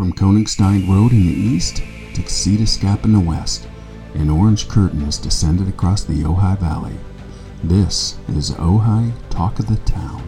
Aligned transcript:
From 0.00 0.14
Koenigstein 0.14 0.88
Road 0.88 1.12
in 1.12 1.26
the 1.26 1.34
east 1.34 1.82
to 2.14 2.22
Casitas 2.22 2.80
Gap 2.80 3.04
in 3.04 3.12
the 3.12 3.20
west, 3.20 3.68
an 4.14 4.30
orange 4.30 4.66
curtain 4.66 5.00
has 5.02 5.18
descended 5.18 5.68
across 5.68 6.04
the 6.04 6.22
Ojai 6.22 6.58
Valley. 6.58 6.94
This 7.62 8.16
is 8.28 8.52
Ojai 8.52 9.12
Talk 9.28 9.58
of 9.58 9.66
the 9.66 9.76
Town. 9.84 10.22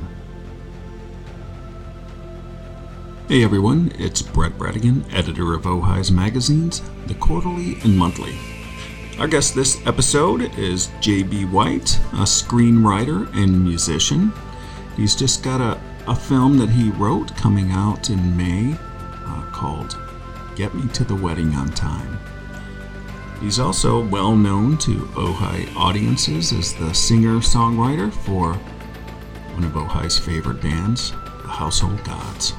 Hey 3.28 3.42
everyone, 3.42 3.90
it's 3.98 4.20
Brett 4.20 4.58
Bradigan, 4.58 5.06
editor 5.10 5.54
of 5.54 5.62
Ojai's 5.62 6.12
magazines, 6.12 6.82
The 7.06 7.14
Quarterly 7.14 7.78
and 7.82 7.96
Monthly. 7.96 8.36
Our 9.18 9.26
guest 9.26 9.54
this 9.54 9.80
episode 9.86 10.54
is 10.58 10.90
J.B. 11.00 11.46
White, 11.46 11.98
a 12.12 12.26
screenwriter 12.26 13.34
and 13.34 13.64
musician. 13.64 14.34
He's 14.98 15.16
just 15.16 15.42
got 15.42 15.62
a, 15.62 15.80
a 16.06 16.14
film 16.14 16.58
that 16.58 16.68
he 16.68 16.90
wrote 16.90 17.34
coming 17.38 17.70
out 17.70 18.10
in 18.10 18.36
May 18.36 18.76
called 19.62 19.96
Get 20.56 20.74
Me 20.74 20.88
to 20.88 21.04
the 21.04 21.14
Wedding 21.14 21.54
on 21.54 21.68
Time. 21.70 22.18
He's 23.40 23.60
also 23.60 24.04
well 24.04 24.34
known 24.34 24.76
to 24.78 25.06
Ojai 25.14 25.72
audiences 25.76 26.52
as 26.52 26.74
the 26.74 26.92
singer 26.92 27.36
songwriter 27.36 28.12
for 28.12 28.54
one 29.54 29.62
of 29.62 29.70
Ojai's 29.74 30.18
favorite 30.18 30.60
bands, 30.60 31.12
the 31.12 31.48
Household 31.48 32.02
Gods. 32.02 32.54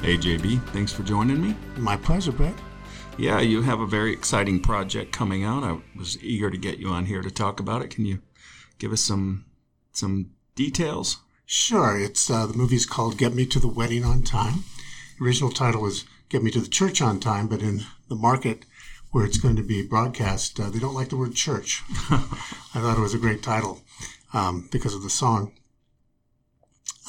Hey, 0.00 0.16
JB, 0.16 0.66
thanks 0.68 0.92
for 0.92 1.02
joining 1.02 1.42
me. 1.42 1.54
My 1.76 1.98
pleasure, 1.98 2.32
Brett. 2.32 2.54
Yeah, 3.18 3.40
you 3.40 3.60
have 3.60 3.80
a 3.80 3.86
very 3.86 4.14
exciting 4.14 4.60
project 4.60 5.12
coming 5.12 5.44
out. 5.44 5.62
I 5.62 5.78
was 5.94 6.16
eager 6.22 6.50
to 6.50 6.56
get 6.56 6.78
you 6.78 6.88
on 6.88 7.04
here 7.04 7.20
to 7.20 7.30
talk 7.30 7.60
about 7.60 7.82
it. 7.82 7.90
Can 7.90 8.06
you 8.06 8.22
give 8.78 8.92
us 8.92 9.02
some 9.02 9.44
some 9.92 10.30
details? 10.54 11.18
Sure. 11.46 11.98
It's 11.98 12.30
uh, 12.30 12.46
the 12.46 12.56
movie's 12.56 12.86
called 12.86 13.18
"Get 13.18 13.34
Me 13.34 13.46
to 13.46 13.60
the 13.60 13.68
Wedding 13.68 14.04
on 14.04 14.22
Time." 14.22 14.64
The 15.18 15.24
original 15.24 15.50
title 15.50 15.82
was 15.82 16.04
"Get 16.28 16.42
Me 16.42 16.50
to 16.50 16.60
the 16.60 16.68
Church 16.68 17.00
on 17.00 17.20
Time," 17.20 17.48
but 17.48 17.62
in 17.62 17.84
the 18.08 18.14
market 18.14 18.64
where 19.10 19.24
it's 19.24 19.38
going 19.38 19.56
to 19.56 19.62
be 19.62 19.86
broadcast, 19.86 20.58
uh, 20.58 20.70
they 20.70 20.78
don't 20.78 20.94
like 20.94 21.10
the 21.10 21.16
word 21.16 21.34
church. 21.34 21.82
I 22.10 22.80
thought 22.80 22.96
it 22.96 23.02
was 23.02 23.14
a 23.14 23.18
great 23.18 23.42
title 23.42 23.82
um, 24.32 24.68
because 24.72 24.94
of 24.94 25.02
the 25.02 25.10
song. 25.10 25.52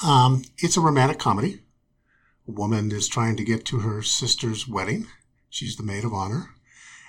Um, 0.06 0.44
it's 0.58 0.76
a 0.76 0.82
romantic 0.82 1.18
comedy. 1.18 1.62
A 2.48 2.52
woman 2.52 2.92
is 2.92 3.08
trying 3.08 3.38
to 3.38 3.44
get 3.46 3.64
to 3.66 3.80
her 3.80 4.02
sister's 4.02 4.68
wedding. 4.68 5.08
She's 5.50 5.78
the 5.78 5.84
maid 5.84 6.04
of 6.04 6.14
honor. 6.14 6.50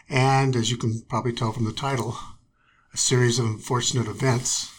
And 0.09 0.55
as 0.55 0.71
you 0.71 0.77
can 0.77 1.03
probably 1.09 1.33
tell 1.33 1.53
from 1.53 1.65
the 1.65 1.73
title, 1.73 2.17
a 2.93 2.97
series 2.97 3.41
of 3.41 3.47
unfortunate 3.47 4.07
events 4.07 4.71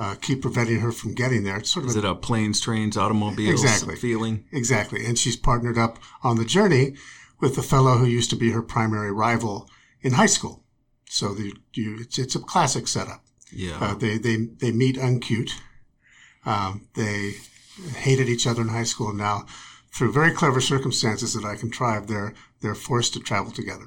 uh, 0.00 0.14
keep 0.26 0.40
preventing 0.42 0.80
her 0.80 0.92
from 0.92 1.14
getting 1.14 1.44
there. 1.44 1.58
It's 1.58 1.70
sort 1.70 1.84
of 1.84 1.90
Is 1.90 1.96
a, 1.96 2.00
it 2.00 2.04
a 2.04 2.14
planes, 2.14 2.60
trains, 2.60 2.96
automobiles 2.96 3.62
Exactly. 3.62 3.96
feeling? 3.96 4.44
exactly, 4.50 5.04
and 5.06 5.16
she's 5.18 5.36
partnered 5.36 5.78
up 5.78 5.98
on 6.22 6.36
the 6.36 6.44
journey 6.56 6.94
with 7.40 7.54
the 7.54 7.62
fellow 7.62 7.98
who 7.98 8.06
used 8.06 8.30
to 8.30 8.36
be 8.36 8.50
her 8.52 8.62
primary 8.62 9.12
rival 9.12 9.68
in 10.02 10.12
high 10.14 10.32
school. 10.36 10.64
So 11.08 11.34
the, 11.34 11.52
you, 11.74 11.98
it's, 12.00 12.18
it's 12.18 12.34
a 12.36 12.40
classic 12.40 12.88
setup. 12.88 13.22
Yeah. 13.52 13.78
Uh, 13.80 13.94
they 13.94 14.16
they 14.18 14.36
they 14.62 14.72
meet 14.72 14.96
uncute. 14.96 15.52
Um, 16.46 16.88
they 16.94 17.34
hated 18.06 18.28
each 18.28 18.46
other 18.46 18.62
in 18.62 18.68
high 18.68 18.84
school, 18.92 19.08
and 19.10 19.18
now 19.18 19.44
through 19.92 20.12
very 20.12 20.32
clever 20.32 20.60
circumstances 20.60 21.34
that 21.34 21.44
I 21.44 21.56
contrived, 21.56 22.08
they're 22.08 22.32
they're 22.60 22.76
forced 22.88 23.12
to 23.14 23.20
travel 23.20 23.50
together. 23.52 23.86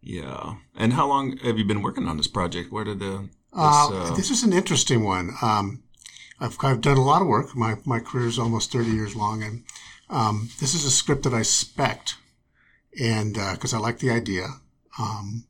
yeah. 0.00 0.54
And 0.74 0.92
how 0.94 1.06
long 1.08 1.36
have 1.38 1.58
you 1.58 1.64
been 1.64 1.82
working 1.82 2.08
on 2.08 2.16
this 2.16 2.28
project? 2.28 2.72
Where 2.72 2.84
did 2.84 3.00
the 3.00 3.28
Uh, 3.52 3.88
uh, 3.92 4.14
this 4.14 4.30
is 4.30 4.42
an 4.44 4.52
interesting 4.52 5.04
one. 5.04 5.30
Um, 5.42 5.82
I've, 6.40 6.56
I've 6.62 6.80
done 6.80 6.96
a 6.96 7.04
lot 7.04 7.22
of 7.22 7.28
work. 7.28 7.56
My, 7.56 7.76
my 7.84 7.98
career 8.00 8.26
is 8.28 8.38
almost 8.38 8.72
30 8.72 8.90
years 8.90 9.16
long. 9.16 9.42
And 9.42 9.64
um, 10.10 10.50
this 10.60 10.74
is 10.74 10.84
a 10.84 10.90
script 10.90 11.24
that 11.24 11.34
I 11.34 11.42
spec'd 11.42 12.14
and 13.00 13.34
because 13.52 13.74
I 13.74 13.78
like 13.78 13.98
the 13.98 14.10
idea. 14.10 14.46
Um, 14.98 15.44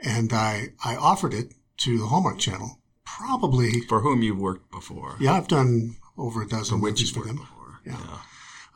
and 0.00 0.32
I, 0.32 0.68
I 0.84 0.96
offered 0.96 1.34
it 1.34 1.52
to 1.78 1.98
the 1.98 2.06
Hallmark 2.06 2.38
Channel. 2.38 2.78
Probably, 3.04 3.82
for 3.82 4.00
whom 4.00 4.22
you've 4.22 4.38
worked 4.38 4.70
before? 4.70 5.16
yeah, 5.20 5.34
I've 5.34 5.48
done 5.48 5.96
over 6.16 6.42
a 6.42 6.44
For 6.44 6.56
dozen 6.56 6.80
which 6.80 6.94
movies 7.00 7.10
for 7.10 7.24
them. 7.24 7.36
before. 7.36 7.80
Yeah. 7.84 7.98
yeah. 7.98 8.18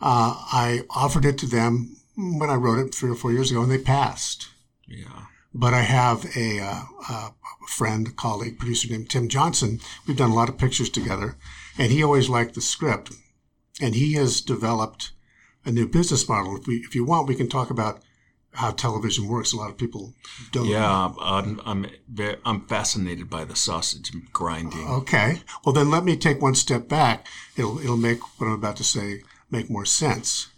Uh, 0.00 0.34
I 0.52 0.82
offered 0.90 1.24
it 1.24 1.38
to 1.38 1.46
them 1.46 1.96
when 2.16 2.50
I 2.50 2.54
wrote 2.54 2.78
it 2.78 2.94
three 2.94 3.10
or 3.10 3.14
four 3.14 3.32
years 3.32 3.50
ago, 3.50 3.62
and 3.62 3.70
they 3.70 3.78
passed. 3.78 4.48
Yeah. 4.86 5.26
But 5.56 5.72
I 5.72 5.82
have 5.82 6.26
a, 6.36 6.60
uh, 6.60 6.82
a 7.08 7.32
friend, 7.66 8.14
colleague, 8.16 8.58
producer 8.58 8.88
named 8.90 9.10
Tim 9.10 9.28
Johnson. 9.28 9.80
We've 10.06 10.16
done 10.16 10.30
a 10.30 10.34
lot 10.34 10.50
of 10.50 10.58
pictures 10.58 10.90
together, 10.90 11.36
and 11.78 11.90
he 11.90 12.02
always 12.02 12.28
liked 12.28 12.54
the 12.54 12.60
script. 12.60 13.12
And 13.80 13.94
he 13.94 14.14
has 14.14 14.40
developed 14.40 15.12
a 15.64 15.70
new 15.70 15.88
business 15.88 16.28
model. 16.28 16.56
If 16.56 16.66
we, 16.66 16.76
if 16.76 16.94
you 16.94 17.04
want, 17.04 17.28
we 17.28 17.34
can 17.34 17.48
talk 17.48 17.70
about 17.70 18.02
how 18.52 18.70
television 18.70 19.28
works. 19.28 19.52
A 19.52 19.56
lot 19.56 19.70
of 19.70 19.76
people 19.76 20.14
don't. 20.52 20.66
Yeah, 20.66 21.12
I'm 21.20 21.60
I'm, 21.64 21.86
I'm 22.44 22.66
fascinated 22.66 23.28
by 23.28 23.44
the 23.44 23.56
sausage 23.56 24.12
grinding. 24.32 24.86
Okay. 24.88 25.40
Well, 25.64 25.74
then 25.74 25.90
let 25.90 26.04
me 26.04 26.16
take 26.16 26.40
one 26.40 26.54
step 26.54 26.88
back. 26.88 27.26
It'll 27.56 27.78
it'll 27.78 27.96
make 27.96 28.20
what 28.40 28.46
I'm 28.46 28.54
about 28.54 28.76
to 28.76 28.84
say 28.84 29.22
make 29.50 29.70
more 29.70 29.86
sense. 29.86 30.48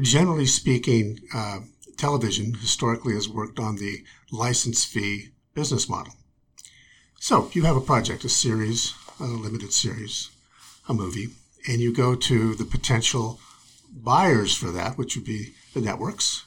Generally 0.00 0.46
speaking, 0.46 1.20
uh, 1.32 1.60
television 1.96 2.54
historically 2.54 3.14
has 3.14 3.28
worked 3.28 3.58
on 3.58 3.76
the 3.76 4.04
license 4.30 4.84
fee 4.84 5.28
business 5.54 5.88
model. 5.88 6.14
So 7.20 7.50
you 7.52 7.62
have 7.62 7.76
a 7.76 7.80
project, 7.80 8.24
a 8.24 8.28
series, 8.28 8.94
a 9.18 9.24
limited 9.24 9.72
series, 9.72 10.30
a 10.88 10.94
movie, 10.94 11.28
and 11.68 11.80
you 11.80 11.94
go 11.94 12.14
to 12.14 12.54
the 12.54 12.64
potential 12.64 13.40
buyers 13.90 14.54
for 14.54 14.70
that, 14.72 14.98
which 14.98 15.16
would 15.16 15.24
be 15.24 15.54
the 15.72 15.80
networks, 15.80 16.44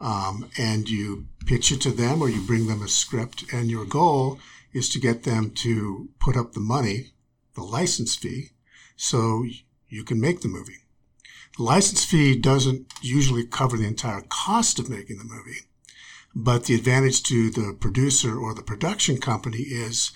um, 0.00 0.50
and 0.58 0.88
you 0.88 1.26
pitch 1.46 1.72
it 1.72 1.80
to 1.82 1.90
them 1.90 2.20
or 2.20 2.28
you 2.28 2.42
bring 2.42 2.66
them 2.66 2.82
a 2.82 2.88
script, 2.88 3.44
and 3.52 3.70
your 3.70 3.86
goal 3.86 4.38
is 4.72 4.88
to 4.90 5.00
get 5.00 5.22
them 5.22 5.50
to 5.50 6.08
put 6.20 6.36
up 6.36 6.52
the 6.52 6.60
money, 6.60 7.12
the 7.54 7.62
license 7.62 8.16
fee, 8.16 8.50
so 8.96 9.46
you 9.88 10.04
can 10.04 10.20
make 10.20 10.40
the 10.40 10.48
movie. 10.48 10.85
License 11.58 12.04
fee 12.04 12.38
doesn't 12.38 12.92
usually 13.00 13.46
cover 13.46 13.76
the 13.76 13.86
entire 13.86 14.22
cost 14.28 14.78
of 14.78 14.90
making 14.90 15.18
the 15.18 15.24
movie, 15.24 15.60
but 16.34 16.64
the 16.64 16.74
advantage 16.74 17.22
to 17.24 17.50
the 17.50 17.76
producer 17.78 18.38
or 18.38 18.54
the 18.54 18.62
production 18.62 19.18
company 19.18 19.60
is 19.60 20.12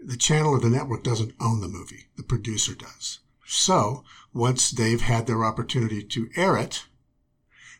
the 0.00 0.16
channel 0.16 0.50
or 0.50 0.60
the 0.60 0.68
network 0.68 1.04
doesn't 1.04 1.34
own 1.40 1.60
the 1.60 1.68
movie, 1.68 2.06
the 2.16 2.22
producer 2.22 2.74
does. 2.74 3.20
So 3.46 4.04
once 4.32 4.70
they've 4.70 5.00
had 5.00 5.26
their 5.26 5.44
opportunity 5.44 6.02
to 6.02 6.28
air 6.36 6.56
it, 6.56 6.84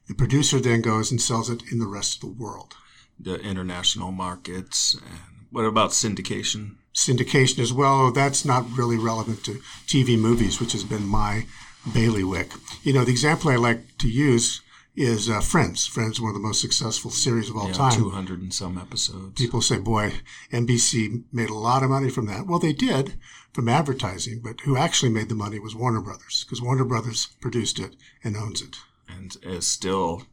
the 0.06 0.14
producer 0.14 0.60
then 0.60 0.80
goes 0.80 1.10
and 1.10 1.20
sells 1.20 1.50
it 1.50 1.62
in 1.72 1.78
the 1.78 1.86
rest 1.86 2.16
of 2.16 2.20
the 2.20 2.42
world. 2.42 2.74
The 3.18 3.40
international 3.40 4.12
markets. 4.12 4.94
And 4.94 5.46
what 5.50 5.64
about 5.64 5.90
syndication? 5.90 6.76
syndication 6.94 7.58
as 7.58 7.72
well. 7.72 8.12
That's 8.12 8.44
not 8.44 8.70
really 8.70 8.96
relevant 8.96 9.44
to 9.44 9.60
TV 9.86 10.18
movies, 10.18 10.60
which 10.60 10.72
has 10.72 10.84
been 10.84 11.06
my 11.06 11.46
bailiwick. 11.92 12.52
You 12.82 12.92
know, 12.92 13.04
the 13.04 13.12
example 13.12 13.50
I 13.50 13.56
like 13.56 13.98
to 13.98 14.08
use 14.08 14.62
is 14.96 15.28
uh, 15.28 15.40
Friends. 15.40 15.86
Friends, 15.86 16.20
one 16.20 16.30
of 16.30 16.34
the 16.34 16.46
most 16.46 16.60
successful 16.60 17.10
series 17.10 17.50
of 17.50 17.56
all 17.56 17.68
yeah, 17.68 17.74
time. 17.74 17.98
200 17.98 18.40
and 18.40 18.54
some 18.54 18.78
episodes. 18.78 19.40
People 19.40 19.60
say, 19.60 19.78
boy, 19.78 20.12
NBC 20.52 21.24
made 21.32 21.50
a 21.50 21.54
lot 21.54 21.82
of 21.82 21.90
money 21.90 22.10
from 22.10 22.26
that. 22.26 22.46
Well, 22.46 22.58
they 22.58 22.72
did 22.72 23.14
from 23.52 23.68
advertising, 23.68 24.40
but 24.42 24.60
who 24.60 24.76
actually 24.76 25.10
made 25.10 25.28
the 25.28 25.34
money 25.34 25.58
was 25.58 25.74
Warner 25.74 26.00
Brothers, 26.00 26.44
because 26.44 26.62
Warner 26.62 26.84
Brothers 26.84 27.26
produced 27.40 27.78
it 27.78 27.96
and 28.22 28.36
owns 28.36 28.62
it. 28.62 28.76
and 29.08 29.36
is 29.42 29.66
still, 29.66 30.24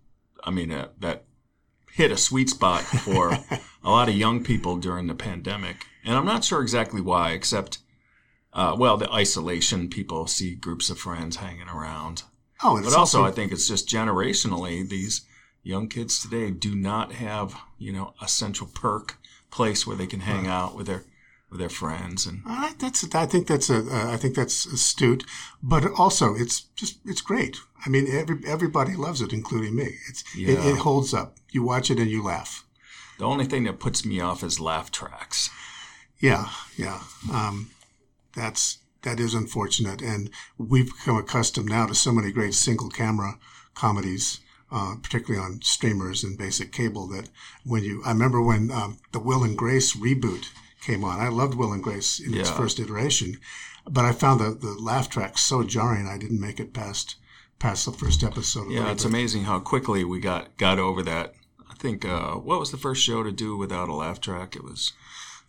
I 0.43 0.51
mean, 0.51 0.71
uh, 0.71 0.89
that 0.99 1.23
hit 1.93 2.11
a 2.11 2.17
sweet 2.17 2.49
spot 2.49 2.81
for 2.81 3.31
a 3.83 3.89
lot 3.89 4.09
of 4.09 4.15
young 4.15 4.43
people 4.43 4.77
during 4.77 5.07
the 5.07 5.15
pandemic. 5.15 5.85
And 6.03 6.15
I'm 6.15 6.25
not 6.25 6.43
sure 6.43 6.61
exactly 6.61 7.01
why, 7.01 7.31
except, 7.31 7.79
uh, 8.53 8.75
well, 8.77 8.97
the 8.97 9.11
isolation. 9.11 9.89
People 9.89 10.27
see 10.27 10.55
groups 10.55 10.89
of 10.89 10.99
friends 10.99 11.37
hanging 11.37 11.69
around. 11.69 12.23
Oh, 12.63 12.79
But 12.83 12.93
also, 12.93 13.23
I 13.25 13.31
think 13.31 13.51
it's 13.51 13.67
just 13.67 13.87
generationally, 13.89 14.87
these 14.87 15.21
young 15.63 15.87
kids 15.87 16.19
today 16.21 16.51
do 16.51 16.75
not 16.75 17.13
have, 17.13 17.55
you 17.77 17.91
know, 17.91 18.13
a 18.21 18.27
central 18.27 18.69
perk 18.73 19.17
place 19.51 19.85
where 19.85 19.95
they 19.97 20.07
can 20.07 20.21
hang 20.21 20.47
out 20.47 20.75
with 20.75 20.87
their 20.87 21.03
with 21.49 21.59
their 21.59 21.69
friends 21.69 22.25
and 22.25 22.41
that's 22.79 23.03
I 23.13 23.25
think 23.25 23.45
that's 23.47 23.69
a 23.69 23.79
uh, 23.79 24.11
I 24.13 24.15
think 24.15 24.35
that's 24.35 24.65
astute, 24.65 25.25
but 25.61 25.83
also 25.99 26.33
it's 26.33 26.61
just 26.75 26.99
it's 27.05 27.19
great. 27.21 27.57
I 27.85 27.89
mean, 27.89 28.07
every 28.09 28.37
everybody 28.47 28.95
loves 28.95 29.21
it, 29.21 29.33
including 29.33 29.75
me. 29.75 29.89
It's 30.07 30.23
it, 30.35 30.57
it 30.65 30.77
holds 30.77 31.13
up. 31.13 31.35
You 31.51 31.63
watch 31.63 31.91
it 31.91 31.99
and 31.99 32.09
you 32.09 32.23
laugh. 32.23 32.63
the 33.19 33.25
only 33.25 33.45
thing 33.45 33.65
that 33.65 33.79
puts 33.79 34.05
me 34.05 34.21
off 34.21 34.43
is 34.43 34.59
laugh 34.61 34.91
tracks. 34.91 35.49
Yeah, 36.21 36.47
yeah. 36.77 37.01
Um, 37.33 37.71
that's 38.35 38.79
that 39.03 39.19
is 39.19 39.33
unfortunate, 39.33 40.01
and 40.01 40.29
we've 40.57 40.93
become 40.95 41.17
accustomed 41.17 41.69
now 41.69 41.87
to 41.87 41.95
so 41.95 42.11
many 42.11 42.31
great 42.31 42.53
single 42.53 42.89
camera 42.89 43.39
comedies, 43.73 44.41
uh, 44.71 44.95
particularly 45.01 45.43
on 45.43 45.61
streamers 45.63 46.23
and 46.23 46.37
basic 46.37 46.71
cable. 46.71 47.07
That 47.07 47.29
when 47.65 47.83
you, 47.83 48.03
I 48.05 48.11
remember 48.11 48.41
when 48.41 48.69
um, 48.71 48.99
the 49.11 49.19
Will 49.19 49.43
and 49.43 49.57
Grace 49.57 49.95
reboot 49.95 50.49
came 50.81 51.03
on. 51.03 51.19
I 51.19 51.29
loved 51.29 51.55
Will 51.55 51.73
and 51.73 51.83
Grace 51.83 52.19
in 52.19 52.33
its 52.33 52.49
first 52.49 52.79
iteration. 52.79 53.37
but 53.89 54.05
I 54.05 54.11
found 54.11 54.39
the, 54.39 54.51
the 54.51 54.73
laugh 54.73 55.09
track 55.09 55.37
so 55.37 55.63
jarring 55.63 56.07
I 56.07 56.17
didn't 56.17 56.39
make 56.39 56.59
it 56.59 56.73
past 56.73 57.15
past 57.59 57.85
the 57.85 57.91
first 57.91 58.23
episode. 58.23 58.65
of 58.67 58.71
Yeah, 58.71 58.91
it's 58.91 59.05
amazing 59.05 59.43
how 59.43 59.59
quickly 59.59 60.03
we 60.03 60.19
got 60.19 60.57
got 60.57 60.79
over 60.79 61.01
that. 61.03 61.33
I 61.69 61.75
think 61.75 62.05
uh, 62.05 62.33
what 62.33 62.59
was 62.59 62.71
the 62.71 62.77
first 62.77 63.03
show 63.03 63.23
to 63.23 63.31
do 63.31 63.57
without 63.57 63.89
a 63.89 63.93
laugh 63.93 64.19
track? 64.19 64.55
It 64.55 64.63
was 64.63 64.93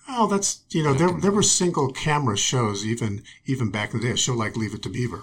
Oh, 0.09 0.27
that's 0.27 0.63
you 0.71 0.83
know 0.83 0.95
there 0.95 1.13
there 1.13 1.33
were 1.33 1.43
single 1.43 1.93
camera 1.93 2.37
shows 2.37 2.85
even 2.85 3.23
even 3.47 3.71
back 3.71 3.95
in 3.95 4.01
the 4.01 4.07
day. 4.07 4.13
A 4.13 4.17
show 4.17 4.35
like 4.35 4.57
Leave 4.57 4.75
It 4.75 4.83
to 4.83 4.89
Beaver, 4.89 5.23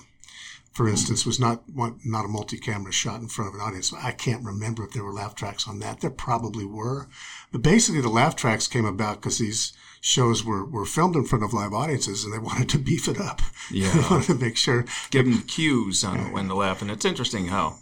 for 0.72 0.88
instance, 0.88 1.26
was 1.26 1.40
not 1.40 1.64
not 1.76 2.26
a 2.26 2.30
multi-camera 2.30 2.92
shot 2.92 3.22
in 3.22 3.28
front 3.28 3.50
of 3.50 3.56
an 3.56 3.62
audience. 3.62 3.94
I 3.94 4.12
can't 4.12 4.46
remember 4.46 4.84
if 4.84 4.92
there 4.92 5.04
were 5.04 5.14
laugh 5.14 5.36
tracks 5.36 5.68
on 5.68 5.80
that. 5.80 6.02
There 6.02 6.10
probably 6.10 6.66
were, 6.66 7.08
but 7.52 7.62
basically 7.62 8.02
the 8.02 8.10
laugh 8.10 8.36
tracks 8.36 8.68
came 8.68 8.86
about 8.86 9.18
because 9.22 9.38
these 9.38 9.74
shows 10.02 10.44
were, 10.46 10.66
were 10.66 10.86
filmed 10.86 11.16
in 11.16 11.26
front 11.26 11.44
of 11.44 11.54
live 11.54 11.74
audiences 11.74 12.24
and 12.24 12.34
they 12.34 12.40
wanted 12.40 12.70
to 12.70 12.80
beef 12.80 13.08
it 13.08 13.20
up. 13.20 13.42
Yeah. 13.72 13.92
they 13.92 14.00
wanted 14.10 14.28
to 14.28 14.36
make 14.36 14.58
sure. 14.58 14.86
give 15.12 15.26
them 15.26 15.42
cues 15.42 16.04
on 16.04 16.32
when 16.32 16.48
to 16.48 16.56
laugh, 16.56 16.82
and 16.82 16.90
it's 16.90 17.06
interesting 17.06 17.48
how 17.48 17.80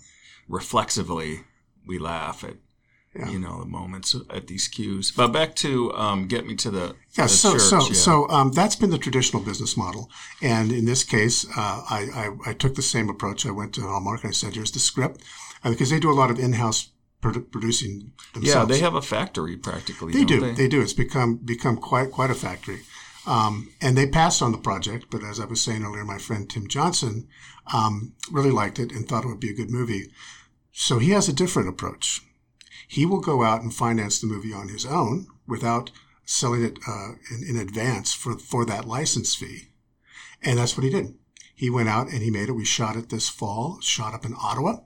reflexively 0.47 1.41
we 1.85 2.00
laugh 2.00 2.43
at 2.43 2.55
Yeah. 3.19 3.29
you 3.29 3.39
know 3.39 3.59
the 3.59 3.65
moments 3.65 4.15
at 4.29 4.47
these 4.47 4.67
cues. 4.67 5.11
But 5.11 5.29
back 5.29 5.55
to 5.57 5.93
um, 5.95 6.27
get 6.27 6.45
me 6.45 6.55
to 6.55 6.69
the, 6.71 6.95
Yeah, 7.17 7.23
the 7.25 7.29
so 7.29 7.51
church, 7.53 7.61
so 7.61 7.77
yeah. 7.79 7.93
so 7.93 8.29
um, 8.29 8.51
that's 8.51 8.75
been 8.75 8.89
the 8.91 8.97
traditional 8.97 9.41
business 9.43 9.75
model, 9.75 10.09
and 10.41 10.71
in 10.71 10.85
this 10.85 11.03
case, 11.03 11.45
uh, 11.57 11.81
I, 11.89 11.99
I 12.21 12.49
I 12.49 12.53
took 12.53 12.75
the 12.75 12.81
same 12.81 13.09
approach. 13.09 13.45
I 13.45 13.51
went 13.51 13.73
to 13.75 13.81
Hallmark 13.81 14.23
and 14.23 14.29
I 14.29 14.33
said, 14.33 14.53
"Here's 14.55 14.71
the 14.71 14.79
script," 14.79 15.23
uh, 15.63 15.69
because 15.69 15.89
they 15.89 15.99
do 15.99 16.11
a 16.11 16.19
lot 16.21 16.29
of 16.31 16.37
in-house 16.39 16.91
produ- 17.21 17.49
producing 17.51 18.11
themselves. 18.33 18.55
yeah, 18.55 18.65
they 18.65 18.79
have 18.83 18.95
a 18.95 19.01
factory 19.01 19.57
practically. 19.57 20.13
They 20.13 20.25
do. 20.25 20.39
They? 20.39 20.51
They 20.53 20.67
do. 20.67 20.81
It's 20.81 20.93
become 20.93 21.37
become 21.37 21.77
quite 21.77 22.11
quite 22.11 22.29
a 22.31 22.35
factory. 22.35 22.81
Um, 23.25 23.71
and 23.81 23.97
they 23.97 24.07
passed 24.07 24.41
on 24.41 24.53
the 24.53 24.57
project, 24.57 25.07
but 25.11 25.21
as 25.21 25.37
I 25.39 25.45
was 25.45 25.59
saying 25.59 25.83
earlier, 25.83 26.05
my 26.05 26.17
friend 26.17 26.49
Tim 26.49 26.65
Johnson 26.67 27.27
um, 27.73 28.13
really 28.31 28.51
liked 28.51 28.79
it 28.79 28.93
and 28.93 29.05
thought 29.05 29.25
it 29.25 29.27
would 29.27 29.41
be 29.41 29.49
a 29.49 29.53
good 29.53 29.69
movie. 29.69 30.11
So 30.71 30.99
he 30.99 31.09
has 31.11 31.27
a 31.27 31.33
different 31.33 31.67
approach. 31.67 32.21
He 32.88 33.06
will 33.06 33.19
go 33.19 33.44
out 33.44 33.62
and 33.62 33.74
finance 33.74 34.19
the 34.19 34.28
movie 34.28 34.54
on 34.54 34.69
his 34.69 34.86
own 34.86 35.28
without 35.45 35.92
selling 36.25 36.63
it 36.63 36.80
uh, 36.88 37.12
in, 37.31 37.44
in 37.50 37.57
advance 37.57 38.13
for 38.13 38.38
for 38.38 38.66
that 38.66 38.86
license 38.86 39.36
fee, 39.36 39.69
and 40.42 40.57
that's 40.57 40.78
what 40.78 40.84
he 40.86 40.89
did. 40.89 41.13
He 41.54 41.69
went 41.69 41.89
out 41.89 42.07
and 42.12 42.22
he 42.22 42.30
made 42.31 42.50
it. 42.50 42.54
We 42.54 42.66
shot 42.66 42.95
it 42.95 43.10
this 43.10 43.30
fall. 43.30 43.80
Shot 43.81 44.13
up 44.13 44.25
in 44.25 44.34
Ottawa. 44.42 44.78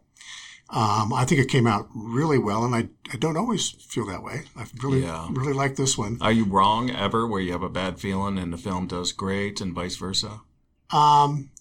Um, 0.73 1.11
I 1.13 1.25
think 1.25 1.41
it 1.41 1.49
came 1.49 1.67
out 1.67 1.89
really 1.93 2.37
well, 2.37 2.63
and 2.63 2.73
I, 2.73 2.87
I 3.11 3.17
don't 3.17 3.35
always 3.35 3.71
feel 3.71 4.05
that 4.07 4.23
way. 4.23 4.43
I 4.55 4.65
really 4.81 5.01
Yeah. 5.01 5.27
really 5.29 5.51
like 5.51 5.75
this 5.75 5.97
one. 5.97 6.17
Are 6.21 6.31
you 6.31 6.45
wrong 6.45 6.89
ever 6.89 7.27
where 7.27 7.41
you 7.41 7.51
have 7.51 7.61
a 7.61 7.69
bad 7.69 7.99
feeling 7.99 8.37
and 8.37 8.53
the 8.53 8.57
film 8.57 8.87
does 8.87 9.11
great 9.11 9.59
and 9.59 9.73
vice 9.73 9.97
versa? 9.97 10.39
Um, 10.91 11.51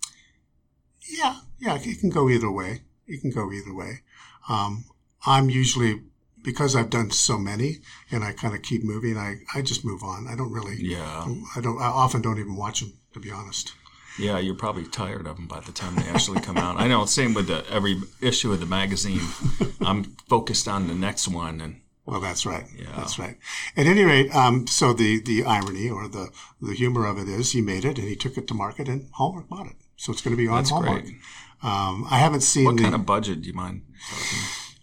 yeah, 1.08 1.40
yeah, 1.58 1.76
it 1.82 1.98
can 1.98 2.10
go 2.10 2.28
either 2.30 2.50
way. 2.52 2.82
It 3.08 3.20
can 3.20 3.30
go 3.32 3.50
either 3.50 3.74
way. 3.74 4.02
Um, 4.48 4.84
I'm 5.26 5.50
usually 5.50 6.02
because 6.42 6.74
I've 6.76 6.90
done 6.90 7.10
so 7.10 7.38
many, 7.38 7.78
and 8.10 8.24
I 8.24 8.32
kind 8.32 8.54
of 8.54 8.62
keep 8.62 8.82
moving. 8.84 9.16
I, 9.16 9.36
I 9.54 9.62
just 9.62 9.84
move 9.84 10.02
on. 10.02 10.26
I 10.28 10.34
don't 10.36 10.52
really. 10.52 10.76
Yeah. 10.80 11.26
I 11.56 11.60
don't. 11.60 11.78
I 11.80 11.86
often 11.86 12.22
don't 12.22 12.38
even 12.38 12.56
watch 12.56 12.80
them, 12.80 12.92
to 13.14 13.20
be 13.20 13.30
honest. 13.30 13.72
Yeah, 14.18 14.38
you're 14.38 14.56
probably 14.56 14.84
tired 14.84 15.26
of 15.26 15.36
them 15.36 15.46
by 15.46 15.60
the 15.60 15.72
time 15.72 15.94
they 15.96 16.08
actually 16.08 16.40
come 16.40 16.58
out. 16.58 16.76
I 16.78 16.88
know. 16.88 17.04
Same 17.06 17.32
with 17.32 17.46
the, 17.46 17.64
every 17.70 17.96
issue 18.20 18.52
of 18.52 18.60
the 18.60 18.66
magazine. 18.66 19.20
I'm 19.80 20.04
focused 20.28 20.66
on 20.68 20.88
the 20.88 20.94
next 20.94 21.28
one, 21.28 21.60
and 21.60 21.80
Well, 22.04 22.20
that's 22.20 22.44
right. 22.44 22.64
Yeah. 22.76 22.92
That's 22.96 23.18
right. 23.18 23.36
At 23.76 23.86
any 23.86 24.02
rate, 24.02 24.34
um, 24.34 24.66
so 24.66 24.92
the 24.92 25.20
the 25.20 25.44
irony 25.44 25.88
or 25.88 26.08
the 26.08 26.30
the 26.60 26.74
humor 26.74 27.06
of 27.06 27.18
it 27.18 27.28
is 27.28 27.52
he 27.52 27.60
made 27.60 27.84
it 27.84 27.98
and 27.98 28.08
he 28.08 28.16
took 28.16 28.36
it 28.36 28.46
to 28.48 28.54
market 28.54 28.88
and 28.88 29.08
Hallmark 29.12 29.48
bought 29.48 29.66
it. 29.68 29.76
So 29.96 30.12
it's 30.12 30.22
going 30.22 30.36
to 30.36 30.42
be 30.42 30.48
on 30.48 30.56
that's 30.56 30.70
Hallmark. 30.70 31.02
great. 31.04 31.14
Um, 31.62 32.06
I 32.10 32.16
haven't 32.18 32.40
seen 32.42 32.64
What 32.64 32.76
the 32.78 32.82
kind 32.84 32.94
of 32.94 33.04
budget 33.06 33.42
do 33.42 33.48
you 33.48 33.54
mind? 33.54 33.82
talking? 34.10 34.38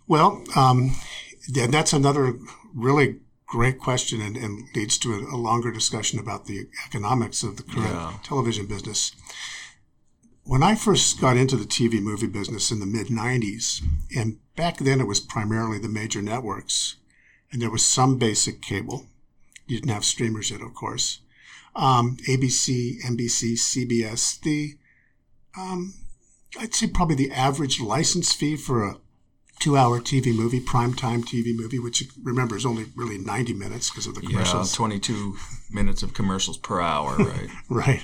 well. 0.07 0.43
Um, 0.55 0.91
yeah, 1.47 1.67
that's 1.67 1.93
another 1.93 2.37
really 2.73 3.17
great 3.45 3.79
question 3.79 4.21
and, 4.21 4.35
and 4.35 4.67
leads 4.75 4.97
to 4.97 5.13
a, 5.13 5.35
a 5.35 5.37
longer 5.37 5.71
discussion 5.71 6.19
about 6.19 6.45
the 6.45 6.67
economics 6.85 7.43
of 7.43 7.57
the 7.57 7.63
current 7.63 7.89
Yeah. 7.93 8.13
television 8.23 8.65
business. 8.65 9.13
When 10.43 10.63
I 10.63 10.75
first 10.75 11.19
got 11.19 11.37
into 11.37 11.55
the 11.57 11.65
TV 11.65 12.01
movie 12.01 12.27
business 12.27 12.71
in 12.71 12.79
the 12.79 12.85
mid 12.85 13.07
90s, 13.07 13.81
and 14.15 14.37
back 14.55 14.77
then 14.77 14.99
it 15.01 15.07
was 15.07 15.19
primarily 15.19 15.77
the 15.79 15.89
major 15.89 16.21
networks, 16.21 16.95
and 17.51 17.61
there 17.61 17.69
was 17.71 17.83
some 17.85 18.17
basic 18.17 18.61
cable. 18.61 19.05
You 19.67 19.77
didn't 19.77 19.91
have 19.91 20.05
streamers 20.05 20.51
yet, 20.51 20.61
of 20.61 20.73
course. 20.73 21.19
Um, 21.75 22.17
ABC, 22.27 23.01
NBC, 23.05 23.53
CBS. 23.53 24.39
The 24.41 24.77
um, 25.57 25.93
I'd 26.59 26.73
say 26.73 26.87
probably 26.87 27.15
the 27.15 27.31
average 27.31 27.79
license 27.81 28.31
fee 28.33 28.55
for 28.55 28.83
a 28.85 28.97
two-hour 29.59 29.99
TV 30.01 30.35
movie, 30.35 30.59
primetime 30.59 31.23
TV 31.23 31.55
movie, 31.55 31.79
which 31.79 32.03
remember 32.23 32.55
is 32.55 32.65
only 32.65 32.85
really 32.95 33.17
90 33.17 33.53
minutes 33.53 33.89
because 33.89 34.07
of 34.07 34.15
the 34.15 34.21
commercials. 34.21 34.71
Yeah, 34.71 34.75
commercials. 34.75 34.75
22 34.75 35.37
minutes 35.71 36.03
of 36.03 36.13
commercials 36.13 36.57
per 36.57 36.79
hour, 36.79 37.15
right? 37.17 37.49
right. 37.69 38.03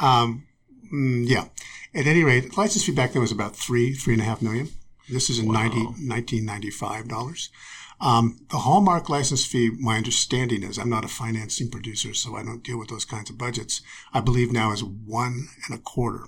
Um, 0.00 0.46
mm, 0.92 1.28
yeah. 1.28 1.46
At 1.94 2.06
any 2.06 2.24
rate, 2.24 2.56
license 2.56 2.84
fee 2.84 2.92
back 2.92 3.12
then 3.12 3.22
was 3.22 3.32
about 3.32 3.56
three, 3.56 3.94
three 3.94 4.14
and 4.14 4.22
a 4.22 4.26
half 4.26 4.42
million. 4.42 4.68
This 5.08 5.28
is 5.30 5.38
in 5.38 5.52
90, 5.52 5.76
1995 5.76 7.08
dollars. 7.08 7.50
Um, 8.00 8.40
the 8.50 8.58
Hallmark 8.58 9.08
license 9.08 9.46
fee, 9.46 9.70
my 9.78 9.96
understanding 9.96 10.62
is, 10.62 10.78
I'm 10.78 10.90
not 10.90 11.04
a 11.04 11.08
financing 11.08 11.70
producer, 11.70 12.12
so 12.12 12.36
I 12.36 12.42
don't 12.42 12.62
deal 12.62 12.78
with 12.78 12.88
those 12.88 13.04
kinds 13.04 13.30
of 13.30 13.38
budgets. 13.38 13.82
I 14.12 14.20
believe 14.20 14.52
now 14.52 14.72
is 14.72 14.82
one 14.82 15.48
and 15.66 15.78
a 15.78 15.80
quarter. 15.80 16.24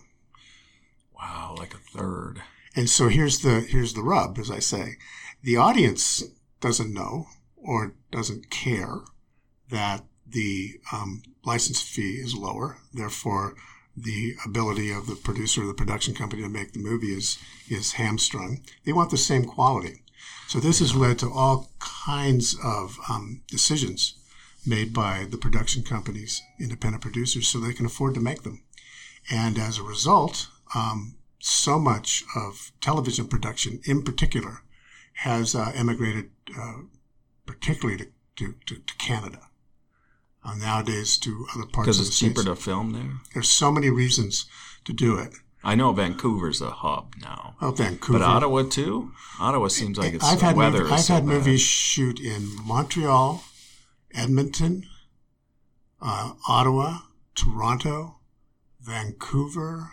wow, 1.18 1.54
like 1.58 1.74
a 1.74 1.78
third. 1.78 2.42
And 2.76 2.90
so 2.90 3.08
here's 3.08 3.38
the 3.38 3.60
here's 3.60 3.94
the 3.94 4.02
rub, 4.02 4.38
as 4.38 4.50
I 4.50 4.58
say, 4.58 4.98
the 5.42 5.56
audience 5.56 6.22
doesn't 6.60 6.92
know 6.92 7.26
or 7.56 7.94
doesn't 8.12 8.50
care 8.50 9.00
that 9.70 10.04
the 10.28 10.78
um, 10.92 11.22
license 11.44 11.80
fee 11.80 12.20
is 12.20 12.34
lower. 12.34 12.76
Therefore, 12.92 13.54
the 13.96 14.34
ability 14.44 14.90
of 14.92 15.06
the 15.06 15.16
producer 15.16 15.62
or 15.62 15.66
the 15.66 15.74
production 15.74 16.14
company 16.14 16.42
to 16.42 16.50
make 16.50 16.72
the 16.72 16.78
movie 16.78 17.14
is 17.14 17.38
is 17.70 17.92
hamstrung. 17.92 18.60
They 18.84 18.92
want 18.92 19.10
the 19.10 19.16
same 19.16 19.44
quality. 19.44 20.02
So 20.46 20.60
this 20.60 20.80
has 20.80 20.94
led 20.94 21.18
to 21.20 21.32
all 21.32 21.70
kinds 21.78 22.56
of 22.62 22.98
um, 23.08 23.42
decisions 23.48 24.14
made 24.66 24.92
by 24.92 25.26
the 25.30 25.38
production 25.38 25.82
companies, 25.82 26.42
independent 26.60 27.02
producers, 27.02 27.48
so 27.48 27.58
they 27.58 27.72
can 27.72 27.86
afford 27.86 28.14
to 28.14 28.20
make 28.20 28.42
them. 28.42 28.62
And 29.30 29.58
as 29.58 29.78
a 29.78 29.82
result, 29.82 30.48
um, 30.74 31.16
so 31.46 31.78
much 31.78 32.24
of 32.34 32.72
television 32.80 33.26
production, 33.28 33.80
in 33.84 34.02
particular, 34.02 34.62
has 35.14 35.54
uh, 35.54 35.72
emigrated, 35.74 36.30
uh, 36.58 36.74
particularly 37.46 37.98
to, 37.98 38.06
to, 38.36 38.54
to, 38.66 38.74
to 38.80 38.94
Canada. 38.98 39.40
Uh, 40.44 40.54
nowadays, 40.56 41.18
to 41.18 41.44
other 41.56 41.66
parts 41.66 41.86
Because 41.86 41.98
of 41.98 42.04
the 42.04 42.08
it's 42.08 42.18
cheaper 42.20 42.42
States. 42.42 42.58
to 42.58 42.64
film 42.64 42.92
there. 42.92 43.14
There's 43.34 43.48
so 43.48 43.72
many 43.72 43.90
reasons 43.90 44.46
to 44.84 44.92
do 44.92 45.18
it. 45.18 45.32
I 45.64 45.74
know 45.74 45.92
Vancouver's 45.92 46.60
a 46.60 46.70
hub 46.70 47.14
now, 47.20 47.56
Oh, 47.60 47.72
Vancouver. 47.72 48.20
but 48.20 48.24
Ottawa 48.24 48.62
too. 48.62 49.10
Ottawa 49.40 49.66
seems 49.66 49.98
like 49.98 50.14
it's 50.14 50.24
I've 50.24 50.40
had 50.40 50.56
weather. 50.56 50.82
mov- 50.82 50.86
is 50.86 50.92
I've 50.92 51.00
so 51.00 51.14
had 51.14 51.26
bad. 51.26 51.32
movies 51.34 51.60
shoot 51.62 52.20
in 52.20 52.54
Montreal, 52.64 53.42
Edmonton, 54.14 54.86
uh, 56.00 56.34
Ottawa, 56.48 56.98
Toronto, 57.34 58.18
Vancouver. 58.80 59.90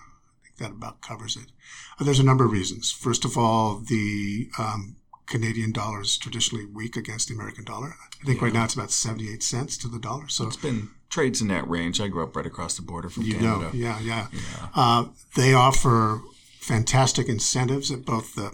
That 0.59 0.71
about 0.71 1.01
covers 1.01 1.35
it. 1.35 1.51
Uh, 1.99 2.03
there's 2.03 2.19
a 2.19 2.23
number 2.23 2.45
of 2.45 2.51
reasons. 2.51 2.91
First 2.91 3.25
of 3.25 3.37
all, 3.37 3.79
the 3.79 4.49
um, 4.59 4.97
Canadian 5.25 5.71
dollar 5.71 6.01
is 6.01 6.17
traditionally 6.17 6.65
weak 6.65 6.95
against 6.95 7.27
the 7.27 7.33
American 7.33 7.63
dollar. 7.63 7.95
I 8.21 8.25
think 8.25 8.41
right 8.41 8.53
now 8.53 8.65
it's 8.65 8.75
about 8.75 8.91
78 8.91 9.41
cents 9.41 9.77
to 9.79 9.87
the 9.87 9.99
dollar. 9.99 10.27
So 10.27 10.47
It's 10.47 10.55
been 10.55 10.89
trades 11.09 11.41
in 11.41 11.47
that 11.47 11.67
range. 11.67 11.99
I 11.99 12.07
grew 12.07 12.23
up 12.23 12.35
right 12.35 12.45
across 12.45 12.75
the 12.75 12.83
border 12.83 13.09
from 13.09 13.23
you 13.23 13.33
Canada. 13.33 13.63
know, 13.63 13.69
yeah, 13.73 13.99
yeah. 13.99 14.27
Yeah. 14.31 14.67
Uh, 14.75 15.05
they 15.35 15.53
offer 15.53 16.21
fantastic 16.59 17.27
incentives 17.27 17.89
at 17.91 18.05
both 18.05 18.35
the 18.35 18.51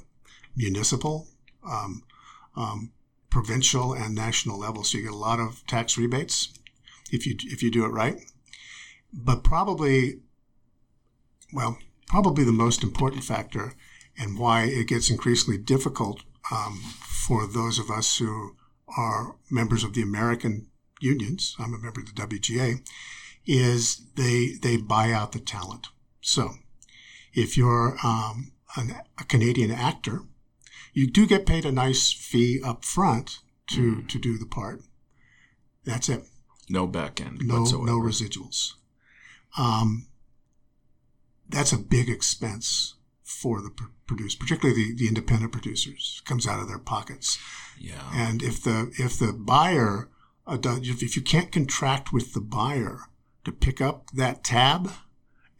municipal, 0.55 1.27
um, 1.69 2.03
um, 2.55 2.91
provincial, 3.29 3.93
and 3.93 4.15
national 4.15 4.57
level. 4.57 4.83
So 4.83 4.97
you 4.97 5.03
get 5.03 5.13
a 5.13 5.17
lot 5.17 5.39
of 5.39 5.65
tax 5.67 5.97
rebates 5.97 6.49
if 7.11 7.25
you 7.27 7.35
if 7.45 7.61
you 7.61 7.69
do 7.71 7.83
it 7.85 7.89
right. 7.89 8.17
But 9.13 9.43
probably, 9.43 10.19
well, 11.53 11.77
probably 12.09 12.43
the 12.43 12.51
most 12.51 12.83
important 12.83 13.23
factor, 13.23 13.73
and 14.17 14.37
why 14.37 14.63
it 14.63 14.87
gets 14.87 15.09
increasingly 15.09 15.57
difficult 15.57 16.21
um, 16.51 16.79
for 17.27 17.47
those 17.47 17.79
of 17.79 17.89
us 17.89 18.17
who 18.17 18.55
are 18.97 19.35
members 19.49 19.83
of 19.83 19.93
the 19.93 20.01
American 20.01 20.67
unions. 20.99 21.55
I'm 21.59 21.73
a 21.73 21.77
member 21.77 22.01
of 22.01 22.07
the 22.13 22.21
WGA 22.27 22.85
is 23.45 24.01
they 24.15 24.53
they 24.61 24.75
buy 24.77 25.11
out 25.13 25.31
the 25.31 25.39
talent. 25.39 25.87
So 26.21 26.55
if 27.33 27.55
you're 27.55 27.97
um, 28.03 28.51
an, 28.75 28.95
a 29.17 29.23
Canadian 29.23 29.71
actor, 29.71 30.23
you 30.93 31.09
do 31.09 31.25
get 31.25 31.45
paid 31.45 31.65
a 31.65 31.71
nice 31.71 32.11
fee 32.11 32.59
up 32.63 32.83
front 32.83 33.39
to 33.67 34.01
to 34.03 34.19
do 34.19 34.37
the 34.37 34.45
part. 34.45 34.81
That's 35.85 36.09
it. 36.09 36.23
No 36.69 36.85
back 36.85 37.21
end 37.21 37.41
No 37.43 37.61
whatsoever. 37.61 37.85
no 37.85 37.99
residuals. 37.99 38.73
Um, 39.57 40.07
that's 41.49 41.73
a 41.73 41.77
big 41.77 42.09
expense 42.09 42.95
for 43.23 43.61
the 43.61 43.69
pr- 43.69 43.85
producer, 44.07 44.37
particularly 44.39 44.83
the, 44.83 44.95
the 44.95 45.07
independent 45.07 45.51
producers. 45.51 46.21
It 46.21 46.27
comes 46.27 46.47
out 46.47 46.59
of 46.59 46.67
their 46.67 46.79
pockets. 46.79 47.37
Yeah. 47.79 48.09
And 48.13 48.41
if 48.41 48.63
the 48.63 48.91
if 48.97 49.17
the 49.17 49.33
buyer 49.33 50.09
uh, 50.47 50.57
if 50.63 51.15
you 51.15 51.21
can't 51.21 51.51
contract 51.51 52.11
with 52.11 52.33
the 52.33 52.41
buyer 52.41 53.01
to 53.45 53.51
pick 53.51 53.81
up 53.81 54.09
that 54.11 54.43
tab, 54.43 54.91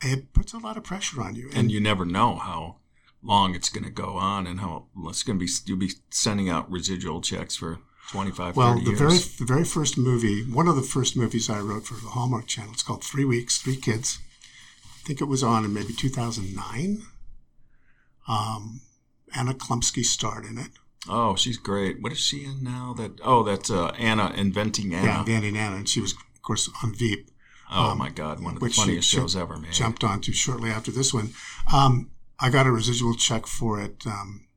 it 0.01 0.33
puts 0.33 0.53
a 0.53 0.57
lot 0.57 0.77
of 0.77 0.83
pressure 0.83 1.21
on 1.21 1.35
you. 1.35 1.49
and 1.53 1.71
you 1.71 1.79
never 1.79 2.05
know 2.05 2.35
how 2.35 2.77
long 3.21 3.53
it's 3.53 3.69
going 3.69 3.83
to 3.83 3.89
go 3.89 4.15
on 4.15 4.47
and 4.47 4.59
how 4.61 4.85
it's 5.05 5.23
going 5.23 5.37
to 5.37 5.45
be 5.45 5.51
you'll 5.65 5.77
be 5.77 5.91
sending 6.09 6.49
out 6.49 6.71
residual 6.71 7.19
checks 7.21 7.55
for 7.55 7.79
25 8.11 8.55
well, 8.55 8.73
30 8.73 8.79
the 8.83 8.89
years 8.89 8.99
very 8.99 9.17
the 9.17 9.45
very 9.45 9.65
first 9.65 9.97
movie, 9.97 10.43
one 10.43 10.67
of 10.67 10.75
the 10.75 10.81
first 10.81 11.15
movies 11.15 11.49
I 11.49 11.59
wrote 11.59 11.85
for 11.85 11.93
the 11.95 12.09
Hallmark 12.09 12.47
Channel, 12.47 12.73
it's 12.73 12.83
called 12.83 13.03
Three 13.03 13.25
Weeks, 13.25 13.59
Three 13.59 13.75
Kids. 13.75 14.19
I 14.99 15.07
think 15.07 15.21
it 15.21 15.25
was 15.25 15.41
on 15.43 15.65
in 15.65 15.73
maybe 15.73 15.93
2009. 15.93 17.01
Um, 18.27 18.81
Anna 19.35 19.53
Chlumsky 19.53 20.03
starred 20.03 20.45
in 20.45 20.57
it. 20.57 20.69
oh 21.07 21.35
she's 21.35 21.57
great 21.57 22.01
what 22.01 22.11
is 22.11 22.19
she 22.19 22.43
in 22.45 22.61
now 22.63 22.93
that 22.97 23.11
oh 23.23 23.41
that's 23.43 23.71
uh, 23.71 23.87
anna 23.97 24.33
inventing 24.35 24.93
anna 24.93 25.05
Yeah, 25.07 25.23
Vandy 25.23 25.55
Anna, 25.55 25.77
and 25.77 25.87
she 25.89 26.01
was, 26.01 26.11
of 26.13 26.41
course, 26.41 26.69
on 26.83 26.93
Veep. 26.93 27.29
oh 27.71 27.95
my 27.95 28.09
god 28.09 28.43
one 28.43 28.55
of 28.55 28.59
the 28.59 28.69
she 28.69 28.81
funniest 28.81 29.09
ju- 29.09 29.17
shows 29.17 29.35
ever 29.35 29.57
made 29.57 29.71
Jumped 29.71 30.03
onto 30.03 30.31
shortly 30.33 30.69
after 30.69 30.91
this 30.91 31.13
one. 31.13 31.29
Um, 31.73 32.11
I 32.39 32.49
got 32.49 32.67
a 32.67 32.71
residual 32.71 33.15
check 33.15 33.47
for 33.47 33.79
it 33.81 34.05
um, 34.05 34.47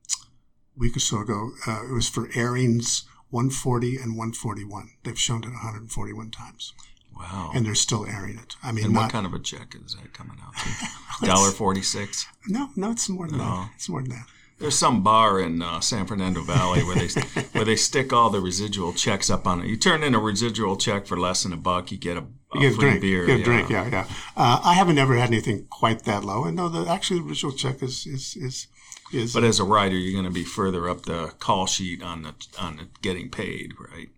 a 0.75 0.79
week 0.79 0.95
or 0.97 0.99
so 0.99 1.19
ago. 1.21 1.51
Uh, 1.67 1.83
it 1.89 1.93
was 1.93 2.09
for 2.09 2.29
airings 2.35 3.05
140 3.29 3.95
and 3.97 4.17
141. 4.17 4.89
They've 5.03 5.17
shown 5.19 5.43
it 5.43 5.47
141 5.49 6.29
times, 6.31 6.73
wow 7.15 7.51
and 7.53 7.65
they're 7.65 7.75
still 7.75 8.05
airing 8.05 8.37
it. 8.37 8.55
I 8.63 8.71
mean, 8.71 8.85
and 8.85 8.93
not 8.93 9.03
what 9.03 9.11
kind 9.11 9.25
of 9.25 9.33
a 9.33 9.39
check 9.39 9.75
is 9.85 9.95
that 9.95 10.13
coming 10.13 10.37
out 10.45 10.53
to 10.57 11.25
dollar 11.25 11.51
46 11.51 12.25
no, 12.47 12.69
no, 12.75 12.91
it's 12.91 13.07
more 13.09 13.27
than 13.27 13.37
No. 13.37 13.43
that. 13.43 13.69
It's 13.75 13.87
more 13.89 14.01
than 14.01 14.09
that. 14.11 14.25
There's 14.59 14.77
some 14.77 15.03
bar 15.03 15.39
in 15.41 15.61
uh, 15.61 15.79
San 15.81 16.05
Fernando 16.05 16.41
Valley 16.41 16.83
where 16.83 16.95
they 16.95 17.07
where 17.53 17.65
they 17.65 17.75
stick 17.75 18.13
all 18.13 18.29
the 18.29 18.39
residual 18.39 18.93
checks 18.93 19.29
up 19.29 19.45
on 19.47 19.61
it. 19.61 19.67
You 19.67 19.75
turn 19.77 20.03
in 20.03 20.13
a 20.15 20.19
residual 20.19 20.77
check 20.77 21.05
for 21.07 21.17
less 21.19 21.43
than 21.43 21.51
a 21.53 21.57
buck, 21.57 21.91
you 21.91 21.97
get 21.97 22.17
a, 22.17 22.21
a 22.21 22.25
You 22.53 22.59
get 22.61 22.71
a 22.71 22.75
free 22.75 22.81
drink. 22.89 23.01
beer. 23.01 23.21
You 23.21 23.27
get 23.27 23.39
a 23.39 23.43
drink. 23.43 23.69
Yeah, 23.69 23.87
yeah. 23.89 24.05
Uh, 24.37 24.61
I 24.63 24.73
haven't 24.75 24.97
ever 24.99 25.15
had 25.15 25.29
anything 25.29 25.65
quite 25.69 26.03
that 26.03 26.23
low, 26.23 26.45
and 26.45 26.55
no, 26.55 26.69
the 26.69 26.89
actually 26.89 27.19
the 27.19 27.25
residual 27.25 27.51
check 27.53 27.81
is 27.83 28.05
is 28.05 28.35
is 28.37 28.67
is. 29.11 29.33
But 29.33 29.43
as 29.43 29.59
a 29.59 29.63
writer, 29.65 29.95
you're 29.97 30.13
going 30.13 30.31
to 30.31 30.39
be 30.39 30.45
further 30.45 30.87
up 30.87 31.03
the 31.07 31.33
call 31.39 31.65
sheet 31.65 32.01
on 32.03 32.21
the 32.21 32.33
on 32.59 32.77
the 32.77 32.87
getting 33.01 33.29
paid, 33.29 33.73
right? 33.79 34.09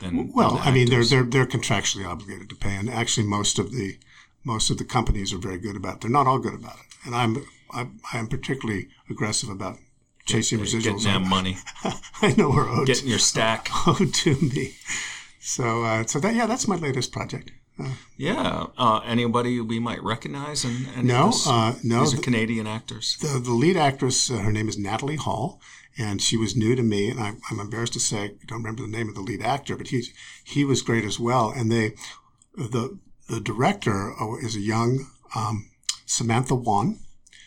Than, 0.00 0.32
Well, 0.32 0.56
than 0.56 0.62
I 0.68 0.70
mean, 0.72 0.90
they're 0.90 1.04
they're 1.04 1.22
they're 1.22 1.46
contractually 1.46 2.06
obligated 2.06 2.48
to 2.50 2.54
pay, 2.56 2.74
and 2.76 2.90
actually, 2.90 3.26
most 3.26 3.58
of 3.58 3.70
the 3.72 3.98
most 4.44 4.70
of 4.70 4.76
the 4.78 4.84
companies 4.84 5.32
are 5.32 5.38
very 5.38 5.58
good 5.58 5.76
about. 5.76 5.96
it. 5.96 6.00
They're 6.02 6.10
not 6.10 6.26
all 6.26 6.38
good 6.38 6.54
about 6.54 6.76
it, 6.76 6.86
and 7.06 7.14
I'm 7.14 7.44
I'm, 7.70 8.00
I'm 8.12 8.26
particularly 8.26 8.88
aggressive 9.10 9.48
about 9.48 9.78
chasing 10.26 10.58
residuals. 10.58 11.04
getting 11.04 11.04
that 11.04 11.22
money, 11.22 11.56
I 12.22 12.34
know 12.36 12.50
we're 12.50 12.68
owed, 12.68 12.86
getting 12.86 13.08
your 13.08 13.18
stack. 13.32 13.68
owed 13.86 14.12
to 14.14 14.34
me. 14.36 14.74
So 15.40 15.84
uh, 15.84 16.04
so 16.06 16.18
that 16.20 16.34
yeah, 16.34 16.46
that's 16.46 16.66
my 16.68 16.76
latest 16.76 17.12
project. 17.12 17.50
Uh, 17.78 17.88
Yeah. 18.16 18.66
Uh, 18.78 19.00
anybody 19.04 19.60
we 19.60 19.80
might 19.80 20.00
recognize? 20.02 20.64
And, 20.64 20.86
and 20.96 21.08
no, 21.08 21.32
uh, 21.46 21.74
no. 21.82 22.00
these 22.00 22.12
are 22.14 22.16
the- 22.16 22.22
Canadian 22.22 22.66
actors. 22.68 23.16
the, 23.20 23.40
the 23.40 23.50
lead 23.50 23.76
actress, 23.76 24.30
uh, 24.30 24.36
her 24.38 24.52
name 24.52 24.68
is 24.68 24.78
Natalie 24.78 25.16
Hall, 25.16 25.60
and 25.98 26.20
she 26.20 26.36
was 26.36 26.56
new 26.56 26.74
to 26.74 26.82
me. 26.82 27.10
And 27.10 27.20
I, 27.20 27.34
I'm 27.50 27.60
embarrassed 27.60 27.92
to 27.94 28.00
say, 28.00 28.24
I 28.24 28.44
don't 28.46 28.62
remember 28.62 28.82
the 28.82 28.88
name 28.88 29.08
of 29.08 29.14
the 29.14 29.20
lead 29.20 29.42
actor, 29.42 29.76
but 29.76 29.88
he's 29.88 30.12
he 30.44 30.64
was 30.64 30.82
great 30.82 31.04
as 31.04 31.18
well. 31.20 31.52
And 31.54 31.70
they, 31.70 31.94
the 32.56 32.98
the 33.28 33.40
director 33.40 34.12
uh, 34.20 34.36
is 34.36 34.56
a 34.56 34.60
young 34.60 35.06
um, 35.34 35.70
Samantha 36.06 36.54
Wan. 36.54 36.98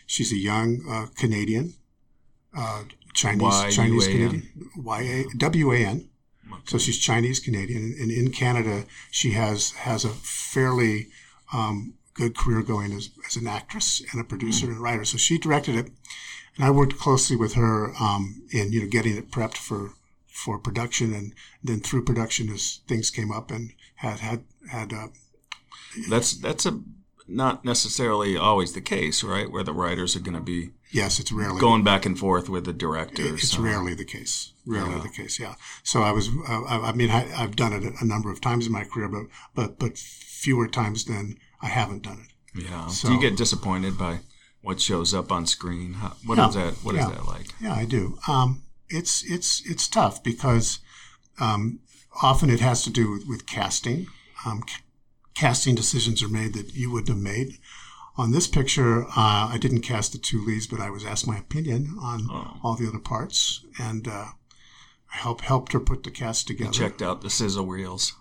She's 0.06 0.32
a 0.32 0.36
young 0.36 0.80
uh, 0.88 1.06
Canadian, 1.16 1.74
uh, 2.56 2.84
Chinese 3.12 3.42
Y-U-A-N. 3.42 3.70
Chinese 3.72 4.06
Canadian, 4.06 4.70
Y 4.76 5.00
A 5.00 5.24
W 5.36 5.72
A 5.72 5.78
N. 5.78 6.08
So 6.64 6.78
she's 6.78 6.98
Chinese 6.98 7.40
Canadian, 7.40 7.94
and 8.00 8.10
in 8.10 8.30
Canada, 8.30 8.84
she 9.10 9.32
has 9.32 9.72
has 9.72 10.04
a 10.04 10.08
fairly 10.08 11.08
um, 11.52 11.94
good 12.18 12.36
career 12.36 12.62
going 12.62 12.92
as, 12.92 13.10
as 13.26 13.36
an 13.36 13.46
actress 13.46 14.02
and 14.12 14.20
a 14.20 14.24
producer 14.24 14.66
and 14.66 14.80
writer. 14.80 15.04
So 15.04 15.16
she 15.16 15.38
directed 15.38 15.76
it, 15.76 15.90
and 16.58 16.66
I 16.66 16.70
worked 16.70 16.98
closely 16.98 17.36
with 17.36 17.54
her 17.54 17.94
um, 18.00 18.42
in 18.50 18.72
you 18.72 18.82
know 18.82 18.88
getting 18.88 19.16
it 19.16 19.30
prepped 19.30 19.56
for 19.56 19.92
for 20.26 20.58
production, 20.58 21.14
and 21.14 21.32
then 21.64 21.80
through 21.80 22.04
production 22.04 22.48
as 22.50 22.80
things 22.86 23.10
came 23.10 23.32
up 23.32 23.50
and 23.50 23.72
had 23.96 24.20
had 24.20 24.44
had 24.70 24.92
uh, 24.92 25.08
That's 26.10 26.34
that's 26.34 26.66
a 26.66 26.80
not 27.26 27.64
necessarily 27.64 28.36
always 28.36 28.72
the 28.72 28.80
case, 28.80 29.22
right? 29.22 29.50
Where 29.50 29.62
the 29.64 29.72
writers 29.74 30.16
are 30.16 30.20
going 30.20 30.34
to 30.36 30.40
be 30.40 30.70
yes, 30.90 31.18
it's 31.20 31.30
rarely 31.32 31.60
going 31.60 31.84
back 31.84 32.06
and 32.06 32.18
forth 32.18 32.48
with 32.48 32.64
the 32.64 32.72
directors. 32.72 33.42
It's 33.42 33.58
Uh, 33.58 33.62
rarely 33.62 33.94
the 33.94 34.04
case. 34.04 34.52
Rarely 34.66 34.92
Yeah. 34.96 35.02
the 35.02 35.08
case. 35.22 35.38
Yeah. 35.38 35.54
So 35.82 36.02
I 36.02 36.12
was. 36.12 36.28
I, 36.48 36.90
I 36.90 36.92
mean, 36.92 37.10
I, 37.10 37.22
I've 37.42 37.56
done 37.56 37.72
it 37.72 37.84
a 38.00 38.04
number 38.06 38.30
of 38.32 38.40
times 38.40 38.66
in 38.66 38.72
my 38.72 38.84
career, 38.84 39.08
but 39.08 39.26
but 39.54 39.78
but 39.78 39.98
fewer 39.98 40.68
times 40.68 41.04
than 41.04 41.38
I 41.62 41.66
haven't 41.68 42.02
done 42.02 42.26
it. 42.26 42.64
Yeah. 42.64 42.86
So- 42.88 43.08
Do 43.08 43.14
you 43.14 43.20
get 43.20 43.36
disappointed 43.36 43.98
by 43.98 44.20
what 44.62 44.80
shows 44.80 45.14
up 45.14 45.30
on 45.32 45.46
screen? 45.46 45.94
How, 45.94 46.16
what 46.24 46.38
Yeah. 46.38 46.48
is 46.48 46.54
that? 46.54 46.74
What 46.84 46.94
is 46.94 47.00
Yeah. 47.02 47.10
that 47.10 47.26
like? 47.26 47.46
Yeah, 47.60 47.74
I 47.74 47.84
do. 47.84 48.18
Um, 48.28 48.62
it's 48.88 49.22
it's 49.24 49.62
it's 49.66 49.88
tough 49.88 50.22
because 50.22 50.78
um, 51.40 51.80
often 52.22 52.50
it 52.50 52.60
has 52.60 52.82
to 52.82 52.90
do 52.90 53.10
with, 53.12 53.26
with 53.26 53.46
casting. 53.46 54.06
Um, 54.44 54.62
c- 54.68 54.82
casting 55.34 55.74
decisions 55.74 56.22
are 56.22 56.28
made 56.28 56.54
that 56.54 56.74
you 56.74 56.90
wouldn't 56.90 57.08
have 57.10 57.18
made. 57.18 57.58
On 58.16 58.32
this 58.32 58.48
picture, 58.48 59.04
uh, 59.04 59.48
I 59.52 59.58
didn't 59.60 59.82
cast 59.82 60.10
the 60.12 60.18
two 60.18 60.44
leads, 60.44 60.66
but 60.66 60.80
I 60.80 60.90
was 60.90 61.04
asked 61.04 61.28
my 61.28 61.38
opinion 61.38 61.96
on 62.00 62.26
Oh. 62.30 62.58
all 62.64 62.74
the 62.74 62.88
other 62.88 62.98
parts, 62.98 63.64
and 63.78 64.08
uh, 64.08 64.26
I 65.12 65.16
help 65.16 65.40
helped 65.42 65.72
her 65.72 65.78
put 65.80 66.02
the 66.02 66.10
cast 66.10 66.48
together. 66.48 66.72
Checked 66.72 67.00
out 67.00 67.20
the 67.22 67.30
sizzle 67.30 67.66
reels. 67.66 68.14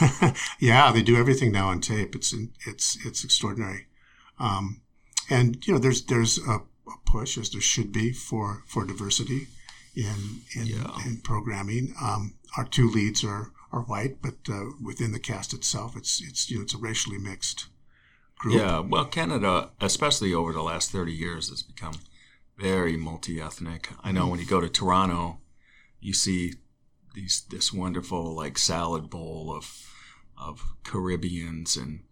yeah, 0.58 0.90
they 0.92 1.02
do 1.02 1.16
everything 1.16 1.52
now 1.52 1.68
on 1.68 1.80
tape. 1.80 2.14
It's 2.16 2.32
it's 2.66 2.96
it's 3.04 3.22
extraordinary, 3.24 3.86
um, 4.38 4.80
and 5.30 5.66
you 5.66 5.72
know 5.72 5.78
there's 5.78 6.02
there's 6.06 6.38
a, 6.38 6.60
a 6.86 6.96
push 7.06 7.38
as 7.38 7.50
there 7.50 7.60
should 7.60 7.92
be 7.92 8.12
for 8.12 8.62
for 8.66 8.84
diversity 8.84 9.48
in 9.94 10.42
in, 10.56 10.66
Yeah. 10.66 10.96
in 11.06 11.20
programming. 11.22 11.94
Um, 12.00 12.34
our 12.56 12.64
two 12.64 12.88
leads 12.90 13.24
are 13.24 13.52
are 13.72 13.82
white, 13.82 14.22
but 14.22 14.34
uh, 14.48 14.66
within 14.82 15.12
the 15.12 15.18
cast 15.18 15.52
itself, 15.52 15.96
it's 15.96 16.20
it's 16.22 16.50
you 16.50 16.58
know 16.58 16.62
it's 16.62 16.74
a 16.74 16.78
racially 16.78 17.18
mixed 17.18 17.66
group. 18.38 18.54
Yeah. 18.56 18.80
Well, 18.80 19.04
Canada, 19.06 19.70
especially 19.80 20.32
over 20.34 20.52
the 20.52 20.62
last 20.62 20.90
thirty 20.90 21.12
years, 21.12 21.48
has 21.48 21.62
become 21.62 21.94
very 22.56 22.96
multi-ethnic. 22.96 23.88
I 24.02 24.12
know 24.12 24.28
when 24.28 24.38
you 24.38 24.46
go 24.46 24.60
to 24.60 24.68
Toronto, 24.68 25.38
you 26.00 26.12
see 26.14 26.54
these 27.14 27.42
this 27.50 27.72
wonderful 27.72 28.34
like 28.34 28.58
salad 28.58 29.10
bowl 29.10 29.52
of 29.56 29.90
of 30.36 30.62
Caribbeans 30.84 31.76
and 31.76 32.02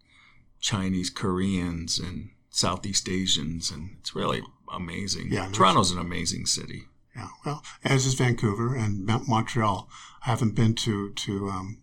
Chinese 0.59 1.09
Koreans 1.09 1.99
and 1.99 2.29
Southeast 2.55 3.09
Asians, 3.09 3.71
and 3.71 3.97
it's 3.99 4.15
really 4.15 4.41
amazing. 4.71 5.31
Yeah, 5.31 5.49
Toronto's 5.51 5.91
an 5.91 5.97
amazing 5.97 6.45
city. 6.45 6.83
Yeah, 7.15 7.29
well, 7.45 7.63
as 7.83 8.05
is 8.05 8.13
Vancouver 8.13 8.75
and 8.75 9.05
Montreal. 9.27 9.89
I 10.25 10.29
haven't 10.29 10.55
been 10.55 10.73
to 10.75 11.11
to 11.11 11.49
um, 11.49 11.77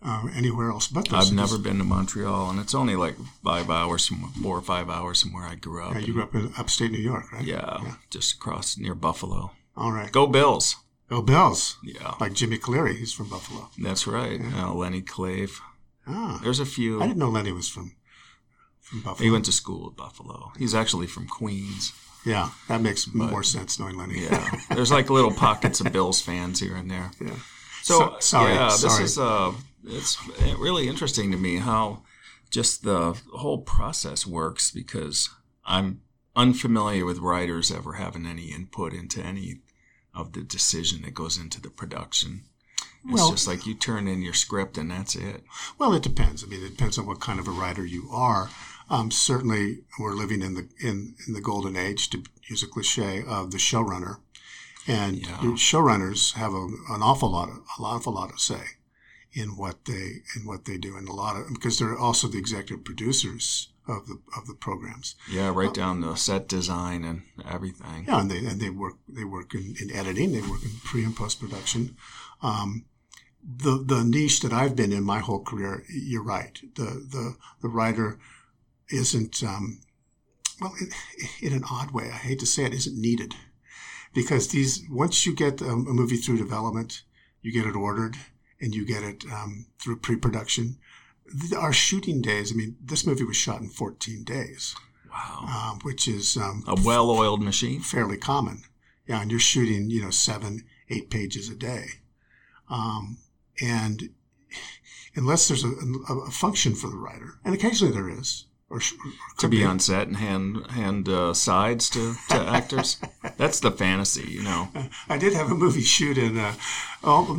uh, 0.00 0.28
anywhere 0.34 0.70
else 0.70 0.86
but 0.88 1.12
I've 1.12 1.24
cities. 1.24 1.32
never 1.36 1.58
been 1.58 1.78
to 1.78 1.84
Montreal, 1.84 2.50
and 2.50 2.60
it's 2.60 2.74
only 2.74 2.94
like 2.96 3.16
five 3.44 3.68
hours 3.68 4.06
from 4.06 4.32
four 4.42 4.56
or 4.56 4.62
five 4.62 4.88
hours 4.88 5.22
from 5.22 5.32
where 5.32 5.44
I 5.44 5.56
grew 5.56 5.82
up. 5.84 5.94
Yeah, 5.94 6.00
you 6.00 6.12
grew 6.12 6.22
up 6.22 6.34
in 6.34 6.52
upstate 6.56 6.92
New 6.92 6.98
York, 6.98 7.32
right? 7.32 7.44
yeah, 7.44 7.94
just 8.10 8.34
across 8.36 8.78
near 8.78 8.94
Buffalo. 8.94 9.50
All 9.76 9.92
right. 9.92 10.10
Go 10.12 10.26
Bills! 10.26 10.76
Go 11.08 11.22
Bills. 11.22 11.78
Yeah, 11.82 12.14
Like 12.20 12.32
Jimmy 12.34 12.58
Cleary, 12.58 12.94
he's 12.96 13.12
from 13.12 13.28
Buffalo. 13.28 13.70
that's 13.78 14.06
right. 14.06 14.40
Uh, 14.54 14.72
Lenny 14.74 15.00
Clave. 15.02 15.60
Ah, 16.06 16.38
There's 16.42 16.60
a 16.60 16.66
few. 16.66 17.00
I 17.02 17.06
didn't 17.06 17.18
know 17.18 17.30
Lenny 17.30 17.52
was 17.52 17.68
from. 17.68 17.92
He 19.18 19.30
went 19.30 19.44
to 19.46 19.52
school 19.52 19.88
at 19.90 19.96
Buffalo. 19.96 20.52
He's 20.58 20.74
actually 20.74 21.06
from 21.06 21.26
Queens. 21.26 21.92
yeah, 22.24 22.50
that 22.68 22.80
makes 22.80 23.12
more 23.12 23.42
sense 23.42 23.78
knowing 23.78 23.96
Lenny. 23.96 24.20
Yeah, 24.24 24.50
there's 24.70 24.90
like 24.90 25.10
little 25.10 25.32
pockets 25.32 25.80
of 25.80 25.92
Bills 25.92 26.20
fans 26.20 26.60
here 26.60 26.74
and 26.76 26.90
there. 26.90 27.10
yeah. 27.20 27.36
So, 27.82 27.98
So- 27.98 28.16
sorry, 28.20 28.54
yeah, 28.54 28.68
this 28.70 28.98
is 28.98 29.18
uh, 29.18 29.52
it's 29.84 30.16
really 30.58 30.88
interesting 30.88 31.30
to 31.32 31.36
me 31.38 31.56
how 31.58 32.02
just 32.50 32.82
the 32.82 33.14
whole 33.34 33.58
process 33.58 34.26
works 34.26 34.70
because 34.70 35.28
I'm 35.64 36.00
unfamiliar 36.34 37.04
with 37.04 37.18
writers 37.18 37.70
ever 37.70 37.94
having 37.94 38.26
any 38.26 38.46
input 38.52 38.92
into 38.94 39.20
any 39.22 39.60
of 40.14 40.32
the 40.32 40.42
decision 40.42 41.02
that 41.02 41.14
goes 41.14 41.36
into 41.38 41.60
the 41.60 41.70
production. 41.70 42.44
It's 43.04 43.12
Well- 43.12 43.30
just 43.30 43.46
like 43.46 43.66
you 43.66 43.74
turn 43.74 44.08
in 44.08 44.22
your 44.22 44.34
script 44.34 44.76
and 44.78 44.90
that's 44.90 45.14
it. 45.14 45.44
Well, 45.78 45.94
it 45.94 46.02
depends. 46.02 46.42
I 46.42 46.46
mean, 46.48 46.64
it 46.64 46.70
depends 46.70 46.98
on 46.98 47.06
what 47.06 47.20
kind 47.20 47.38
of 47.38 47.46
a 47.46 47.52
writer 47.52 47.84
you 47.86 48.08
are. 48.10 48.50
Um, 48.90 49.10
certainly, 49.10 49.80
we're 49.98 50.14
living 50.14 50.42
in 50.42 50.54
the 50.54 50.68
in, 50.80 51.14
in 51.26 51.34
the 51.34 51.40
golden 51.40 51.76
age, 51.76 52.08
to 52.10 52.22
use 52.48 52.62
a 52.62 52.66
cliche, 52.66 53.22
of 53.26 53.50
the 53.50 53.58
showrunner, 53.58 54.18
and 54.86 55.18
Yeah. 55.18 55.36
showrunners 55.56 56.34
have 56.34 56.52
a, 56.54 56.64
an 56.94 57.02
awful 57.02 57.30
lot 57.30 57.48
of 57.50 57.56
a 57.78 57.82
awful 57.82 58.14
lot 58.14 58.30
of 58.32 58.40
say 58.40 58.62
in 59.32 59.56
what 59.56 59.84
they 59.84 60.22
in 60.34 60.46
what 60.46 60.64
they 60.64 60.78
do, 60.78 60.96
and 60.96 61.08
a 61.08 61.12
lot 61.12 61.36
of 61.36 61.48
because 61.52 61.78
they're 61.78 61.98
also 61.98 62.28
the 62.28 62.38
executive 62.38 62.84
producers 62.84 63.68
of 63.86 64.06
the 64.06 64.18
of 64.36 64.46
the 64.46 64.54
programs. 64.54 65.16
Yeah, 65.30 65.52
right 65.54 65.72
down 65.74 66.00
the 66.00 66.14
set 66.16 66.48
design 66.48 67.04
and 67.04 67.22
everything. 67.50 68.04
Yeah, 68.06 68.20
and 68.20 68.30
they 68.30 68.38
and 68.38 68.60
they 68.60 68.70
work 68.70 68.96
they 69.08 69.24
work 69.24 69.54
in, 69.54 69.74
in 69.80 69.90
editing, 69.94 70.32
they 70.32 70.40
work 70.40 70.62
in 70.62 70.70
pre 70.84 71.04
and 71.04 71.14
post 71.16 71.40
production. 71.40 71.96
Um, 72.42 72.86
the 73.42 73.82
the 73.84 74.02
niche 74.04 74.40
that 74.40 74.52
I've 74.52 74.74
been 74.76 74.92
in 74.92 75.04
my 75.04 75.18
whole 75.20 75.42
career, 75.42 75.84
you're 75.90 76.22
right. 76.24 76.58
The 76.74 76.84
the 76.84 77.36
the 77.62 77.68
writer 77.68 78.18
isn't 78.90 79.42
um, 79.42 79.80
well 80.60 80.74
in, 80.80 80.88
in 81.48 81.52
an 81.52 81.64
odd 81.70 81.90
way. 81.92 82.10
I 82.12 82.16
hate 82.16 82.40
to 82.40 82.46
say 82.46 82.64
it, 82.64 82.74
isn't 82.74 83.00
needed 83.00 83.34
because 84.14 84.48
these 84.48 84.82
once 84.90 85.26
you 85.26 85.34
get 85.34 85.60
a, 85.60 85.66
a 85.70 85.76
movie 85.76 86.16
through 86.16 86.38
development, 86.38 87.02
you 87.42 87.52
get 87.52 87.66
it 87.66 87.76
ordered 87.76 88.16
and 88.60 88.74
you 88.74 88.84
get 88.84 89.02
it 89.02 89.24
um, 89.32 89.66
through 89.78 89.98
pre-production. 89.98 90.78
Our 91.56 91.72
shooting 91.72 92.22
days. 92.22 92.52
I 92.52 92.56
mean, 92.56 92.76
this 92.82 93.06
movie 93.06 93.24
was 93.24 93.36
shot 93.36 93.60
in 93.60 93.68
14 93.68 94.24
days. 94.24 94.74
Wow. 95.10 95.70
Um, 95.72 95.78
which 95.82 96.06
is 96.06 96.36
um, 96.36 96.64
a 96.66 96.76
well-oiled 96.84 97.42
machine. 97.42 97.80
Fairly 97.80 98.16
common. 98.16 98.62
Yeah, 99.06 99.22
and 99.22 99.30
you're 99.30 99.40
shooting, 99.40 99.90
you 99.90 100.02
know, 100.02 100.10
seven, 100.10 100.64
eight 100.90 101.10
pages 101.10 101.48
a 101.48 101.54
day. 101.54 101.86
Um, 102.68 103.18
and 103.60 104.10
unless 105.16 105.48
there's 105.48 105.64
a, 105.64 105.70
a, 105.70 106.30
function 106.30 106.74
for 106.74 106.88
the 106.88 106.96
writer, 106.96 107.38
and 107.44 107.54
occasionally 107.54 107.94
there 107.94 108.10
is, 108.10 108.44
or, 108.70 108.78
or 108.78 108.80
to 109.38 109.48
be, 109.48 109.58
be, 109.58 109.64
on 109.64 109.78
set 109.78 110.06
and 110.06 110.16
hand 110.16 110.66
hand 110.70 111.08
uh, 111.08 111.32
sides 111.32 111.88
to, 111.90 112.14
to 112.28 112.36
actors, 112.36 112.98
that's 113.36 113.60
the 113.60 113.70
fantasy, 113.70 114.30
you 114.30 114.42
know. 114.42 114.68
I 115.08 115.18
did 115.18 115.32
have 115.32 115.50
a 115.50 115.54
movie 115.54 115.82
shoot 115.82 116.18
in. 116.18 116.38
Uh, 116.38 116.54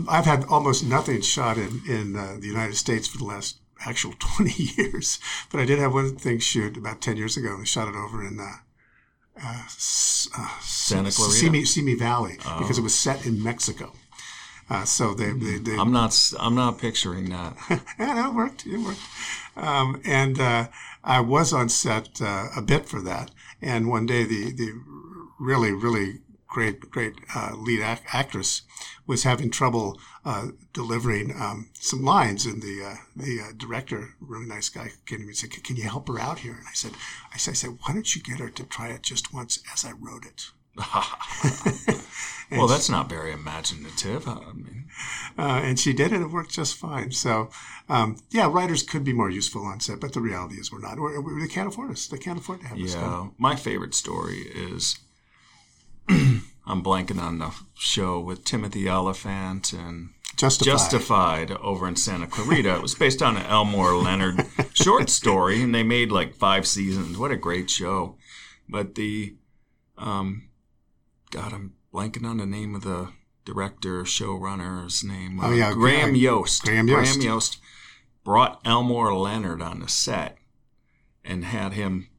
I've 0.10 0.26
had 0.26 0.46
almost 0.46 0.86
nothing 0.86 1.22
shot 1.22 1.58
in 1.58 1.82
in 1.88 2.16
uh, 2.16 2.38
the 2.40 2.48
United 2.48 2.76
States 2.76 3.08
for 3.08 3.18
the 3.18 3.26
last 3.26 3.60
actual 3.86 4.14
20 4.20 4.64
years, 4.78 5.20
but 5.52 5.60
I 5.60 5.66
did 5.66 5.80
have 5.80 5.94
one 5.94 6.16
thing 6.16 6.40
shoot 6.40 6.78
about 6.78 7.02
10 7.02 7.18
years 7.18 7.38
ago. 7.38 7.56
and 7.56 7.68
shot 7.68 7.88
it 7.88 7.96
over 7.96 8.26
in. 8.26 8.40
Uh, 8.40 8.58
uh, 9.42 9.64
uh, 10.38 10.60
Santa 10.60 11.12
Clarita, 11.12 11.38
Simi, 11.38 11.64
Simi 11.64 11.96
Valley, 11.96 12.38
oh. 12.46 12.60
because 12.60 12.78
it 12.78 12.82
was 12.82 12.94
set 12.94 13.26
in 13.26 13.42
Mexico. 13.42 13.94
Uh, 14.70 14.84
so 14.84 15.14
they, 15.14 15.32
they, 15.32 15.58
they, 15.58 15.78
I'm 15.78 15.92
not. 15.92 16.16
I'm 16.40 16.56
not 16.56 16.78
picturing 16.78 17.30
that. 17.30 17.56
yeah, 18.00 18.30
it 18.30 18.36
worked. 18.36 18.68
It 18.68 18.78
worked. 18.78 19.00
Um, 19.56 20.02
and 20.06 20.40
uh, 20.40 20.68
I 21.04 21.22
was 21.22 21.54
on 21.54 21.70
set 21.70 22.22
uh, 22.22 22.48
a 22.56 22.62
bit 22.62 22.88
for 22.88 23.02
that. 23.02 23.32
And 23.62 23.90
one 23.90 24.06
day, 24.06 24.24
the 24.24 24.52
the 24.52 24.74
really 25.40 25.72
really 25.72 26.20
great 26.48 26.90
great 26.90 27.16
uh, 27.36 27.56
lead 27.56 27.82
ac- 27.82 28.02
actress 28.12 28.64
was 29.06 29.24
having 29.24 29.50
trouble 29.50 30.00
uh, 30.26 30.48
delivering 30.74 31.34
um, 31.40 31.70
some 31.74 32.04
lines, 32.04 32.46
and 32.46 32.62
the 32.62 32.84
uh, 32.84 32.96
the 33.16 33.54
director, 33.58 34.16
really 34.20 34.46
nice 34.46 34.70
guy, 34.70 34.92
came 35.06 35.20
to 35.20 35.24
me 35.26 35.30
and 35.30 35.38
said, 35.38 35.64
"Can 35.64 35.76
you 35.76 35.84
help 35.84 36.08
her 36.08 36.20
out 36.20 36.40
here?" 36.40 36.54
And 36.54 36.68
I 36.68 36.74
said, 36.74 36.92
"I 37.34 37.38
said, 37.38 37.52
I 37.52 37.56
said, 37.56 37.78
why 37.82 37.94
don't 37.94 38.16
you 38.16 38.22
get 38.22 38.40
her 38.40 38.50
to 38.50 38.64
try 38.64 38.90
it 38.90 39.04
just 39.04 39.34
once 39.34 39.60
as 39.74 39.86
I 39.86 39.92
wrote 39.92 40.26
it." 40.26 40.52
well, 42.52 42.68
that's 42.68 42.90
not 42.90 43.10
very 43.10 43.32
imaginative. 43.32 44.28
I 44.28 44.54
mean, 44.54 44.89
uh, 45.38 45.62
and 45.64 45.80
she 45.80 45.94
did 45.94 46.12
it; 46.12 46.22
it 46.22 46.30
worked 46.30 46.52
just 46.52 46.76
fine. 46.76 47.12
So, 47.12 47.50
um, 47.88 48.18
yeah, 48.32 48.50
writers 48.52 48.84
could 48.84 49.04
be 49.04 49.14
more 49.14 49.30
useful 49.30 49.66
on 49.66 49.80
set, 49.80 50.00
but 50.00 50.14
the 50.14 50.22
reality 50.22 50.56
is 50.56 50.72
we're 50.72 50.80
not. 50.80 51.00
We're, 51.00 51.22
we 51.22 51.48
can't 51.48 51.68
afford 51.68 51.92
us. 51.92 52.08
They 52.08 52.18
can't 52.18 52.40
afford 52.40 52.62
to 52.62 52.68
have 52.68 52.80
us. 52.80 52.96
Yeah, 52.96 53.28
my 53.38 53.56
favorite 53.56 53.94
story 53.94 54.42
is 54.54 55.00
I'm 56.10 56.84
blanking 56.84 57.22
on 57.22 57.40
the 57.40 57.54
show 57.76 58.20
with 58.20 58.46
Timothy 58.46 58.90
Olyphant 58.90 59.74
and 59.74 60.10
Justified. 60.40 60.72
Justified 60.72 61.52
over 61.52 61.86
in 61.86 61.98
Santa 61.98 62.26
Clarita. 62.26 62.76
it 62.76 62.82
was 62.82 62.96
based 62.96 63.22
on 63.22 63.36
an 63.36 63.46
Elmore 63.48 63.96
Leonard 63.96 64.46
short 64.74 65.10
story, 65.10 65.62
and 65.62 65.76
they 65.76 65.84
made 65.84 66.14
like 66.14 66.34
five 66.34 66.66
seasons. 66.66 67.18
What 67.18 67.32
a 67.32 67.36
great 67.36 67.70
show! 67.70 68.16
But 68.70 68.96
the 68.96 69.36
um, 69.98 70.48
God, 71.32 71.52
I'm 71.52 71.74
blanking 71.94 72.26
on 72.26 72.38
the 72.38 72.46
name 72.46 72.74
of 72.74 72.84
the 72.84 73.10
director, 73.50 74.04
showrunner's 74.04 75.04
name. 75.04 75.40
Oh, 75.42 75.52
yeah. 75.52 75.74
Graham 75.74 76.16
Yost. 76.16 76.64
Graham 76.64 76.88
Yost. 76.88 77.16
Graham 77.16 77.28
Yost 77.28 77.60
brought 78.24 78.62
Elmore 78.66 79.14
Leonard 79.14 79.62
on 79.62 79.80
the 79.80 79.88
set 79.88 80.38
and 81.24 81.46
had 81.46 81.74
him 81.74 82.10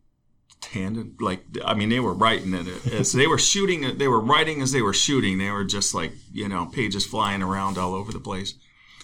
handed 0.73 1.21
like 1.21 1.43
I 1.64 1.75
mean 1.75 1.88
they 1.88 2.01
were 2.01 2.12
writing 2.12 2.53
it 2.55 2.69
as 2.93 3.12
they 3.12 3.27
were 3.27 3.38
shooting 3.38 3.97
they 3.99 4.07
were 4.07 4.21
writing 4.21 4.61
as 4.61 4.73
they 4.73 4.83
were 4.83 4.93
shooting 4.93 5.38
they 5.38 5.51
were 5.51 5.64
just 5.64 5.95
like 5.95 6.12
you 6.33 6.49
know 6.49 6.66
pages 6.66 7.07
flying 7.07 7.43
around 7.43 7.79
all 7.79 7.95
over 7.95 8.12
the 8.12 8.21
place 8.21 8.55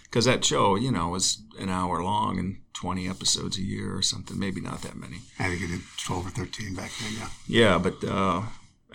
because 0.04 0.26
that 0.26 0.44
show 0.44 0.76
you 0.76 0.92
know 0.92 1.08
was 1.08 1.42
an 1.58 1.68
hour 1.68 2.02
long 2.02 2.38
and 2.38 2.58
20 2.74 3.08
episodes 3.08 3.56
a 3.56 3.62
year 3.62 3.96
or 3.96 4.02
something 4.02 4.38
maybe 4.38 4.60
not 4.60 4.82
that 4.82 4.96
many 4.96 5.16
I 5.38 5.48
think 5.48 5.62
it 5.62 5.68
did 5.68 5.80
12 6.04 6.26
or 6.26 6.30
13 6.30 6.74
back 6.74 6.92
then 7.00 7.12
yeah 7.18 7.28
yeah 7.48 7.78
but 7.78 8.04
uh, 8.04 8.42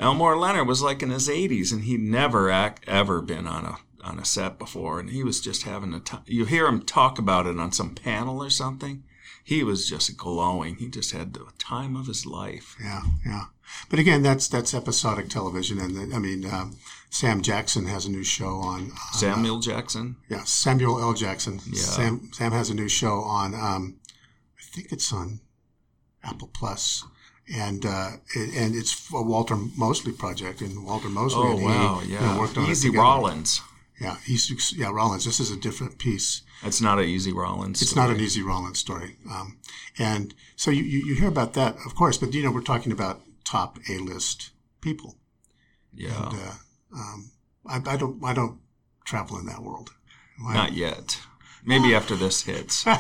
Elmore 0.02 0.36
Leonard 0.36 0.68
was 0.68 0.82
like 0.82 1.04
in 1.04 1.12
his 1.12 1.30
80s, 1.30 1.72
and 1.72 1.84
he'd 1.84 2.02
never 2.02 2.50
act, 2.50 2.84
ever 2.88 3.22
been 3.22 3.48
on 3.48 3.66
a 3.66 3.78
on 4.04 4.18
a 4.18 4.26
set 4.26 4.58
before, 4.58 5.00
and 5.00 5.12
he 5.12 5.24
was 5.24 5.40
just 5.40 5.62
having 5.62 5.94
a 5.94 6.00
time. 6.00 6.24
You 6.26 6.46
hear 6.46 6.66
him 6.66 6.82
talk 6.82 7.20
about 7.20 7.46
it 7.46 7.60
on 7.60 7.72
some 7.72 7.94
panel 7.94 8.42
or 8.42 8.50
something. 8.50 9.04
He 9.44 9.64
was 9.64 9.88
just 9.88 10.18
glowing. 10.18 10.76
He 10.76 10.88
just 10.88 11.12
had 11.12 11.34
the 11.34 11.46
time 11.60 11.96
of 11.96 12.08
his 12.08 12.26
life. 12.26 12.76
Yeah, 12.82 13.02
yeah. 13.24 13.46
But 13.90 14.00
again, 14.00 14.24
that's 14.24 14.48
that's 14.48 14.74
episodic 14.74 15.30
television, 15.30 15.80
and 15.80 15.96
the, 15.96 16.16
I 16.16 16.20
mean, 16.20 16.46
um, 16.46 16.78
Sam 17.12 17.42
Jackson 17.42 17.86
has 17.86 18.06
a 18.06 18.12
new 18.12 18.24
show 18.24 18.56
on, 18.56 18.92
on 18.92 19.14
Samuel 19.14 19.58
uh, 19.58 19.62
Jackson. 19.62 20.18
Yeah, 20.30 20.44
Samuel 20.44 21.00
L. 21.00 21.14
Jackson. 21.14 21.60
Yeah. 21.68 21.82
Sam 21.82 22.30
Sam 22.34 22.52
has 22.52 22.70
a 22.70 22.74
new 22.76 22.90
show 22.90 23.22
on. 23.22 23.54
Um, 23.54 24.00
I 24.58 24.64
think 24.74 24.92
it's 24.92 25.14
on 25.14 25.42
Apple 26.24 26.50
Plus 26.54 27.04
and 27.54 27.86
uh, 27.86 28.12
it, 28.36 28.56
and 28.56 28.76
it's 28.76 29.10
a 29.14 29.22
Walter 29.22 29.56
Mosley 29.78 30.14
project, 30.14 30.62
and 30.62 30.86
Walter 30.86 31.10
Mosley 31.10 31.44
oh, 31.44 31.58
and 31.58 31.66
wow, 31.66 32.00
he 32.00 32.14
yeah. 32.14 32.20
you 32.20 32.34
know, 32.34 32.40
worked 32.40 32.58
on 32.58 32.70
Easy 32.70 32.90
it 32.90 32.96
Rawlins. 32.96 33.62
Yeah, 34.00 34.18
Easy, 34.28 34.56
yeah, 34.76 34.92
Rawlins. 34.92 35.26
This 35.26 35.40
is 35.40 35.52
a 35.52 35.58
different 35.58 36.00
piece. 36.00 36.42
It's 36.64 36.82
not 36.82 37.00
an 37.00 37.06
Easy 37.06 37.32
Rawlins. 37.32 37.82
It's 37.82 37.96
not 37.96 38.10
an 38.10 38.20
Easy 38.20 38.42
Rawlins 38.42 38.80
story. 38.80 39.16
Um, 39.32 39.60
and 40.00 40.34
so 40.56 40.72
you, 40.72 40.84
you, 40.84 41.06
you 41.06 41.16
hear 41.16 41.28
about 41.28 41.54
that, 41.54 41.76
of 41.86 41.96
course, 41.96 42.18
but 42.18 42.34
you 42.34 42.44
know 42.44 42.52
we're 42.52 42.62
talking 42.62 42.92
about 42.92 43.22
top 43.44 43.78
A 43.90 43.98
list 43.98 44.52
people. 44.82 45.16
Yeah. 45.94 46.26
And, 46.26 46.34
uh, 46.34 46.54
um, 46.96 47.32
I, 47.68 47.94
I 47.94 47.98
don't 47.98 48.24
I 48.24 48.34
don't 48.34 48.60
travel 49.06 49.38
in 49.38 49.46
that 49.48 49.62
world. 49.62 49.92
I, 50.46 50.54
not 50.54 50.74
yet. 50.74 51.20
Maybe 51.66 51.94
after 51.94 52.16
this 52.16 52.42
hits. 52.44 52.86
what 52.86 52.96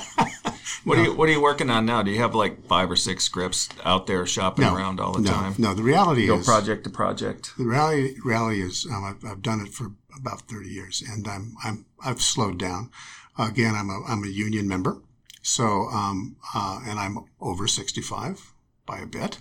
no. 0.85 0.93
are 0.93 1.03
you 1.03 1.13
What 1.13 1.29
are 1.29 1.31
you 1.31 1.41
working 1.41 1.69
on 1.69 1.85
now? 1.85 2.03
Do 2.03 2.11
you 2.11 2.19
have 2.19 2.35
like 2.35 2.65
five 2.67 2.91
or 2.91 2.95
six 2.95 3.23
scripts 3.23 3.69
out 3.83 4.07
there 4.07 4.25
shopping 4.25 4.65
no, 4.65 4.75
around 4.75 4.99
all 4.99 5.13
the 5.13 5.21
no, 5.21 5.31
time? 5.31 5.55
No, 5.57 5.73
the 5.73 5.83
reality 5.83 6.27
Go 6.27 6.37
is 6.37 6.45
project 6.45 6.83
to 6.83 6.89
project. 6.89 7.53
The 7.57 7.65
reality 7.65 8.15
reality 8.23 8.61
is 8.61 8.85
um, 8.91 9.03
I've, 9.03 9.25
I've, 9.29 9.41
done 9.41 9.61
it 9.61 9.73
for 9.73 9.91
about 10.15 10.41
thirty 10.41 10.69
years, 10.69 11.01
and 11.01 11.27
I'm 11.27 11.55
I'm 11.63 11.85
I've 12.03 12.21
slowed 12.21 12.59
down. 12.59 12.91
Again, 13.37 13.75
I'm 13.75 13.89
a 13.89 14.03
I'm 14.07 14.23
a 14.23 14.27
union 14.27 14.67
member, 14.67 15.01
so 15.41 15.87
um, 15.91 16.35
uh, 16.53 16.81
and 16.85 16.99
I'm 16.99 17.17
over 17.39 17.67
sixty 17.67 18.01
five 18.01 18.53
by 18.85 18.99
a 18.99 19.07
bit, 19.07 19.39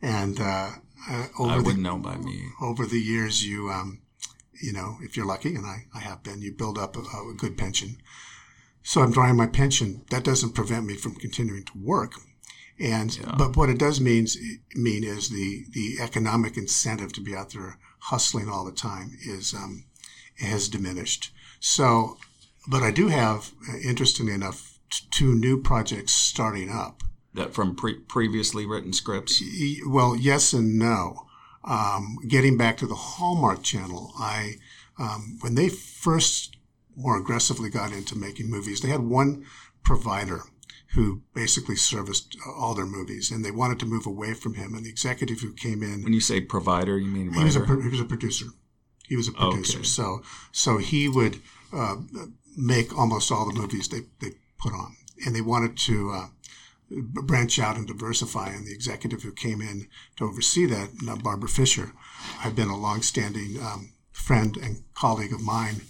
and 0.00 0.40
uh, 0.40 0.70
uh 1.08 1.26
over 1.38 1.52
I 1.52 1.56
the, 1.58 1.62
would 1.64 1.78
know 1.78 1.98
by 1.98 2.16
me. 2.16 2.50
Over 2.60 2.86
the 2.86 3.00
years, 3.00 3.44
you 3.44 3.70
um, 3.70 4.02
you 4.60 4.72
know, 4.72 4.98
if 5.02 5.16
you're 5.16 5.26
lucky, 5.26 5.54
and 5.54 5.66
I, 5.66 5.86
I 5.94 6.00
have 6.00 6.22
been, 6.22 6.42
you 6.42 6.52
build 6.52 6.78
up 6.78 6.96
a, 6.96 7.00
a 7.00 7.34
good 7.36 7.56
pension. 7.56 7.96
So 8.82 9.02
I'm 9.02 9.12
drawing 9.12 9.36
my 9.36 9.46
pension. 9.46 10.02
That 10.10 10.24
doesn't 10.24 10.54
prevent 10.54 10.86
me 10.86 10.94
from 10.94 11.14
continuing 11.14 11.64
to 11.64 11.72
work. 11.78 12.14
And 12.78 13.16
yeah. 13.16 13.34
but 13.36 13.56
what 13.56 13.68
it 13.68 13.78
does 13.78 14.00
means 14.00 14.38
mean 14.74 15.04
is 15.04 15.28
the 15.28 15.66
the 15.72 15.98
economic 16.00 16.56
incentive 16.56 17.12
to 17.12 17.20
be 17.20 17.36
out 17.36 17.50
there 17.50 17.78
hustling 18.04 18.48
all 18.48 18.64
the 18.64 18.72
time 18.72 19.18
is 19.20 19.52
um, 19.52 19.84
has 20.38 20.68
diminished. 20.68 21.30
So, 21.60 22.16
but 22.66 22.82
I 22.82 22.90
do 22.90 23.08
have, 23.08 23.52
uh, 23.68 23.76
interestingly 23.84 24.32
enough, 24.32 24.78
t- 24.90 25.04
two 25.10 25.34
new 25.34 25.60
projects 25.60 26.12
starting 26.12 26.70
up. 26.70 27.02
That 27.34 27.52
from 27.52 27.76
pre- 27.76 28.00
previously 28.00 28.66
written 28.66 28.94
scripts. 28.94 29.42
Well, 29.86 30.16
yes 30.16 30.52
and 30.52 30.78
no. 30.78 31.26
Um, 31.62 32.16
getting 32.26 32.56
back 32.56 32.78
to 32.78 32.86
the 32.86 32.94
Hallmark 32.94 33.62
Channel, 33.62 34.12
I 34.18 34.54
um, 34.98 35.36
when 35.40 35.54
they 35.54 35.68
first 35.68 36.56
more 36.96 37.18
aggressively 37.18 37.70
got 37.70 37.92
into 37.92 38.16
making 38.16 38.50
movies. 38.50 38.80
They 38.80 38.88
had 38.88 39.00
one 39.00 39.44
provider 39.84 40.42
who 40.94 41.22
basically 41.34 41.76
serviced 41.76 42.36
all 42.58 42.74
their 42.74 42.86
movies, 42.86 43.30
and 43.30 43.44
they 43.44 43.50
wanted 43.50 43.78
to 43.78 43.86
move 43.86 44.06
away 44.06 44.34
from 44.34 44.54
him. 44.54 44.74
And 44.74 44.84
the 44.84 44.90
executive 44.90 45.40
who 45.40 45.52
came 45.52 45.82
in, 45.82 46.02
when 46.02 46.12
you 46.12 46.20
say 46.20 46.40
provider, 46.40 46.98
you 46.98 47.10
mean 47.10 47.32
he 47.32 47.44
was 47.44 47.56
a 47.56 47.64
he 47.64 47.88
was 47.88 48.00
a 48.00 48.04
producer. 48.04 48.46
He 49.06 49.16
was 49.16 49.28
a 49.28 49.32
producer. 49.32 49.78
Okay. 49.78 49.86
So 49.86 50.22
so 50.52 50.78
he 50.78 51.08
would 51.08 51.40
uh, 51.72 51.96
make 52.56 52.96
almost 52.96 53.30
all 53.30 53.46
the 53.46 53.58
movies 53.58 53.88
they 53.88 54.00
they 54.20 54.34
put 54.58 54.72
on, 54.72 54.96
and 55.24 55.34
they 55.34 55.42
wanted 55.42 55.76
to. 55.78 56.10
Uh, 56.10 56.26
branch 56.92 57.60
out 57.60 57.76
and 57.76 57.86
diversify. 57.86 58.48
And 58.48 58.66
the 58.66 58.72
executive 58.72 59.22
who 59.22 59.30
came 59.30 59.60
in 59.60 59.86
to 60.16 60.24
oversee 60.24 60.66
that, 60.66 60.88
uh, 61.08 61.14
Barbara 61.14 61.48
Fisher, 61.48 61.92
had 62.38 62.56
been 62.56 62.68
a 62.68 62.76
longstanding 62.76 63.58
um, 63.62 63.92
friend 64.10 64.56
and 64.56 64.82
colleague 64.94 65.32
of 65.32 65.40
mine 65.40 65.82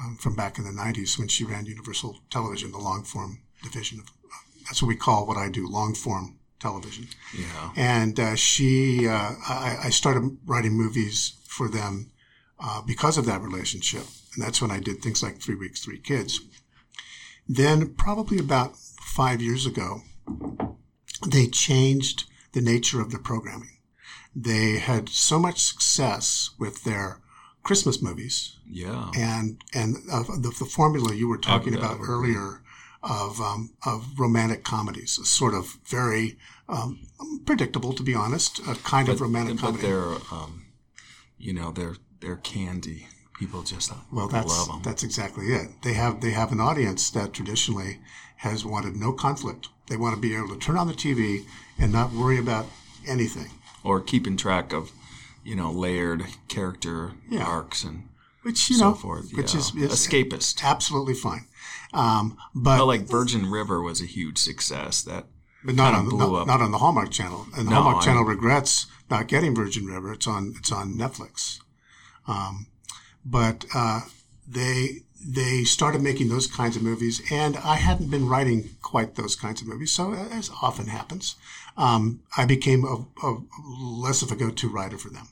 um, 0.00 0.16
from 0.16 0.34
back 0.34 0.58
in 0.58 0.64
the 0.64 0.70
90s 0.70 1.18
when 1.18 1.28
she 1.28 1.44
ran 1.44 1.66
Universal 1.66 2.18
Television, 2.30 2.72
the 2.72 2.78
long 2.78 3.04
form 3.04 3.40
division 3.62 4.00
of 4.00 4.06
uh, 4.06 4.36
that's 4.64 4.82
what 4.82 4.88
we 4.88 4.96
call 4.96 5.26
what 5.26 5.36
I 5.36 5.48
do, 5.48 5.66
long 5.68 5.94
form 5.94 6.38
television. 6.60 7.08
Yeah. 7.36 7.70
And 7.76 8.18
uh, 8.18 8.34
she, 8.34 9.06
uh, 9.08 9.32
I, 9.48 9.76
I 9.84 9.90
started 9.90 10.38
writing 10.44 10.72
movies 10.72 11.34
for 11.46 11.68
them 11.68 12.10
uh, 12.60 12.82
because 12.82 13.16
of 13.16 13.26
that 13.26 13.40
relationship. 13.40 14.04
And 14.34 14.44
that's 14.44 14.60
when 14.60 14.70
I 14.70 14.80
did 14.80 15.00
things 15.00 15.22
like 15.22 15.40
Three 15.40 15.54
Weeks, 15.54 15.84
Three 15.84 15.98
Kids. 15.98 16.40
Then, 17.48 17.94
probably 17.94 18.38
about 18.38 18.76
five 18.76 19.40
years 19.40 19.64
ago, 19.64 20.02
they 21.26 21.46
changed 21.46 22.24
the 22.52 22.60
nature 22.60 23.00
of 23.00 23.10
the 23.10 23.18
programming. 23.18 23.78
They 24.36 24.78
had 24.78 25.08
so 25.08 25.38
much 25.38 25.62
success 25.62 26.50
with 26.58 26.84
their 26.84 27.20
Christmas 27.68 28.00
movies 28.08 28.36
Yeah. 28.84 29.10
and 29.14 29.46
and 29.74 29.90
uh, 30.10 30.22
the, 30.44 30.52
the 30.58 30.64
formula 30.78 31.14
you 31.14 31.28
were 31.28 31.42
talking 31.50 31.74
about 31.74 31.98
earlier 32.14 32.62
of 33.02 33.40
um, 33.40 33.70
of 33.84 33.98
romantic 34.18 34.60
comedies, 34.64 35.12
sort 35.28 35.54
of 35.54 35.64
very 35.98 36.36
um, 36.68 36.90
predictable, 37.44 37.92
to 37.92 38.02
be 38.02 38.14
honest, 38.14 38.58
a 38.72 38.74
kind 38.94 39.08
of 39.10 39.20
romantic 39.20 39.56
but 39.56 39.66
comedy. 39.66 39.82
they're, 39.86 40.14
um, 40.36 40.52
you 41.46 41.52
know, 41.52 41.70
they're 41.76 41.96
they're 42.20 42.40
candy. 42.54 43.06
People 43.38 43.62
just 43.62 43.92
Well, 44.12 44.28
that's 44.28 44.48
love 44.58 44.66
them. 44.68 44.80
that's 44.82 45.04
exactly 45.04 45.46
it. 45.60 45.68
They 45.82 45.92
have 45.94 46.14
they 46.24 46.32
have 46.40 46.50
an 46.52 46.60
audience 46.60 47.10
that 47.10 47.32
traditionally 47.38 47.92
has 48.36 48.64
wanted 48.64 48.96
no 48.96 49.12
conflict. 49.12 49.68
They 49.88 49.96
want 49.96 50.14
to 50.16 50.20
be 50.20 50.34
able 50.34 50.48
to 50.48 50.58
turn 50.66 50.78
on 50.78 50.88
the 50.88 50.94
TV 51.06 51.44
and 51.78 51.92
not 51.92 52.12
worry 52.12 52.38
about 52.38 52.66
anything, 53.06 53.50
or 53.84 54.00
keeping 54.00 54.36
track 54.36 54.72
of, 54.72 54.90
you 55.48 55.56
know, 55.56 55.70
layered 55.70 56.22
character 56.48 57.12
Yeah. 57.30 57.44
arcs 57.44 57.84
and 57.84 58.08
which 58.42 58.70
you 58.70 58.76
so 58.76 58.90
know, 58.90 58.94
forth. 58.94 59.26
which 59.32 59.54
is 59.54 59.72
escapist. 59.72 60.62
absolutely 60.62 61.14
fine. 61.14 61.44
Um, 61.92 62.36
but 62.54 62.78
Well, 62.78 62.86
like 62.94 63.02
Virgin 63.18 63.50
River 63.50 63.82
was 63.82 64.00
a 64.00 64.06
huge 64.06 64.38
success. 64.38 65.02
That 65.02 65.26
but 65.64 65.74
not 65.74 65.94
on 65.94 66.08
the, 66.08 66.14
not, 66.16 66.34
up. 66.42 66.46
not 66.46 66.60
on 66.60 66.70
the 66.70 66.78
Hallmark 66.78 67.10
Channel. 67.10 67.46
And 67.56 67.66
the 67.66 67.70
No, 67.72 67.76
Hallmark 67.82 68.02
I- 68.02 68.04
Channel 68.06 68.24
regrets 68.24 68.86
not 69.10 69.26
getting 69.26 69.54
Virgin 69.54 69.86
River. 69.86 70.12
It's 70.12 70.26
on 70.26 70.54
it's 70.58 70.70
on 70.72 70.94
Netflix. 70.94 71.58
Um, 72.26 72.66
but 73.24 73.64
uh, 73.74 74.00
they 74.46 75.02
they 75.20 75.64
started 75.64 76.00
making 76.00 76.28
those 76.28 76.46
kinds 76.46 76.76
of 76.76 76.82
movies, 76.82 77.20
and 77.30 77.56
I 77.56 77.76
hadn't 77.76 78.10
been 78.10 78.28
writing 78.28 78.58
quite 78.82 79.14
those 79.16 79.34
kinds 79.34 79.60
of 79.60 79.66
movies. 79.66 79.90
So 79.92 80.12
as 80.14 80.50
often 80.62 80.86
happens, 80.86 81.34
um, 81.76 82.20
I 82.36 82.44
became 82.46 82.84
a, 82.84 82.96
a 83.26 83.30
less 84.04 84.22
of 84.22 84.30
a 84.30 84.36
go-to 84.36 84.68
writer 84.68 84.96
for 84.98 85.10
them. 85.10 85.26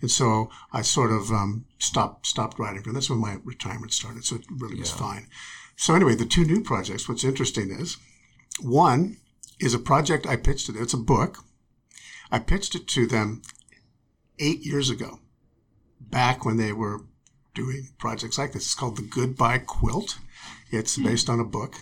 And 0.00 0.10
so 0.10 0.50
I 0.72 0.82
sort 0.82 1.12
of 1.12 1.30
um, 1.30 1.66
stopped 1.78 2.26
stopped 2.26 2.58
writing 2.58 2.82
for. 2.82 2.92
That's 2.92 3.10
when 3.10 3.20
my 3.20 3.38
retirement 3.44 3.92
started. 3.92 4.24
So 4.24 4.36
it 4.36 4.44
really 4.50 4.78
was 4.78 4.90
fine. 4.90 5.28
So 5.76 5.94
anyway, 5.94 6.14
the 6.14 6.24
two 6.24 6.44
new 6.44 6.62
projects. 6.62 7.08
What's 7.08 7.24
interesting 7.24 7.70
is 7.70 7.96
one 8.60 9.18
is 9.60 9.74
a 9.74 9.78
project 9.78 10.26
I 10.26 10.36
pitched 10.36 10.66
to 10.66 10.72
them. 10.72 10.82
It's 10.82 10.94
a 10.94 10.98
book. 10.98 11.38
I 12.30 12.38
pitched 12.38 12.74
it 12.74 12.88
to 12.88 13.06
them 13.06 13.42
eight 14.38 14.64
years 14.64 14.90
ago, 14.90 15.20
back 16.00 16.44
when 16.44 16.56
they 16.56 16.72
were 16.72 17.02
doing 17.54 17.90
projects 17.98 18.38
like 18.38 18.52
this. 18.52 18.64
It's 18.64 18.74
called 18.74 18.96
The 18.96 19.02
Goodbye 19.02 19.58
Quilt. 19.58 20.18
It's 20.70 20.98
based 20.98 21.30
on 21.30 21.38
a 21.38 21.44
book. 21.44 21.76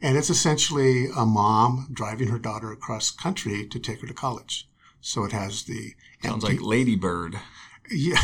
And 0.00 0.16
it's 0.16 0.30
essentially 0.30 1.08
a 1.14 1.26
mom 1.26 1.88
driving 1.92 2.28
her 2.28 2.38
daughter 2.38 2.72
across 2.72 3.10
country 3.10 3.66
to 3.66 3.78
take 3.78 4.00
her 4.00 4.06
to 4.06 4.14
college. 4.14 4.68
So 5.00 5.24
it 5.24 5.32
has 5.32 5.64
the 5.64 5.94
sounds 6.22 6.44
like 6.44 6.60
Ladybird. 6.60 7.36
yeah. 7.90 8.20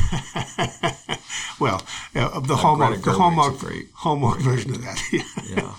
well, 1.61 1.83
uh, 2.15 2.41
the 2.41 2.57
Hallmark, 2.57 3.03
the 3.03 3.13
Hallmark, 3.13 3.59
great- 3.59 3.89
Hallmark 3.95 4.41
version 4.41 4.71
of 4.73 4.83
that. 4.83 5.01
Yeah. 5.49 5.75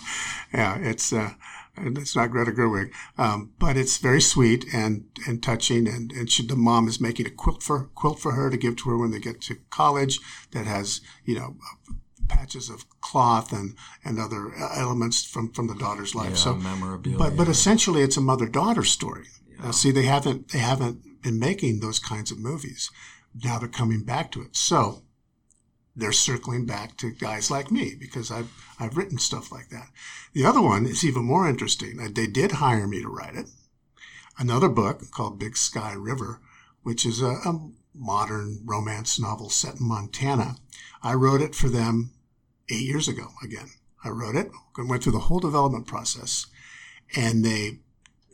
yeah, 0.53 0.77
it's 0.77 1.11
uh, 1.11 1.31
it's 1.77 2.15
not 2.15 2.31
Greta 2.31 2.51
Gerwig, 2.51 2.91
um, 3.17 3.51
but 3.59 3.75
it's 3.75 3.97
very 3.97 4.21
sweet 4.21 4.65
and 4.73 5.05
and 5.27 5.43
touching. 5.43 5.87
And 5.87 6.11
and 6.13 6.29
she, 6.31 6.45
the 6.45 6.55
mom 6.55 6.87
is 6.87 7.01
making 7.01 7.27
a 7.27 7.29
quilt 7.29 7.61
for 7.63 7.89
quilt 7.95 8.19
for 8.19 8.31
her 8.33 8.49
to 8.49 8.57
give 8.57 8.75
to 8.77 8.89
her 8.89 8.97
when 8.97 9.11
they 9.11 9.19
get 9.19 9.41
to 9.41 9.55
college 9.69 10.19
that 10.51 10.65
has 10.65 11.01
you 11.25 11.35
know 11.35 11.57
patches 12.27 12.69
of 12.69 12.85
cloth 13.01 13.51
and 13.51 13.75
and 14.05 14.19
other 14.19 14.53
elements 14.75 15.25
from 15.25 15.51
from 15.51 15.67
the 15.67 15.75
daughter's 15.75 16.15
life. 16.15 16.29
Yeah, 16.29 16.35
so 16.35 16.55
memorabilia. 16.55 17.17
but 17.17 17.35
but 17.35 17.47
essentially, 17.49 18.01
it's 18.01 18.17
a 18.17 18.21
mother 18.21 18.47
daughter 18.47 18.83
story. 18.83 19.25
Now, 19.61 19.71
see, 19.71 19.91
they 19.91 20.03
haven't 20.05 20.49
they 20.49 20.59
haven't 20.59 21.01
been 21.25 21.39
making 21.39 21.79
those 21.79 21.99
kinds 21.99 22.31
of 22.31 22.39
movies. 22.39 22.91
Now 23.43 23.57
they're 23.57 23.67
coming 23.67 24.03
back 24.03 24.31
to 24.31 24.41
it. 24.43 24.55
So 24.55 25.01
they're 25.95 26.11
circling 26.11 26.65
back 26.65 26.97
to 26.97 27.11
guys 27.11 27.49
like 27.49 27.71
me 27.71 27.95
because 27.99 28.29
I've 28.31 28.51
I've 28.79 28.95
written 28.95 29.17
stuff 29.17 29.51
like 29.51 29.69
that. 29.69 29.89
The 30.33 30.45
other 30.45 30.61
one 30.61 30.85
is 30.85 31.03
even 31.03 31.23
more 31.25 31.49
interesting. 31.49 31.99
Uh, 31.99 32.09
They 32.13 32.27
did 32.27 32.51
hire 32.53 32.87
me 32.87 33.01
to 33.01 33.09
write 33.09 33.35
it. 33.35 33.47
Another 34.37 34.69
book 34.69 35.09
called 35.11 35.39
Big 35.39 35.57
Sky 35.57 35.93
River, 35.93 36.41
which 36.83 37.05
is 37.05 37.21
a, 37.21 37.37
a 37.45 37.69
modern 37.93 38.59
romance 38.65 39.19
novel 39.19 39.49
set 39.49 39.79
in 39.79 39.87
Montana. 39.87 40.57
I 41.01 41.13
wrote 41.13 41.41
it 41.41 41.55
for 41.55 41.69
them 41.69 42.11
eight 42.69 42.85
years 42.85 43.07
ago. 43.07 43.29
Again, 43.43 43.69
I 44.03 44.09
wrote 44.09 44.35
it, 44.35 44.51
went 44.77 45.03
through 45.03 45.13
the 45.13 45.27
whole 45.27 45.39
development 45.39 45.87
process, 45.87 46.47
and 47.15 47.43
they 47.43 47.79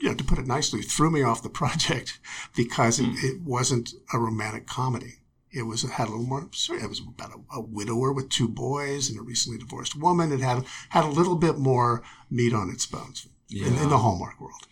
you 0.02 0.10
know, 0.10 0.16
to 0.16 0.24
put 0.24 0.40
it 0.40 0.48
nicely, 0.48 0.82
threw 0.82 1.12
me 1.12 1.22
off 1.24 1.44
the 1.44 1.50
project 1.50 2.20
because 2.56 3.00
it, 3.00 3.10
it 3.24 3.42
wasn't 3.42 3.94
a 4.14 4.20
romantic 4.20 4.68
comedy. 4.68 5.16
It 5.54 5.64
was 5.64 5.84
it 5.84 5.92
had 5.92 6.08
a 6.08 6.12
little 6.12 6.26
more. 6.26 6.48
Sorry, 6.54 6.82
it 6.82 6.88
was 6.90 7.00
about 7.02 7.32
a, 7.34 7.58
a 7.58 7.62
widower 7.62 8.14
with 8.14 8.30
two 8.30 8.48
boys 8.48 9.10
and 9.10 9.20
a 9.20 9.22
recently 9.22 9.58
divorced 9.60 9.96
woman. 9.98 10.32
It 10.32 10.40
had 10.40 10.64
had 10.90 11.04
a 11.04 11.10
little 11.10 11.36
bit 11.36 11.58
more 11.58 12.04
meat 12.30 12.54
on 12.54 12.70
its 12.70 12.86
bones 12.86 13.28
in, 13.50 13.78
in 13.78 13.90
the 13.90 13.98
Hallmark 13.98 14.40
world. 14.40 14.66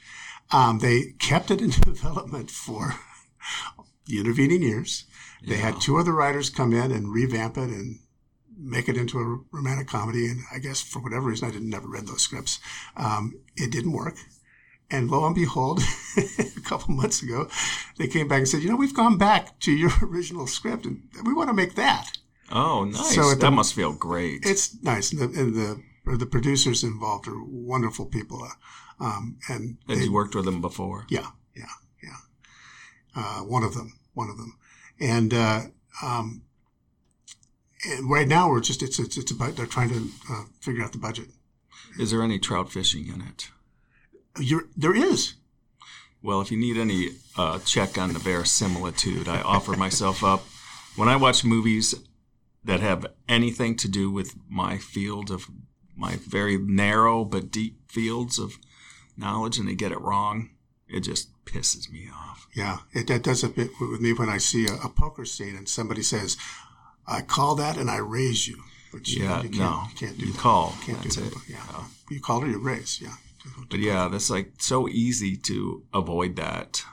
Um, 0.51 0.79
they 0.79 1.13
kept 1.19 1.51
it 1.51 1.61
in 1.61 1.69
development 1.85 2.49
for 2.49 2.95
the 4.05 4.19
intervening 4.19 4.63
years. 4.63 5.03
They 5.45 5.55
Yeah. 5.57 5.71
had 5.71 5.81
two 5.81 5.97
other 5.97 6.13
writers 6.13 6.49
come 6.49 6.73
in 6.73 6.91
and 6.91 7.11
revamp 7.11 7.57
it 7.57 7.69
and 7.69 7.99
make 8.57 8.89
it 8.89 8.97
into 8.97 9.19
a 9.19 9.39
romantic 9.51 9.87
comedy. 9.87 10.27
And 10.27 10.41
I 10.53 10.59
guess 10.59 10.81
for 10.81 11.01
whatever 11.01 11.27
reason, 11.27 11.47
I 11.47 11.51
didn't 11.51 11.69
never 11.69 11.87
read 11.87 12.07
those 12.07 12.21
scripts. 12.21 12.59
Um, 12.95 13.33
it 13.57 13.69
didn't 13.71 13.91
work. 13.91 14.15
And 14.91 15.09
lo 15.11 15.25
and 15.25 15.35
behold, 15.35 15.81
a 16.17 16.61
couple 16.61 16.95
months 16.95 17.21
ago, 17.21 17.47
they 17.97 18.07
came 18.07 18.27
back 18.27 18.39
and 18.39 18.47
said, 18.47 18.63
"You 18.63 18.69
know, 18.69 18.75
we've 18.75 18.93
gone 18.95 19.17
back 19.17 19.59
to 19.59 19.71
your 19.71 19.91
original 20.03 20.47
script, 20.47 20.85
and 20.85 21.03
we 21.23 21.33
want 21.33 21.49
to 21.49 21.53
make 21.53 21.75
that." 21.75 22.17
Oh, 22.51 22.85
nice. 22.85 23.13
So 23.13 23.29
that 23.29 23.39
the- 23.39 23.51
must 23.51 23.75
feel 23.75 23.93
great. 23.93 24.45
It's 24.45 24.81
nice, 24.81 25.11
and 25.11 25.21
the 25.21 25.39
and 25.39 25.53
the, 25.55 26.17
the 26.17 26.25
producers 26.25 26.83
involved 26.83 27.27
are 27.27 27.43
wonderful 27.43 28.07
people, 28.07 28.41
uh, 28.43 29.03
um, 29.03 29.37
and 29.47 29.77
they- 29.87 30.05
you 30.05 30.11
worked 30.11 30.33
with 30.33 30.45
them 30.45 30.59
before? 30.61 31.05
yeah, 31.09 31.27
yeah, 31.55 31.65
yeah. 32.03 32.17
Uh, 33.15 33.39
one 33.41 33.63
of 33.63 33.75
them, 33.75 33.93
one 34.15 34.29
of 34.29 34.37
them, 34.37 34.57
and, 34.99 35.33
uh, 35.33 35.61
um, 36.03 36.41
and 37.87 38.09
right 38.09 38.27
now 38.27 38.49
we're 38.49 38.59
just 38.59 38.81
it's 38.81 38.97
it's 38.97 39.17
it's 39.17 39.31
about 39.31 39.55
they're 39.55 39.65
trying 39.67 39.89
to 39.89 40.09
uh, 40.31 40.43
figure 40.61 40.83
out 40.83 40.93
the 40.93 40.97
budget. 40.97 41.27
Is 41.99 42.09
there 42.11 42.23
any 42.23 42.39
trout 42.39 42.71
fishing 42.71 43.07
in 43.07 43.21
it? 43.21 43.51
You're, 44.37 44.65
there 44.75 44.95
is. 44.95 45.35
Well, 46.21 46.41
if 46.41 46.51
you 46.51 46.57
need 46.57 46.77
any 46.77 47.09
uh, 47.37 47.59
check 47.59 47.97
on 47.97 48.13
the 48.13 48.19
verisimilitude, 48.19 49.27
I 49.27 49.41
offer 49.41 49.75
myself 49.77 50.23
up. 50.23 50.41
When 50.95 51.07
I 51.07 51.15
watch 51.15 51.45
movies 51.45 51.95
that 52.65 52.81
have 52.81 53.05
anything 53.29 53.75
to 53.77 53.87
do 53.87 54.11
with 54.11 54.35
my 54.49 54.77
field 54.77 55.31
of 55.31 55.45
my 55.95 56.17
very 56.27 56.57
narrow 56.57 57.23
but 57.23 57.51
deep 57.51 57.89
fields 57.89 58.37
of 58.37 58.57
knowledge 59.15 59.57
and 59.57 59.67
they 59.67 59.75
get 59.75 59.91
it 59.93 60.01
wrong, 60.01 60.49
it 60.87 61.01
just 61.01 61.29
pisses 61.45 61.89
me 61.89 62.09
off. 62.13 62.47
Yeah, 62.53 62.79
it 62.93 63.07
that 63.07 63.23
does 63.23 63.43
a 63.43 63.49
bit 63.49 63.69
with 63.79 64.01
me 64.01 64.11
when 64.13 64.29
I 64.29 64.37
see 64.39 64.67
a, 64.67 64.73
a 64.83 64.89
poker 64.89 65.23
scene 65.25 65.55
and 65.55 65.69
somebody 65.69 66.01
says, 66.03 66.35
"I 67.07 67.21
call 67.21 67.55
that 67.55 67.77
and 67.77 67.89
I 67.89 67.97
raise 67.97 68.47
you." 68.47 68.57
Which 68.91 69.15
Yeah, 69.15 69.41
you 69.43 69.49
can't, 69.49 69.59
no, 69.59 69.83
you 69.89 69.95
can't 69.95 70.17
do 70.17 70.25
you 70.25 70.31
that. 70.33 70.41
call. 70.41 70.73
You 70.87 70.93
can't 70.95 71.01
do 71.03 71.21
it. 71.21 71.33
that. 71.33 71.41
Yeah. 71.47 71.63
Yeah. 71.71 71.83
you 72.09 72.19
call 72.19 72.43
or 72.43 72.47
you 72.47 72.59
raise. 72.59 72.99
Yeah, 73.01 73.13
But 73.69 73.79
yeah, 73.79 74.07
that's 74.09 74.29
like 74.29 74.53
so 74.59 74.87
easy 74.87 75.35
to 75.37 75.83
avoid 75.93 76.35
that, 76.35 76.83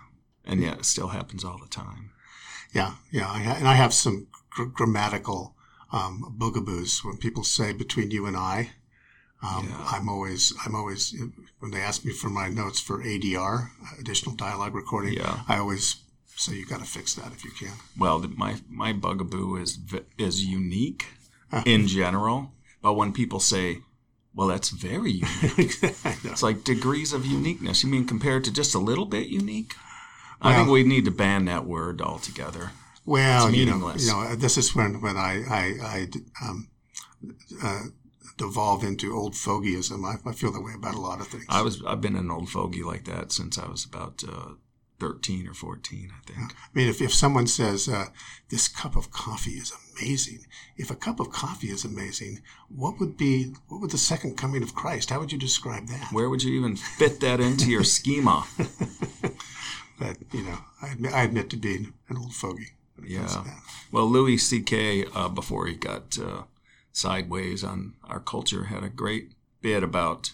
and 0.45 0.63
yet 0.63 0.79
it 0.79 0.85
still 0.85 1.09
happens 1.09 1.45
all 1.45 1.59
the 1.59 1.69
time. 1.69 2.11
yeah, 2.73 2.95
yeah. 3.11 3.31
I, 3.31 3.39
ha- 3.43 3.57
and 3.59 3.69
I 3.69 3.75
have 3.75 3.93
some 3.95 4.27
gr- 4.51 4.65
grammatical 4.65 5.55
um, 5.93 6.35
bugaboos 6.39 7.05
when 7.05 7.17
people 7.17 7.45
say 7.45 7.73
between 7.73 8.11
you 8.11 8.27
and 8.27 8.37
I. 8.37 8.71
Um, 9.43 9.69
Yeah. 9.69 9.87
I'm 9.93 10.09
always, 10.09 10.53
I'm 10.65 10.75
always, 10.75 11.15
when 11.61 11.71
they 11.71 11.81
ask 11.83 12.05
me 12.05 12.13
for 12.13 12.29
my 12.31 12.49
notes 12.49 12.81
for 12.81 13.03
ADR, 13.03 13.69
additional 14.01 14.35
dialogue 14.35 14.75
recording, 14.75 15.13
Yeah. 15.15 15.41
I 15.49 15.59
always 15.59 15.97
say 16.37 16.55
you 16.55 16.67
got 16.67 16.81
to 16.81 16.87
fix 16.87 17.15
that 17.15 17.33
if 17.33 17.45
you 17.45 17.51
can. 17.51 17.73
Well, 17.99 18.19
my 18.37 18.57
my 18.69 18.93
bugaboo 18.93 19.57
is 19.57 19.79
is 20.19 20.45
unique 20.45 21.07
Uh. 21.53 21.63
in 21.67 21.87
general, 21.87 22.53
but 22.83 22.95
when 22.95 23.13
people 23.13 23.41
say, 23.41 23.79
"Well, 24.37 24.49
that's 24.49 24.69
very 24.69 25.11
unique," 25.13 25.79
it's 25.83 26.43
like 26.43 26.63
degrees 26.63 27.13
of 27.13 27.27
uniqueness. 27.27 27.83
You 27.83 27.91
mean 27.91 28.07
compared 28.07 28.45
to 28.45 28.53
just 28.53 28.75
a 28.75 28.79
little 28.79 29.07
bit 29.07 29.27
unique? 29.29 29.75
I 30.41 30.55
think 30.55 30.69
we 30.69 30.85
need 30.85 31.07
to 31.07 31.11
ban 31.11 31.47
that 31.47 31.65
word 31.65 32.01
altogether. 32.01 32.71
Well, 33.07 33.49
It's 33.49 33.57
you 33.57 33.67
know, 33.67 33.93
you 33.97 34.07
know, 34.09 34.35
this 34.37 34.59
is 34.59 34.75
when 34.75 35.01
when 35.01 35.17
I 35.17 35.43
I, 35.49 35.65
I 35.83 36.09
um, 36.47 36.69
uh, 37.63 37.83
devolve 38.37 38.85
into 38.85 39.15
old 39.17 39.33
fogeyism. 39.35 40.05
I, 40.05 40.29
I 40.29 40.33
feel 40.35 40.53
that 40.53 40.61
way 40.63 40.73
about 40.75 40.95
a 40.95 41.01
lot 41.01 41.21
of 41.21 41.29
things. 41.29 41.47
I 41.49 41.63
was 41.63 41.83
I've 41.87 42.01
been 42.01 42.17
an 42.17 42.31
old 42.31 42.51
fogey 42.51 42.83
like 42.83 43.05
that 43.05 43.33
since 43.33 43.59
I 43.59 43.69
was 43.69 43.85
about 43.85 44.23
uh, 44.29 44.55
thirteen 44.99 45.47
or 45.49 45.55
fourteen, 45.55 46.11
I 46.13 46.21
think. 46.31 46.53
I 46.53 46.69
mean, 46.75 46.89
if, 46.89 47.01
if 47.01 47.15
someone 47.15 47.47
says 47.47 47.89
uh, 47.89 48.07
this 48.51 48.69
cup 48.69 48.97
of 48.97 49.11
coffee 49.11 49.53
is 49.53 49.71
amazing, 49.73 49.86
if 49.99 50.91
a 50.91 50.95
cup 50.95 51.21
of 51.21 51.31
coffee 51.31 51.69
is 51.69 51.85
amazing, 51.85 52.41
what 52.69 52.99
would 53.01 53.17
be 53.17 53.55
what 53.69 53.81
would 53.81 53.91
the 53.91 53.99
second 53.99 54.37
coming 54.37 54.63
of 54.63 54.75
Christ? 54.75 55.11
How 55.11 55.21
would 55.21 55.33
you 55.33 55.39
describe 55.39 55.89
that? 55.89 56.09
Where 56.13 56.29
would 56.29 56.43
you 56.43 56.59
even 56.59 56.77
fit 56.77 57.21
that 57.21 57.41
into 57.41 57.71
your 57.71 57.85
schema? 57.85 58.45
but 59.99 60.17
you 60.33 60.43
know, 60.43 60.59
I 60.83 60.89
admit, 60.89 61.13
I 61.13 61.23
admit 61.23 61.51
to 61.51 61.57
being 61.57 61.93
an 62.09 62.17
old 62.17 62.35
fogey. 62.35 62.73
Yeah. 63.05 63.45
Well, 63.93 64.07
Louis 64.07 64.39
C.K. 64.39 65.07
Uh, 65.15 65.29
before 65.29 65.67
he 65.67 65.75
got 65.75 66.19
uh, 66.19 66.43
sideways 66.93 67.63
on 67.63 67.95
our 68.05 68.21
culture 68.21 68.65
had 68.65 68.83
a 68.83 68.89
great 68.89 69.33
bit 69.61 69.83
about 69.83 70.33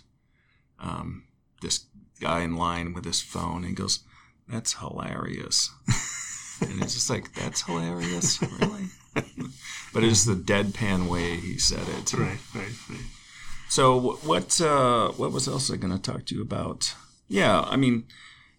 um, 0.79 1.25
this 1.61 1.87
guy 2.20 2.42
in 2.42 2.57
line 2.57 2.92
with 2.92 3.05
his 3.05 3.20
phone. 3.20 3.59
And 3.59 3.66
he 3.66 3.72
goes, 3.75 4.01
"That's 4.48 4.75
hilarious," 4.75 5.70
and 6.61 6.83
it's 6.83 6.94
just 6.94 7.11
like, 7.11 7.35
"That's 7.35 7.62
hilarious, 7.62 8.40
really." 8.40 8.88
but 9.92 10.05
it's 10.05 10.25
the 10.25 10.35
deadpan 10.35 11.09
way 11.09 11.37
he 11.37 11.59
said 11.59 11.88
it. 11.88 12.12
Right, 12.12 12.38
right, 12.55 12.72
right. 12.88 13.01
So 13.68 14.18
what 14.22 14.61
uh, 14.61 15.09
what 15.12 15.33
was 15.33 15.48
else 15.48 15.70
I 15.70 15.77
going 15.77 15.96
to 15.96 16.03
talk 16.03 16.27
to 16.27 16.35
you 16.35 16.42
about? 16.42 16.94
Yeah, 17.29 17.61
I 17.62 17.77
mean, 17.77 18.05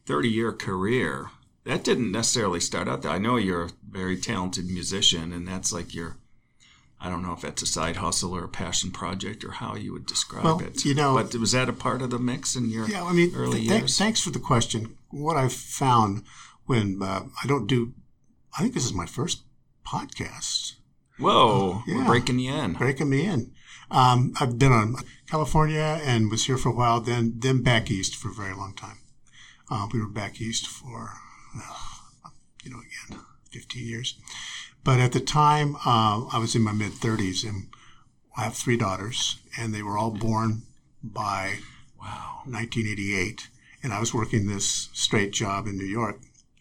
thirty 0.06 0.30
year 0.30 0.52
career. 0.52 1.30
That 1.66 1.84
didn't 1.84 2.12
necessarily 2.12 2.60
start 2.60 2.90
out 2.90 3.04
there. 3.04 3.12
I 3.12 3.20
know 3.20 3.38
you're 3.38 3.66
a 3.66 3.70
very 3.90 4.18
talented 4.18 4.66
musician, 4.66 5.32
and 5.32 5.48
that's 5.48 5.72
like 5.72 5.94
your 5.94 6.18
I 7.04 7.10
don't 7.10 7.22
know 7.22 7.34
if 7.34 7.42
that's 7.42 7.62
a 7.62 7.66
side 7.66 7.98
hustle 7.98 8.34
or 8.34 8.46
a 8.46 8.50
passion 8.50 8.90
project 8.90 9.44
or 9.44 9.52
how 9.52 9.76
you 9.76 9.92
would 9.92 10.06
describe 10.06 10.46
well, 10.46 10.60
it. 10.62 10.86
You 10.86 10.96
know, 10.96 11.16
but 11.16 11.36
was 11.36 11.52
that 11.52 11.68
a 11.68 11.74
part 11.74 12.02
of 12.02 12.12
the 12.12 12.18
mix 12.18 12.56
in 12.56 12.70
your 12.70 12.88
yeah? 12.88 13.04
I 13.04 13.12
mean, 13.12 13.36
early 13.36 13.60
th- 13.60 13.72
years? 13.72 13.98
Thanks 13.98 14.22
for 14.22 14.30
the 14.30 14.40
question. 14.40 14.96
What 15.10 15.36
I've 15.36 15.54
found 15.54 16.24
when 16.66 17.04
uh, 17.04 17.24
I 17.44 17.46
don't 17.46 17.68
do, 17.68 17.94
I 18.58 18.62
think 18.62 18.74
this 18.74 18.86
is 18.86 18.94
my 18.94 19.06
first 19.06 19.44
podcast. 19.86 20.74
Whoa, 21.20 21.72
uh, 21.72 21.82
yeah. 21.88 21.98
we're 21.98 22.06
breaking 22.06 22.40
you 22.40 22.54
in. 22.54 22.74
Breaking 22.74 23.10
me 23.10 23.26
in. 23.26 23.52
Um, 23.92 24.34
I've 24.40 24.58
been 24.58 24.72
on 24.72 24.96
California 25.30 26.02
and 26.04 26.32
was 26.32 26.46
here 26.46 26.58
for 26.58 26.70
a 26.70 26.76
while. 26.76 27.00
Then, 27.00 27.34
then 27.38 27.62
back 27.62 27.92
east 27.92 28.16
for 28.16 28.30
a 28.30 28.34
very 28.34 28.56
long 28.56 28.74
time. 28.74 28.98
Uh, 29.70 29.88
we 29.94 30.00
were 30.00 30.10
back 30.10 30.42
east 30.42 30.68
for, 30.68 31.14
uh, 31.56 32.30
you 32.64 32.72
know, 32.72 32.80
again, 32.80 33.22
15 33.52 33.86
years. 33.86 34.18
But 34.84 35.00
at 35.00 35.14
the 35.14 35.20
time, 35.20 35.76
uh, 35.86 36.26
I 36.26 36.38
was 36.40 36.56
in 36.56 36.62
my 36.62 36.74
mid 36.74 36.92
30s, 36.92 37.48
and 37.48 37.68
I 38.36 38.44
have 38.44 38.56
three 38.56 38.78
daughters, 38.78 39.38
and 39.58 39.74
they 39.74 39.84
were 39.84 39.98
all 39.98 40.12
born 40.12 40.64
by 41.02 41.60
wow 42.00 42.42
1988. 42.46 43.48
And 43.82 43.94
I 43.94 44.00
was 44.00 44.14
working 44.14 44.48
this 44.48 44.90
straight 44.94 45.32
job 45.32 45.68
in 45.68 45.78
New 45.78 45.86
York, 45.86 46.20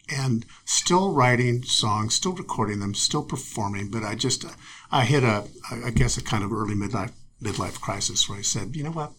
and 0.09 0.45
still 0.65 1.13
writing 1.13 1.63
songs, 1.63 2.15
still 2.15 2.33
recording 2.33 2.79
them, 2.79 2.93
still 2.93 3.23
performing. 3.23 3.89
But 3.89 4.03
I 4.03 4.15
just, 4.15 4.45
I 4.91 5.05
hit 5.05 5.23
a, 5.23 5.45
I 5.71 5.89
guess, 5.91 6.17
a 6.17 6.23
kind 6.23 6.43
of 6.43 6.51
early 6.51 6.75
midlife 6.75 7.11
midlife 7.41 7.81
crisis 7.81 8.29
where 8.29 8.39
I 8.39 8.41
said, 8.41 8.75
you 8.75 8.83
know 8.83 8.91
what, 8.91 9.11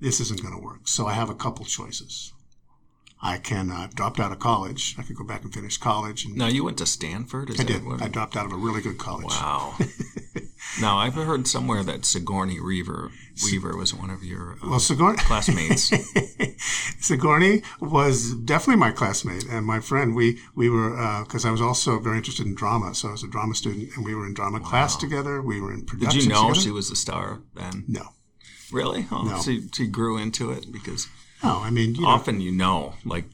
this 0.00 0.20
isn't 0.20 0.40
going 0.40 0.54
to 0.54 0.60
work. 0.62 0.86
So 0.86 1.06
I 1.06 1.14
have 1.14 1.30
a 1.30 1.34
couple 1.34 1.64
choices. 1.64 2.32
I 3.20 3.38
can 3.38 3.70
uh, 3.70 3.88
dropped 3.94 4.20
out 4.20 4.32
of 4.32 4.38
college. 4.38 4.94
I 4.98 5.02
could 5.02 5.16
go 5.16 5.24
back 5.24 5.42
and 5.42 5.52
finish 5.52 5.78
college. 5.78 6.26
And 6.26 6.36
now 6.36 6.48
you 6.48 6.62
went 6.62 6.78
to 6.78 6.86
Stanford. 6.86 7.50
Is 7.50 7.58
I 7.58 7.64
did. 7.64 7.84
What 7.84 8.02
I 8.02 8.08
dropped 8.08 8.36
out 8.36 8.44
of 8.44 8.52
a 8.52 8.56
really 8.56 8.82
good 8.82 8.98
college. 8.98 9.26
Wow. 9.26 9.76
now 10.80 10.98
I've 10.98 11.14
heard 11.14 11.46
somewhere 11.46 11.82
that 11.82 12.04
Sigourney 12.04 12.60
Weaver 12.60 13.10
Weaver 13.44 13.76
was 13.76 13.92
one 13.92 14.10
of 14.10 14.22
your 14.22 14.52
uh, 14.62 14.70
well, 14.70 14.80
Sigourney 14.80 15.18
classmates. 15.18 15.92
Sigourney 17.00 17.62
was 17.80 18.34
definitely 18.34 18.80
my 18.80 18.92
classmate 18.92 19.44
and 19.50 19.66
my 19.66 19.80
friend. 19.80 20.14
We 20.14 20.38
we 20.54 20.68
were 20.68 20.90
because 21.24 21.44
uh, 21.44 21.48
I 21.48 21.50
was 21.50 21.60
also 21.60 21.98
very 21.98 22.18
interested 22.18 22.46
in 22.46 22.54
drama, 22.54 22.94
so 22.94 23.08
I 23.08 23.12
was 23.12 23.24
a 23.24 23.28
drama 23.28 23.54
student, 23.54 23.90
and 23.96 24.04
we 24.04 24.14
were 24.14 24.26
in 24.26 24.34
drama 24.34 24.60
wow. 24.60 24.68
class 24.68 24.96
together. 24.96 25.42
We 25.42 25.60
were 25.60 25.72
in 25.72 25.84
production. 25.84 26.20
Did 26.20 26.24
you 26.24 26.32
know 26.32 26.48
together. 26.48 26.60
she 26.60 26.70
was 26.70 26.90
a 26.90 26.96
star 26.96 27.40
then? 27.54 27.84
No. 27.88 28.10
Really? 28.72 29.06
Oh, 29.12 29.22
no. 29.22 29.40
She, 29.40 29.68
she 29.72 29.86
grew 29.86 30.18
into 30.18 30.50
it 30.50 30.72
because. 30.72 31.08
No, 31.42 31.58
I 31.58 31.70
mean, 31.70 31.94
you 31.94 32.06
often 32.06 32.38
know, 32.38 32.44
you 32.44 32.52
know, 32.52 32.94
like 33.04 33.24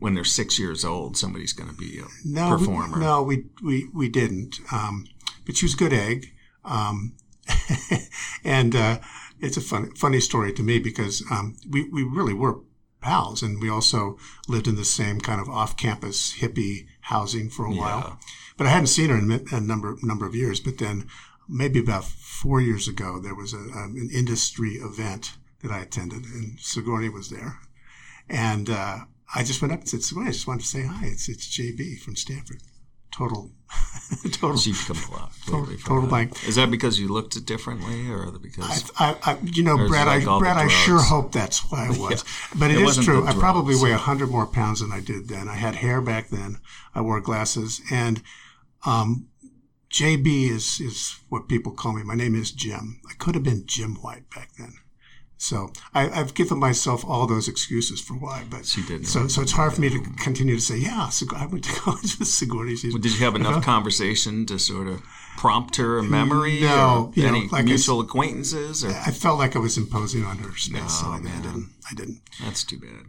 when 0.00 0.14
they're 0.14 0.24
six 0.24 0.58
years 0.58 0.84
old, 0.84 1.16
somebody's 1.16 1.52
going 1.52 1.70
to 1.70 1.76
be 1.76 2.00
a 2.00 2.04
no, 2.24 2.56
performer. 2.56 2.98
We, 2.98 3.04
no, 3.04 3.22
we 3.22 3.44
we 3.62 3.88
we 3.94 4.08
didn't. 4.08 4.58
Um, 4.72 5.06
but 5.46 5.56
she 5.56 5.66
was 5.66 5.74
a 5.74 5.76
good 5.76 5.92
egg, 5.92 6.32
um, 6.64 7.14
and 8.44 8.74
uh, 8.74 8.98
it's 9.40 9.56
a 9.56 9.60
funny 9.60 9.88
funny 9.96 10.20
story 10.20 10.52
to 10.52 10.62
me 10.62 10.78
because 10.78 11.22
um, 11.30 11.56
we 11.68 11.88
we 11.90 12.02
really 12.02 12.34
were 12.34 12.60
pals, 13.00 13.42
and 13.42 13.60
we 13.60 13.68
also 13.70 14.18
lived 14.48 14.66
in 14.68 14.76
the 14.76 14.84
same 14.84 15.20
kind 15.20 15.40
of 15.40 15.48
off-campus 15.48 16.34
hippie 16.40 16.86
housing 17.02 17.48
for 17.48 17.64
a 17.66 17.72
Yeah. 17.72 17.80
while. 17.80 18.18
But 18.56 18.66
I 18.66 18.70
hadn't 18.70 18.88
seen 18.88 19.08
her 19.10 19.16
in 19.18 19.30
a 19.30 19.56
a 19.56 19.60
number 19.60 19.96
number 20.02 20.26
of 20.26 20.34
years. 20.34 20.60
But 20.60 20.78
then, 20.78 21.06
maybe 21.48 21.78
about 21.78 22.04
four 22.04 22.60
years 22.60 22.86
ago, 22.88 23.18
there 23.18 23.34
was 23.34 23.54
a, 23.54 23.58
um, 23.58 23.94
an 23.96 24.10
industry 24.12 24.72
event 24.74 25.38
that 25.62 25.70
I 25.70 25.80
attended, 25.80 26.24
and 26.24 26.58
Sigourney 26.60 27.08
was 27.08 27.28
there, 27.30 27.58
and 28.28 28.68
uh, 28.68 28.98
I 29.34 29.44
just 29.44 29.60
went 29.62 29.72
up 29.72 29.80
and 29.80 29.88
said, 29.88 30.02
Sigourney, 30.02 30.28
I 30.28 30.32
just 30.32 30.46
wanted 30.46 30.62
to 30.62 30.68
say 30.68 30.82
hi. 30.84 31.06
It's 31.06 31.28
it's 31.28 31.46
JB 31.48 32.00
from 32.00 32.16
Stanford. 32.16 32.62
Total, 33.12 33.50
total. 34.32 34.56
She 34.56 34.72
completely 34.72 35.76
total 35.78 36.08
blank. 36.08 36.32
Is 36.46 36.54
that 36.56 36.70
because 36.70 36.98
you 36.98 37.08
looked 37.08 37.36
it 37.36 37.44
differently, 37.44 38.08
or 38.10 38.30
because 38.38 38.90
I, 38.98 39.16
I, 39.24 39.32
I, 39.32 39.38
you 39.42 39.62
know, 39.62 39.76
Or 39.76 39.84
is 39.84 39.86
it 39.86 39.90
Brad, 39.90 40.06
like 40.06 40.28
I, 40.28 40.38
Brad, 40.38 40.56
I 40.56 40.68
sure 40.68 41.00
hope 41.00 41.32
that's 41.32 41.58
why 41.70 41.86
it 41.90 41.98
was. 41.98 42.24
But 42.56 42.70
It 42.70 42.78
it 42.78 42.82
is 42.82 43.04
true. 43.04 43.26
I 43.26 43.32
probably 43.32 43.74
weigh 43.76 43.92
hundred 43.92 44.30
more 44.30 44.46
pounds 44.46 44.80
than 44.80 44.92
I 44.92 45.00
did 45.00 45.28
then. 45.28 45.48
I 45.48 45.54
had 45.54 45.76
hair 45.76 46.00
back 46.00 46.28
then. 46.28 46.58
I 46.94 47.00
wore 47.00 47.20
glasses, 47.20 47.80
and 47.90 48.22
um, 48.86 49.28
JB 49.90 50.50
is 50.50 50.80
is 50.80 51.16
what 51.28 51.48
people 51.48 51.72
call 51.72 51.92
me. 51.92 52.02
My 52.02 52.14
name 52.14 52.34
is 52.34 52.52
Jim. 52.52 53.00
I 53.10 53.14
could 53.14 53.34
have 53.34 53.44
been 53.44 53.64
Jim 53.66 53.96
White 53.96 54.30
back 54.30 54.50
then. 54.58 54.74
So 55.42 55.72
I, 55.94 56.10
I've 56.10 56.34
given 56.34 56.58
myself 56.58 57.02
all 57.02 57.26
those 57.26 57.48
excuses 57.48 57.98
for 57.98 58.12
why, 58.12 58.44
but 58.50 58.66
She 58.66 58.82
didn't 58.82 59.06
So, 59.06 59.26
so 59.26 59.40
it's 59.40 59.52
hard 59.52 59.72
for 59.72 59.80
me 59.80 59.88
to 59.88 59.98
continue 60.18 60.54
to 60.54 60.60
say, 60.60 60.76
yeah, 60.76 61.08
Sig- 61.08 61.32
I 61.32 61.46
went 61.46 61.64
to 61.64 61.72
college 61.80 62.18
with 62.18 62.28
Sigourney. 62.28 62.76
Well, 62.84 62.98
did 62.98 63.18
you 63.18 63.24
have 63.24 63.34
enough 63.36 63.64
conversation 63.64 64.44
to 64.46 64.58
sort 64.58 64.86
of 64.86 65.00
prompt 65.38 65.76
her 65.76 66.02
memory? 66.02 66.60
No, 66.60 67.10
you 67.14 67.22
know, 67.22 67.28
any 67.30 67.48
like 67.48 67.62
I 67.62 67.62
mutual 67.62 68.00
acquaintances, 68.00 68.84
or 68.84 68.90
I 68.90 69.10
felt 69.12 69.38
like 69.38 69.56
I 69.56 69.60
was 69.60 69.78
imposing 69.78 70.26
on 70.26 70.36
her 70.38 70.54
space, 70.58 71.00
so 71.00 71.06
No, 71.06 71.12
I, 71.12 71.16
I 71.16 71.20
man. 71.20 71.40
didn't. 71.42 71.70
I 71.90 71.94
didn't. 71.94 72.20
that's 72.44 72.62
too 72.62 72.78
bad. 72.78 73.06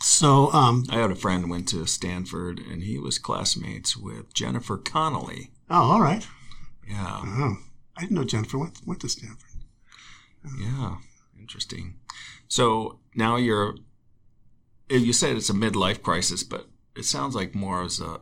So, 0.00 0.50
um, 0.52 0.84
I 0.90 0.96
had 0.96 1.12
a 1.12 1.14
friend 1.14 1.48
went 1.48 1.68
to 1.68 1.86
Stanford, 1.86 2.58
and 2.58 2.82
he 2.82 2.98
was 2.98 3.18
classmates 3.20 3.96
with 3.96 4.34
Jennifer 4.34 4.76
Connelly. 4.78 5.52
oh, 5.70 5.92
all 5.92 6.00
right. 6.02 6.26
Yeah, 6.88 7.20
Oh, 7.24 7.58
I 7.96 8.00
didn't 8.00 8.16
know 8.16 8.24
Jennifer 8.24 8.58
went, 8.58 8.80
went 8.84 9.00
to 9.02 9.08
Stanford. 9.08 9.50
yeah, 10.58 10.96
interesting. 11.42 11.96
So 12.48 12.98
now 13.14 13.36
you're. 13.36 13.74
You 14.88 15.12
said 15.12 15.36
it's 15.36 15.50
a 15.50 15.54
midlife 15.54 16.02
crisis, 16.02 16.42
but 16.44 16.66
it 16.96 17.04
sounds 17.04 17.34
like 17.34 17.54
more 17.54 17.82
as 17.82 18.00
a. 18.00 18.20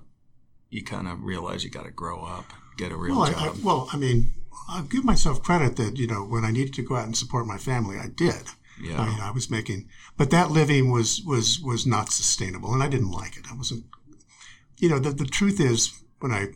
You 0.71 0.83
kind 0.85 1.09
of 1.09 1.23
realize 1.23 1.65
you 1.65 1.71
got 1.71 1.85
to 1.85 1.91
grow 1.91 2.19
up, 2.37 2.47
get 2.77 2.93
a 2.93 2.97
real 2.97 3.17
Well, 3.17 3.25
I, 3.25 3.33
job. 3.33 3.57
I, 3.57 3.61
well, 3.67 3.89
I 3.93 3.97
mean, 3.97 4.33
I'll 4.69 4.85
give 4.85 5.05
myself 5.05 5.43
credit 5.43 5.77
that 5.77 5.97
you 5.99 6.07
know 6.07 6.23
when 6.25 6.45
I 6.45 6.53
needed 6.53 6.75
to 6.75 6.83
go 6.83 6.97
out 6.97 7.07
and 7.07 7.17
support 7.17 7.47
my 7.47 7.59
family, 7.59 7.97
I 7.99 8.09
did. 8.09 8.43
yeah, 8.81 9.01
I 9.01 9.07
mean, 9.09 9.21
I 9.21 9.31
was 9.33 9.51
making, 9.51 9.89
but 10.17 10.31
that 10.31 10.51
living 10.51 10.91
was 10.91 11.23
was 11.27 11.61
was 11.61 11.87
not 11.87 12.11
sustainable, 12.13 12.73
and 12.73 12.83
I 12.83 12.89
didn't 12.89 13.11
like 13.11 13.37
it. 13.37 13.47
I 13.51 13.55
wasn't. 13.57 13.85
You 14.79 14.89
know, 14.91 14.99
the 14.99 15.11
the 15.11 15.27
truth 15.27 15.61
is, 15.61 15.81
when 16.21 16.33
I 16.33 16.49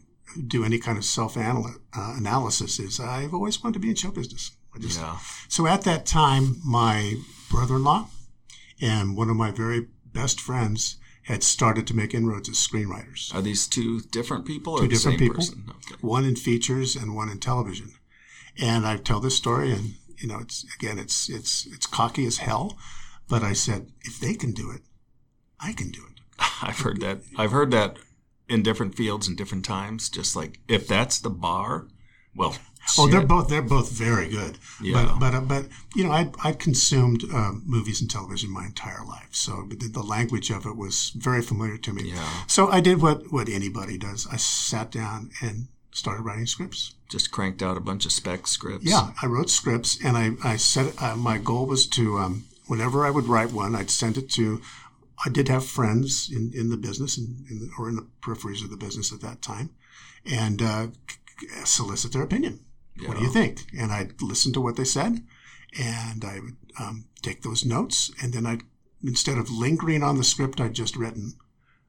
do 0.46 0.64
any 0.64 0.78
kind 0.78 0.96
of 0.98 1.04
self 1.04 1.36
uh, 1.36 1.64
analysis, 1.96 2.78
is 2.78 3.00
I've 3.00 3.34
always 3.34 3.62
wanted 3.62 3.74
to 3.74 3.80
be 3.80 3.90
in 3.90 3.96
show 3.96 4.10
business. 4.12 4.52
Just 4.80 5.00
yeah. 5.00 5.18
So 5.48 5.66
at 5.66 5.82
that 5.82 6.06
time, 6.06 6.60
my 6.64 7.14
brother-in-law 7.50 8.08
and 8.80 9.16
one 9.16 9.30
of 9.30 9.36
my 9.36 9.50
very 9.50 9.86
best 10.12 10.40
friends 10.40 10.96
had 11.24 11.42
started 11.42 11.86
to 11.86 11.96
make 11.96 12.12
inroads 12.12 12.48
as 12.48 12.56
screenwriters. 12.56 13.34
Are 13.34 13.40
these 13.40 13.66
two 13.66 14.00
different 14.00 14.44
people 14.46 14.74
or 14.74 14.80
Two 14.80 14.88
the 14.88 14.94
different 14.94 15.18
same 15.18 15.28
people. 15.28 15.36
person? 15.36 15.64
Okay. 15.70 15.96
One 16.00 16.24
in 16.24 16.36
features 16.36 16.96
and 16.96 17.14
one 17.14 17.30
in 17.30 17.38
television. 17.38 17.92
And 18.60 18.86
I 18.86 18.96
tell 18.98 19.20
this 19.20 19.36
story, 19.36 19.72
and 19.72 19.94
you 20.18 20.28
know, 20.28 20.38
it's 20.40 20.64
again, 20.74 20.98
it's 20.98 21.28
it's 21.28 21.66
it's 21.66 21.86
cocky 21.86 22.26
as 22.26 22.38
hell, 22.38 22.78
but 23.28 23.42
I 23.42 23.52
said, 23.52 23.92
if 24.02 24.20
they 24.20 24.34
can 24.34 24.52
do 24.52 24.70
it, 24.70 24.82
I 25.58 25.72
can 25.72 25.90
do 25.90 26.02
it. 26.10 26.20
I've 26.62 26.80
heard 26.80 27.00
that. 27.00 27.20
I've 27.36 27.52
heard 27.52 27.70
that 27.70 27.96
in 28.48 28.62
different 28.62 28.94
fields 28.94 29.26
and 29.26 29.36
different 29.36 29.64
times. 29.64 30.08
Just 30.08 30.36
like 30.36 30.60
if 30.68 30.86
that's 30.86 31.18
the 31.18 31.30
bar, 31.30 31.88
well, 32.36 32.56
Oh, 32.98 33.08
they're 33.08 33.26
both 33.26 33.48
they're 33.48 33.62
both 33.62 33.90
very 33.90 34.28
good. 34.28 34.58
Yeah. 34.82 34.92
But 34.94 35.18
but 35.18 35.34
uh, 35.34 35.40
but 35.40 35.66
you 35.94 36.04
know, 36.04 36.12
I 36.12 36.30
I 36.42 36.52
consumed 36.52 37.24
um, 37.32 37.62
movies 37.66 38.00
and 38.00 38.10
television 38.10 38.50
my 38.50 38.66
entire 38.66 39.04
life, 39.06 39.28
so 39.30 39.66
the, 39.68 39.88
the 39.88 40.02
language 40.02 40.50
of 40.50 40.66
it 40.66 40.76
was 40.76 41.10
very 41.10 41.42
familiar 41.42 41.78
to 41.78 41.92
me. 41.92 42.12
Yeah. 42.12 42.28
So 42.46 42.68
I 42.68 42.80
did 42.80 43.00
what 43.00 43.32
what 43.32 43.48
anybody 43.48 43.98
does. 43.98 44.26
I 44.30 44.36
sat 44.36 44.90
down 44.90 45.30
and 45.40 45.68
started 45.92 46.22
writing 46.22 46.46
scripts. 46.46 46.94
Just 47.08 47.30
cranked 47.30 47.62
out 47.62 47.76
a 47.76 47.80
bunch 47.80 48.04
of 48.04 48.12
spec 48.12 48.46
scripts. 48.46 48.84
Yeah, 48.84 49.12
I 49.22 49.26
wrote 49.26 49.50
scripts, 49.50 50.04
and 50.04 50.16
I 50.16 50.32
I 50.42 50.56
set 50.56 51.00
uh, 51.02 51.16
my 51.16 51.38
goal 51.38 51.66
was 51.66 51.86
to 51.88 52.18
um, 52.18 52.44
whenever 52.66 53.06
I 53.06 53.10
would 53.10 53.26
write 53.26 53.52
one, 53.52 53.74
I'd 53.74 53.90
send 53.90 54.18
it 54.18 54.30
to. 54.32 54.60
I 55.24 55.30
did 55.30 55.48
have 55.48 55.64
friends 55.64 56.28
in, 56.30 56.50
in 56.52 56.70
the 56.70 56.76
business 56.76 57.16
and 57.16 57.48
in 57.48 57.60
the, 57.60 57.70
or 57.78 57.88
in 57.88 57.94
the 57.96 58.06
peripheries 58.20 58.62
of 58.64 58.70
the 58.70 58.76
business 58.76 59.12
at 59.12 59.20
that 59.20 59.40
time, 59.40 59.70
and 60.26 60.60
uh, 60.60 60.86
solicit 61.64 62.12
their 62.12 62.22
opinion. 62.22 62.60
What 63.02 63.18
do 63.18 63.24
you 63.24 63.32
think? 63.32 63.66
And 63.76 63.90
I'd 63.92 64.22
listen 64.22 64.52
to 64.52 64.60
what 64.60 64.76
they 64.76 64.84
said, 64.84 65.22
and 65.78 66.24
I 66.24 66.40
would 66.40 66.56
um, 66.78 67.06
take 67.22 67.42
those 67.42 67.64
notes, 67.64 68.12
and 68.22 68.32
then 68.32 68.46
I'd 68.46 68.62
instead 69.02 69.36
of 69.38 69.50
lingering 69.50 70.02
on 70.02 70.16
the 70.16 70.24
script 70.24 70.60
I'd 70.60 70.74
just 70.74 70.96
written, 70.96 71.34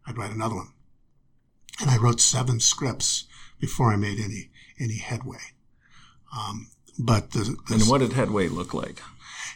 I'd 0.05 0.17
write 0.17 0.31
another 0.31 0.55
one. 0.55 0.73
And 1.79 1.89
I 1.89 1.97
wrote 1.97 2.19
seven 2.19 2.59
scripts 2.59 3.25
before 3.59 3.91
I 3.91 3.95
made 3.95 4.19
any 4.19 4.49
any 4.79 4.97
headway. 4.97 5.39
Um, 6.37 6.67
but 6.97 7.31
the, 7.31 7.55
the, 7.67 7.75
and 7.75 7.83
what 7.83 7.99
did 7.99 8.13
headway 8.13 8.47
look 8.47 8.73
like? 8.73 9.01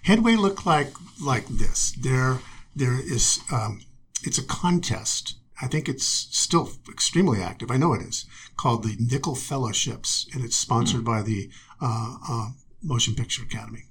Headway 0.04 0.36
looked 0.36 0.66
like 0.66 0.94
like 1.22 1.48
this. 1.48 1.92
There 2.00 2.40
there 2.76 3.00
is 3.00 3.40
um, 3.52 3.82
it's 4.24 4.38
a 4.38 4.44
contest. 4.44 5.36
I 5.62 5.68
think 5.68 5.90
it's 5.90 6.06
still 6.06 6.72
extremely 6.90 7.42
active. 7.42 7.72
I 7.72 7.78
know 7.78 7.94
it 7.94 8.02
is 8.02 8.26
called 8.56 8.84
the 8.84 8.96
Nicholl 8.98 9.38
Fellowships, 9.38 10.28
and 10.34 10.44
it's 10.44 10.56
sponsored 10.56 11.02
mm. 11.02 11.06
by 11.06 11.22
the 11.22 11.50
uh, 11.82 12.18
uh, 12.30 12.50
Motion 12.82 13.16
Picture 13.16 13.44
Academy. 13.44 13.86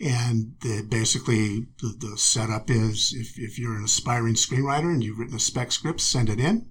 And 0.00 0.54
the, 0.60 0.86
basically, 0.88 1.66
the, 1.80 1.94
the, 1.98 2.16
setup 2.16 2.70
is 2.70 3.12
if, 3.12 3.38
if 3.38 3.58
you're 3.58 3.76
an 3.76 3.84
aspiring 3.84 4.34
screenwriter 4.34 4.92
and 4.92 5.02
you've 5.02 5.18
written 5.18 5.34
a 5.34 5.40
spec 5.40 5.72
script, 5.72 6.00
send 6.00 6.28
it 6.28 6.38
in. 6.38 6.70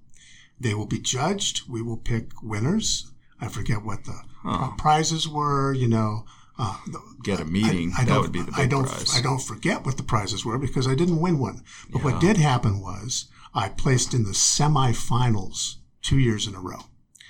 They 0.58 0.72
will 0.74 0.86
be 0.86 0.98
judged. 0.98 1.68
We 1.68 1.82
will 1.82 1.98
pick 1.98 2.42
winners. 2.42 3.12
I 3.40 3.48
forget 3.48 3.84
what 3.84 4.04
the 4.04 4.22
huh. 4.42 4.70
prizes 4.78 5.28
were. 5.28 5.74
You 5.74 5.88
know, 5.88 6.24
uh, 6.58 6.78
get 7.22 7.38
a 7.38 7.44
meeting. 7.44 7.92
I, 7.96 8.02
I 8.02 8.04
that 8.06 8.20
would 8.20 8.32
be 8.32 8.40
the 8.40 8.52
big 8.52 8.60
I 8.60 8.66
don't, 8.66 8.86
prize. 8.86 9.14
I 9.16 9.20
don't 9.20 9.42
forget 9.42 9.84
what 9.84 9.98
the 9.98 10.02
prizes 10.02 10.44
were 10.44 10.58
because 10.58 10.88
I 10.88 10.94
didn't 10.94 11.20
win 11.20 11.38
one. 11.38 11.62
But 11.90 11.98
yeah. 11.98 12.04
what 12.04 12.20
did 12.20 12.38
happen 12.38 12.80
was 12.80 13.26
I 13.54 13.68
placed 13.68 14.14
in 14.14 14.24
the 14.24 14.30
semifinals 14.30 15.76
two 16.02 16.18
years 16.18 16.46
in 16.46 16.54
a 16.54 16.60
row. 16.60 16.84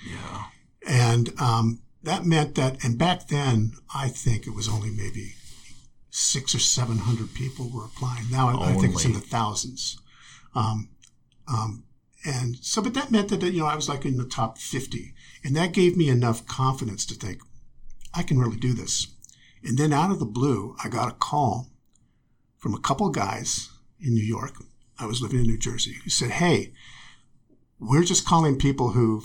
Yeah. 0.05 0.45
And 0.87 1.29
um, 1.39 1.81
that 2.03 2.25
meant 2.25 2.55
that, 2.55 2.83
and 2.83 2.97
back 2.97 3.27
then, 3.27 3.73
I 3.93 4.09
think 4.09 4.47
it 4.47 4.55
was 4.55 4.67
only 4.67 4.89
maybe 4.89 5.33
six 6.09 6.55
or 6.55 6.59
seven 6.59 6.99
hundred 6.99 7.33
people 7.33 7.69
were 7.69 7.85
applying. 7.85 8.29
Now 8.31 8.49
I, 8.49 8.71
I 8.71 8.73
think 8.73 8.93
it's 8.93 9.05
in 9.05 9.13
the 9.13 9.19
thousands. 9.19 9.99
Um, 10.55 10.89
um, 11.47 11.83
and 12.25 12.57
so, 12.61 12.81
but 12.81 12.93
that 12.95 13.11
meant 13.11 13.29
that, 13.29 13.41
you 13.43 13.61
know, 13.61 13.65
I 13.65 13.75
was 13.75 13.87
like 13.87 14.05
in 14.05 14.17
the 14.17 14.25
top 14.25 14.57
50. 14.57 15.13
And 15.43 15.55
that 15.55 15.71
gave 15.71 15.95
me 15.95 16.09
enough 16.09 16.45
confidence 16.45 17.05
to 17.07 17.15
think, 17.15 17.41
I 18.13 18.23
can 18.23 18.39
really 18.39 18.57
do 18.57 18.73
this. 18.73 19.07
And 19.63 19.77
then 19.77 19.93
out 19.93 20.11
of 20.11 20.19
the 20.19 20.25
blue, 20.25 20.75
I 20.83 20.89
got 20.89 21.11
a 21.11 21.15
call 21.15 21.69
from 22.57 22.73
a 22.73 22.79
couple 22.79 23.09
guys 23.09 23.69
in 23.99 24.13
New 24.13 24.23
York. 24.23 24.53
I 24.99 25.05
was 25.05 25.21
living 25.21 25.39
in 25.39 25.47
New 25.47 25.57
Jersey 25.57 25.97
who 26.03 26.09
said, 26.09 26.31
Hey, 26.31 26.73
we're 27.79 28.03
just 28.03 28.25
calling 28.25 28.57
people 28.57 28.91
who 28.91 29.23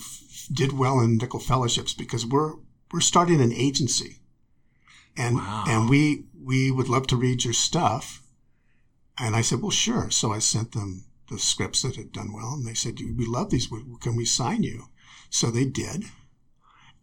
did 0.51 0.77
well 0.77 0.99
in 0.99 1.17
Nicholl 1.17 1.41
Fellowships 1.41 1.93
because 1.93 2.25
we're, 2.25 2.53
we're 2.91 3.01
starting 3.01 3.41
an 3.41 3.51
agency. 3.51 4.21
And, 5.17 5.37
wow. 5.37 5.65
and 5.67 5.89
we, 5.89 6.25
we 6.41 6.71
would 6.71 6.89
love 6.89 7.07
to 7.07 7.15
read 7.15 7.43
your 7.43 7.53
stuff. 7.53 8.21
And 9.17 9.35
I 9.35 9.41
said, 9.41 9.61
well, 9.61 9.71
sure. 9.71 10.09
So 10.11 10.31
I 10.31 10.39
sent 10.39 10.73
them 10.73 11.05
the 11.29 11.39
scripts 11.39 11.81
that 11.81 11.95
had 11.95 12.11
done 12.11 12.33
well, 12.33 12.53
and 12.53 12.67
they 12.67 12.73
said, 12.73 12.99
we 12.99 13.25
love 13.25 13.49
these. 13.49 13.67
Can 14.01 14.15
we 14.15 14.25
sign 14.25 14.63
you? 14.63 14.85
So 15.29 15.49
they 15.49 15.65
did. 15.65 16.05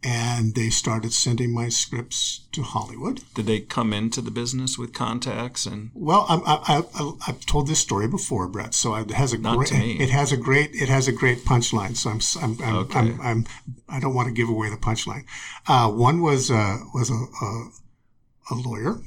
And 0.05 0.53
they 0.53 0.69
started 0.69 1.13
sending 1.13 1.53
my 1.53 1.69
scripts 1.69 2.41
to 2.51 2.61
Hollywood. 2.61 3.21
Did 3.35 3.45
they 3.45 3.61
come 3.61 3.93
into 3.93 4.21
the 4.21 4.31
business 4.31 4.77
with 4.77 4.93
contacts 4.93 5.65
and? 5.65 5.91
Well, 5.93 6.25
I, 6.29 6.83
have 7.25 7.45
told 7.45 7.67
this 7.67 7.79
story 7.79 8.07
before, 8.07 8.47
Brett. 8.49 8.73
So 8.73 8.95
it 8.95 9.11
has 9.11 9.31
a 9.31 9.37
Not 9.37 9.57
great, 9.57 9.71
it 9.71 10.09
has 10.09 10.31
a 10.33 10.37
great, 10.37 10.71
it 10.73 10.89
has 10.89 11.07
a 11.07 11.13
great 11.13 11.45
punchline. 11.45 11.95
So 11.95 12.09
I'm, 12.09 12.19
I'm, 12.43 12.61
I'm, 12.61 12.75
okay. 12.83 12.99
I'm, 12.99 13.21
I'm, 13.21 13.45
I 13.87 13.99
do 13.99 14.07
not 14.07 14.15
want 14.15 14.27
to 14.27 14.33
give 14.33 14.49
away 14.49 14.69
the 14.69 14.75
punchline. 14.75 15.23
Uh, 15.67 15.89
one 15.89 16.21
was 16.21 16.51
uh, 16.51 16.79
was 16.93 17.09
a, 17.09 17.13
a, 17.13 17.69
a 18.51 18.55
lawyer 18.55 18.97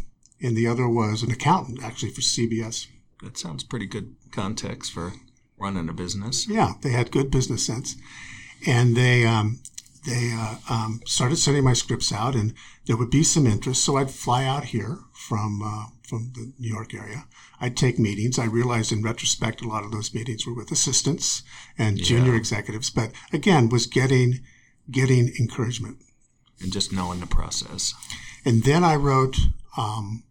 and 0.40 0.56
the 0.56 0.66
other 0.66 0.88
was 0.88 1.22
an 1.22 1.30
accountant, 1.30 1.82
actually, 1.82 2.11
for 2.12 2.20
CBS. 2.20 2.87
That 3.22 3.38
sounds 3.38 3.64
pretty 3.64 3.87
good 3.87 4.14
context 4.32 4.92
for 4.92 5.14
running 5.59 5.88
a 5.88 5.92
business. 5.92 6.48
Yeah, 6.48 6.74
they 6.82 6.90
had 6.90 7.11
good 7.11 7.30
business 7.30 7.64
sense, 7.64 7.96
and 8.66 8.96
they 8.96 9.24
um, 9.26 9.61
they 10.06 10.32
uh, 10.32 10.56
um, 10.70 11.00
started 11.04 11.36
sending 11.36 11.64
my 11.64 11.72
scripts 11.72 12.12
out, 12.12 12.34
and 12.34 12.54
there 12.86 12.96
would 12.96 13.10
be 13.10 13.22
some 13.22 13.46
interest. 13.46 13.84
So 13.84 13.96
I'd 13.96 14.10
fly 14.10 14.44
out 14.44 14.64
here 14.64 14.98
from 15.12 15.62
uh, 15.62 15.86
from 16.08 16.32
the 16.34 16.52
New 16.58 16.68
York 16.68 16.94
area. 16.94 17.26
I'd 17.60 17.76
take 17.76 17.98
meetings. 17.98 18.38
I 18.38 18.44
realized 18.44 18.92
in 18.92 19.02
retrospect 19.02 19.62
a 19.62 19.68
lot 19.68 19.84
of 19.84 19.90
those 19.90 20.14
meetings 20.14 20.46
were 20.46 20.54
with 20.54 20.70
assistants 20.70 21.42
and 21.76 21.98
junior 21.98 22.34
executives, 22.34 22.90
but 22.90 23.10
again 23.32 23.68
was 23.68 23.86
getting 23.86 24.40
getting 24.90 25.32
encouragement 25.40 25.98
and 26.60 26.72
just 26.72 26.92
knowing 26.92 27.20
the 27.20 27.26
process. 27.26 27.94
And 28.44 28.62
then 28.62 28.84
I 28.84 28.94
wrote 28.94 29.36
um, 29.76 30.22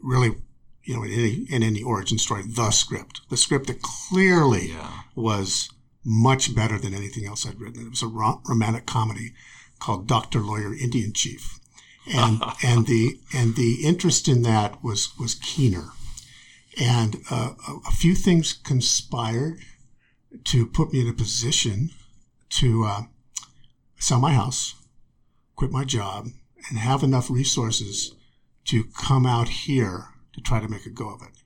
really, 0.00 0.36
you 0.84 0.94
know, 0.96 1.02
in 1.02 1.12
any, 1.12 1.46
in 1.50 1.62
any 1.62 1.82
origin 1.82 2.18
story, 2.18 2.42
the 2.46 2.70
script, 2.70 3.22
the 3.30 3.36
script 3.36 3.66
that 3.66 3.82
clearly 3.82 4.68
yeah. 4.68 4.90
was 5.14 5.70
much 6.04 6.54
better 6.54 6.78
than 6.78 6.94
anything 6.94 7.26
else 7.26 7.46
I'd 7.46 7.60
written. 7.60 7.86
It 7.86 7.90
was 7.90 8.02
a 8.02 8.06
romantic 8.48 8.86
comedy 8.86 9.32
called 9.78 10.06
Doctor 10.06 10.40
Lawyer 10.40 10.74
Indian 10.74 11.12
Chief, 11.12 11.58
and 12.12 12.42
and 12.64 12.86
the 12.86 13.18
and 13.34 13.56
the 13.56 13.84
interest 13.84 14.28
in 14.28 14.42
that 14.42 14.82
was 14.82 15.16
was 15.18 15.34
keener, 15.34 15.90
and 16.80 17.16
uh, 17.30 17.54
a, 17.68 17.72
a, 17.88 17.92
few 17.92 18.14
things 18.14 18.52
conspired 18.52 19.58
to 20.44 20.66
put 20.66 20.92
me 20.92 21.00
in 21.00 21.08
a 21.08 21.12
position 21.12 21.90
to 22.50 22.84
uh, 22.84 23.02
sell 23.98 24.20
my 24.20 24.32
house, 24.32 24.74
quit 25.56 25.70
my 25.70 25.84
job, 25.84 26.28
and 26.68 26.78
have 26.78 27.02
enough 27.02 27.30
resources 27.30 28.14
to 28.64 28.84
come 28.84 29.26
out 29.26 29.48
here 29.48 30.08
to 30.32 30.40
try 30.40 30.60
to 30.60 30.68
make 30.68 30.86
a 30.86 30.90
go 30.90 31.10
of 31.10 31.22
it. 31.22 31.42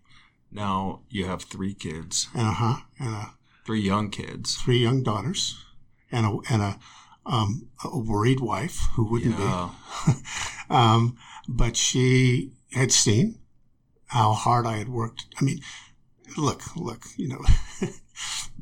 Now 0.51 1.03
you 1.11 1.27
have 1.27 1.43
three 1.43 1.75
kids. 1.75 2.29
Uh 2.35 2.53
huh. 2.53 2.77
And 2.99 3.15
a, 3.15 3.35
three 3.69 3.83
young 3.83 4.09
kids. 4.09 4.57
Three 4.57 4.79
young 4.79 5.03
daughters, 5.03 5.63
and 6.11 6.25
a 6.25 6.39
and 6.51 6.63
a 6.63 6.79
um, 7.27 7.69
a 7.85 7.99
worried 7.99 8.41
wife 8.41 8.81
who 8.95 9.05
wouldn't 9.05 9.39
yeah. 9.39 9.69
be. 10.07 10.13
um, 10.71 11.19
but 11.47 11.77
she 11.77 12.53
had 12.73 12.91
seen 12.91 13.39
how 14.07 14.33
hard 14.33 14.65
I 14.65 14.79
had 14.79 14.89
worked. 14.89 15.27
I 15.39 15.45
mean, 15.45 15.61
look, 16.39 16.75
look, 16.77 17.05
you 17.19 17.29
know, 17.29 17.45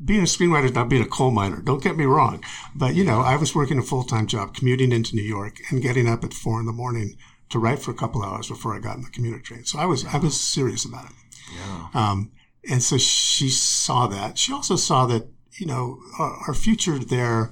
being 0.03 0.19
a 0.19 0.23
screenwriter 0.23 0.65
is 0.65 0.73
not 0.73 0.89
being 0.89 1.03
a 1.03 1.07
coal 1.07 1.31
miner. 1.31 1.61
Don't 1.61 1.81
get 1.81 1.95
me 1.95 2.03
wrong. 2.03 2.43
But, 2.75 2.93
you 2.93 3.05
know, 3.05 3.21
I 3.21 3.37
was 3.37 3.55
working 3.55 3.79
a 3.79 3.83
full 3.83 4.03
time 4.03 4.27
job, 4.27 4.53
commuting 4.53 4.91
into 4.91 5.15
New 5.15 5.23
York 5.23 5.59
and 5.69 5.81
getting 5.81 6.09
up 6.09 6.25
at 6.25 6.33
four 6.33 6.59
in 6.59 6.65
the 6.65 6.73
morning 6.73 7.15
to 7.51 7.59
write 7.59 7.79
for 7.79 7.91
a 7.91 7.95
couple 8.01 8.21
hours 8.23 8.49
before 8.49 8.75
I 8.75 8.79
got 8.79 8.97
in 8.97 9.03
the 9.03 9.09
commuter 9.09 9.39
train. 9.39 9.63
So 9.63 9.79
I 9.79 9.85
was 9.85 10.03
yeah. 10.03 10.11
I 10.15 10.17
was 10.17 10.37
serious 10.37 10.83
about 10.83 11.05
it. 11.05 11.15
Yeah. 11.55 11.87
Um, 11.93 12.31
and 12.69 12.83
so 12.83 12.97
she 12.97 13.49
saw 13.49 14.07
that. 14.07 14.37
She 14.37 14.53
also 14.53 14.75
saw 14.75 15.05
that 15.07 15.27
you 15.53 15.65
know 15.65 15.99
our, 16.19 16.37
our 16.47 16.53
future 16.53 16.99
there. 16.99 17.51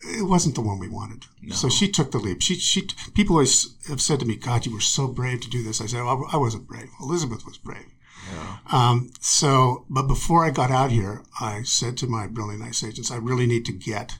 It 0.00 0.22
wasn't 0.22 0.54
the 0.54 0.60
one 0.60 0.78
we 0.78 0.88
wanted. 0.88 1.24
No. 1.42 1.56
So 1.56 1.68
she 1.68 1.90
took 1.90 2.12
the 2.12 2.18
leap. 2.18 2.40
She 2.40 2.54
she 2.54 2.88
people 3.14 3.36
always 3.36 3.74
have 3.88 4.00
said 4.00 4.20
to 4.20 4.26
me, 4.26 4.36
"God, 4.36 4.66
you 4.66 4.72
were 4.72 4.80
so 4.80 5.08
brave 5.08 5.40
to 5.40 5.50
do 5.50 5.62
this." 5.62 5.80
I 5.80 5.86
said, 5.86 6.04
well, 6.04 6.26
"I 6.32 6.36
wasn't 6.36 6.68
brave. 6.68 6.90
Elizabeth 7.00 7.44
was 7.44 7.58
brave." 7.58 7.92
Yeah. 8.32 8.58
Um, 8.70 9.10
so, 9.20 9.86
but 9.88 10.02
before 10.02 10.44
I 10.44 10.50
got 10.50 10.70
out 10.70 10.90
here, 10.90 11.22
I 11.40 11.62
said 11.62 11.96
to 11.98 12.06
my 12.06 12.26
brilliant 12.26 12.62
nice 12.62 12.84
agents, 12.84 13.10
"I 13.10 13.16
really 13.16 13.46
need 13.46 13.64
to 13.66 13.72
get 13.72 14.18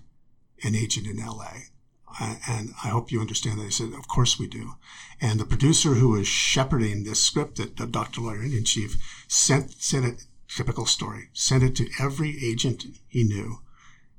an 0.65 0.75
agent 0.75 1.07
in 1.07 1.19
LA." 1.25 1.69
And 2.21 2.75
I 2.85 2.89
hope 2.89 3.13
you 3.13 3.21
understand 3.21 3.59
that. 3.59 3.65
He 3.65 3.71
said, 3.71 3.93
Of 3.93 4.09
course 4.09 4.39
we 4.39 4.47
do. 4.47 4.75
And 5.21 5.39
the 5.39 5.45
producer 5.45 5.95
who 5.95 6.11
was 6.11 6.27
shepherding 6.27 7.05
this 7.05 7.21
script 7.21 7.57
that 7.57 7.93
Dr. 7.93 8.21
Lawyer 8.21 8.43
Indian 8.43 8.65
Chief 8.65 8.97
sent, 9.29 9.73
sent 9.81 10.05
it, 10.05 10.25
typical 10.49 10.87
story, 10.87 11.29
sent 11.33 11.63
it 11.63 11.77
to 11.77 11.91
every 12.01 12.37
agent 12.45 12.85
he 13.07 13.25
knew 13.25 13.61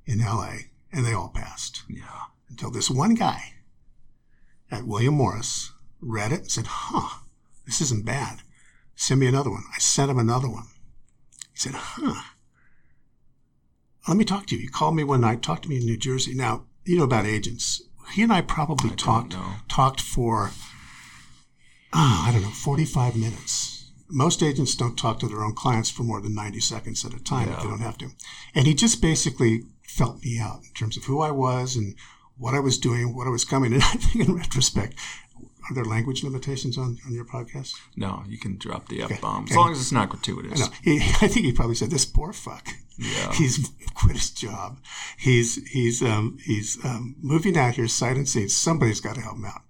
in 0.06 0.20
LA, 0.20 0.54
and 0.92 1.06
they 1.06 1.14
all 1.14 1.30
passed. 1.30 1.84
Yeah. 1.90 2.04
Until 2.50 2.72
this 2.72 2.90
one 2.90 3.16
guy 3.16 3.54
at 4.72 4.88
William 4.88 5.16
Morris 5.16 5.72
read 6.02 6.32
it 6.32 6.42
and 6.42 6.52
said, 6.52 6.66
Huh, 6.68 7.20
this 7.66 7.82
isn't 7.82 8.06
bad. 8.06 8.40
Send 8.96 9.20
me 9.20 9.28
another 9.28 9.52
one. 9.52 9.64
I 9.76 9.80
sent 9.80 10.12
him 10.12 10.20
another 10.20 10.50
one. 10.50 10.68
He 11.52 11.58
said, 11.58 11.74
Huh. 11.76 12.22
Let 14.08 14.18
me 14.18 14.26
talk 14.26 14.48
to 14.48 14.56
you. 14.56 14.62
He 14.62 14.68
called 14.68 14.96
me 14.96 15.04
one 15.04 15.22
night, 15.22 15.42
talked 15.42 15.64
to 15.64 15.70
me 15.70 15.78
in 15.78 15.86
New 15.86 15.98
Jersey. 15.98 16.34
Now, 16.34 16.66
you 16.86 16.98
know 16.98 17.04
about 17.04 17.26
agents 17.26 17.84
he 18.14 18.24
and 18.24 18.34
I 18.34 18.42
probably 18.42 18.92
I 18.92 18.96
talked 18.96 19.36
talked 19.68 20.02
for 20.02 20.52
oh, 21.94 22.26
I 22.28 22.32
don't 22.32 22.42
know 22.42 22.50
45 22.50 23.16
minutes. 23.16 23.92
Most 24.12 24.42
agents 24.42 24.76
don't 24.76 24.98
talk 24.98 25.20
to 25.20 25.28
their 25.28 25.44
own 25.44 25.54
clients 25.54 25.90
for 25.90 26.04
more 26.04 26.20
than 26.20 26.34
90 26.34 26.60
seconds 26.62 27.06
at 27.06 27.14
a 27.14 27.24
time 27.24 27.48
yeah. 27.48 27.58
if 27.58 27.62
they 27.62 27.70
don't 27.70 27.82
have 27.82 27.98
to. 28.00 28.10
And 28.56 28.66
he 28.66 28.74
just 28.74 29.02
basically 29.02 29.66
felt 29.84 30.24
me 30.24 30.40
out 30.40 30.62
in 30.64 30.74
terms 30.74 30.98
of 30.98 31.04
who 31.04 31.22
I 31.22 31.30
was 31.30 31.76
and 31.76 31.96
what 32.38 32.56
I 32.56 32.60
was 32.60 32.80
doing, 32.80 33.16
what 33.16 33.28
I 33.28 33.30
was 33.30 33.46
coming. 33.46 33.74
And 33.74 33.84
I 33.84 33.92
think 33.92 34.28
in 34.28 34.36
retrospect, 34.36 34.96
are 35.70 35.76
there 35.76 35.86
language 35.86 36.24
limitations 36.24 36.78
on, 36.78 36.98
on 37.06 37.14
your 37.14 37.26
podcast? 37.26 37.74
No, 37.96 38.24
you 38.28 38.40
can 38.40 38.58
drop 38.58 38.88
the 38.88 39.04
F 39.04 39.22
bomb 39.22 39.44
okay. 39.44 39.52
as 39.52 39.58
long 39.58 39.72
as 39.72 39.80
it's 39.80 39.92
not 39.92 40.10
gratuitous. 40.10 40.60
No, 40.60 40.68
he, 40.84 40.98
I 41.22 41.28
think 41.28 41.46
he 41.46 41.52
probably 41.52 41.76
said, 41.76 41.92
"This 41.92 42.06
poor 42.06 42.34
fuck." 42.34 42.70
Yeah. 43.00 43.32
He's 43.34 43.70
quit 43.96 44.16
his 44.18 44.30
job. 44.32 44.78
He's 45.18 45.56
he's 45.70 46.02
um, 46.02 46.38
he's 46.46 46.78
um, 46.84 47.16
moving 47.22 47.58
out 47.58 47.76
here 47.76 47.88
sight 47.88 48.18
unseen. 48.18 48.50
Somebody's 48.50 49.02
got 49.02 49.16
to 49.16 49.22
help 49.22 49.38
him 49.38 49.46
out. 49.46 49.62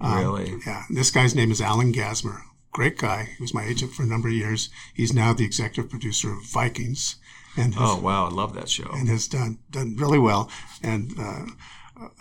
Um, 0.00 0.18
Really? 0.18 0.54
Yeah. 0.66 0.84
This 0.90 1.10
guy's 1.10 1.34
name 1.34 1.50
is 1.50 1.60
Alan 1.60 1.92
Gasmer. 1.92 2.40
Great 2.72 2.98
guy. 2.98 3.30
He 3.36 3.42
was 3.42 3.54
my 3.54 3.64
agent 3.64 3.92
for 3.92 4.02
a 4.02 4.06
number 4.06 4.28
of 4.28 4.34
years. 4.34 4.68
He's 4.94 5.12
now 5.12 5.32
the 5.32 5.44
executive 5.44 5.90
producer 5.90 6.32
of 6.32 6.44
Vikings, 6.44 7.16
and 7.56 7.74
has, 7.74 7.82
Oh 7.82 8.00
wow, 8.00 8.26
I 8.26 8.30
love 8.30 8.52
that 8.54 8.68
show. 8.68 8.90
and 8.92 9.08
has 9.08 9.26
done 9.28 9.58
done 9.70 9.96
really 9.96 10.18
well. 10.18 10.50
And 10.82 11.12
uh, 11.18 11.46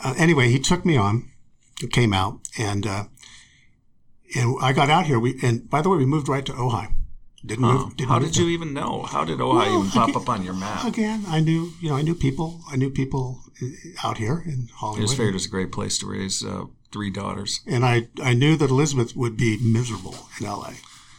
uh, 0.04 0.14
anyway, 0.18 0.50
he 0.50 0.60
took 0.60 0.86
me 0.86 0.98
on. 0.98 1.30
Came 1.92 2.14
out 2.14 2.40
and 2.58 2.88
uh, 2.88 3.04
and 4.36 4.56
I 4.62 4.72
got 4.72 4.90
out 4.90 5.06
here. 5.08 5.20
We 5.20 5.38
and 5.44 5.70
by 5.70 5.82
the 5.82 5.90
way, 5.90 5.98
we 5.98 6.06
moved 6.06 6.30
right 6.30 6.46
to 6.46 6.54
Ojai. 6.54 6.94
Didn't 7.46 7.64
Huh. 7.66 7.74
move. 7.74 7.98
Didn't 7.98 8.10
How 8.12 8.20
did 8.20 8.36
you 8.38 8.48
even 8.48 8.74
know? 8.74 9.04
How 9.04 9.24
did 9.26 9.40
Ojai 9.40 9.56
Well, 9.56 9.80
even 9.80 9.92
pop 9.92 10.10
again- 10.10 10.22
up 10.22 10.30
on 10.30 10.44
your 10.44 10.54
map? 10.54 10.84
Again, 10.86 11.26
I 11.28 11.40
knew, 11.42 11.74
you 11.82 11.90
know, 11.90 11.96
I 11.96 12.02
knew 12.02 12.16
people. 12.16 12.62
I 12.72 12.76
knew 12.76 12.90
people 12.90 13.42
uh, 13.62 13.68
out 14.08 14.18
here 14.18 14.42
in 14.46 14.70
I 14.74 14.78
Hollywood, 14.80 15.02
just 15.08 15.18
figured 15.18 15.36
it's 15.36 15.46
a 15.46 15.50
great 15.50 15.72
place 15.72 15.98
to 16.00 16.08
raise 16.08 16.44
uh, 16.44 16.66
three 16.92 17.10
daughters. 17.12 17.60
and 17.68 17.86
I, 17.86 18.08
I 18.24 18.34
knew 18.34 18.56
that 18.58 18.70
Elizabeth 18.70 19.16
would 19.16 19.38
be 19.38 19.58
miserable 19.62 20.16
in 20.40 20.46
LA, 20.48 20.74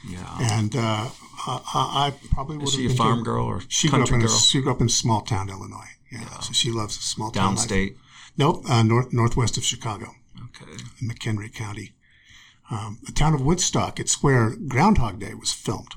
Yeah. 0.07 0.39
and 0.41 0.74
uh, 0.74 1.09
I, 1.47 1.61
I 1.74 2.14
probably 2.35 2.57
would 2.59 2.68
Is 2.68 2.74
have 2.74 2.81
she 2.81 2.87
a 2.95 2.97
farm 2.97 3.22
girl 3.22 3.45
or 3.47 3.62
She 3.68 3.89
grew 3.89 4.01
up 4.03 4.09
country 4.09 4.16
in 4.16 4.22
a, 4.22 4.27
girl? 4.29 4.37
she 4.39 4.61
grew 4.62 4.72
up 4.72 4.81
in 4.81 4.89
small 4.89 5.20
town 5.22 5.49
Illinois. 5.49 5.91
Yeah, 6.11 6.39
so 6.41 6.53
she 6.53 6.70
loves 6.70 6.99
small 6.99 7.31
town 7.31 7.57
life. 7.57 7.68
Downstate. 7.68 7.97
Nope, 8.39 8.64
uh, 8.68 8.83
north 8.83 9.12
northwest 9.12 9.57
of 9.57 9.64
Chicago, 9.64 10.14
Okay. 10.47 10.72
McHenry 11.03 11.53
County. 11.53 11.93
Um, 12.70 12.99
the 13.05 13.12
town 13.12 13.33
of 13.35 13.41
Woodstock, 13.41 14.01
it's 14.01 14.22
where 14.22 14.51
Groundhog 14.57 15.18
Day 15.20 15.35
was 15.35 15.53
filmed. 15.53 15.95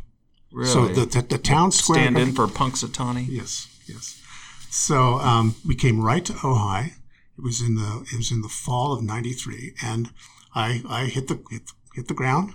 Really? 0.51 0.69
So 0.69 0.87
the, 0.87 1.05
the 1.05 1.21
the 1.21 1.37
town 1.37 1.71
square. 1.71 2.03
Stand 2.03 2.17
in 2.17 2.33
for 2.33 2.47
Punxsutawney. 2.47 3.27
Yes, 3.29 3.67
yes. 3.87 4.21
So 4.69 5.19
um, 5.19 5.55
we 5.65 5.75
came 5.75 6.01
right 6.01 6.23
to 6.25 6.33
Ojai. 6.33 6.93
It 7.37 7.43
was 7.43 7.61
in 7.61 7.75
the 7.75 8.05
it 8.11 8.17
was 8.17 8.31
in 8.31 8.41
the 8.41 8.49
fall 8.49 8.93
of 8.93 9.03
'93, 9.03 9.73
and 9.83 10.11
I 10.55 10.83
I 10.89 11.05
hit 11.05 11.27
the 11.27 11.39
hit, 11.49 11.71
hit 11.95 12.07
the 12.07 12.13
ground. 12.13 12.53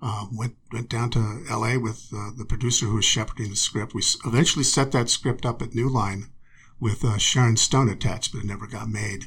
Uh, 0.00 0.26
went 0.32 0.56
went 0.72 0.88
down 0.88 1.10
to 1.10 1.44
L.A. 1.48 1.78
with 1.78 2.08
uh, 2.14 2.30
the 2.36 2.44
producer 2.44 2.86
who 2.86 2.96
was 2.96 3.04
shepherding 3.04 3.50
the 3.50 3.56
script. 3.56 3.94
We 3.94 4.02
eventually 4.24 4.64
set 4.64 4.92
that 4.92 5.08
script 5.08 5.46
up 5.46 5.62
at 5.62 5.74
New 5.74 5.88
Line 5.88 6.26
with 6.78 7.04
uh, 7.04 7.16
Sharon 7.18 7.56
Stone 7.56 7.88
attached, 7.88 8.32
but 8.32 8.40
it 8.40 8.46
never 8.46 8.66
got 8.66 8.88
made. 8.88 9.26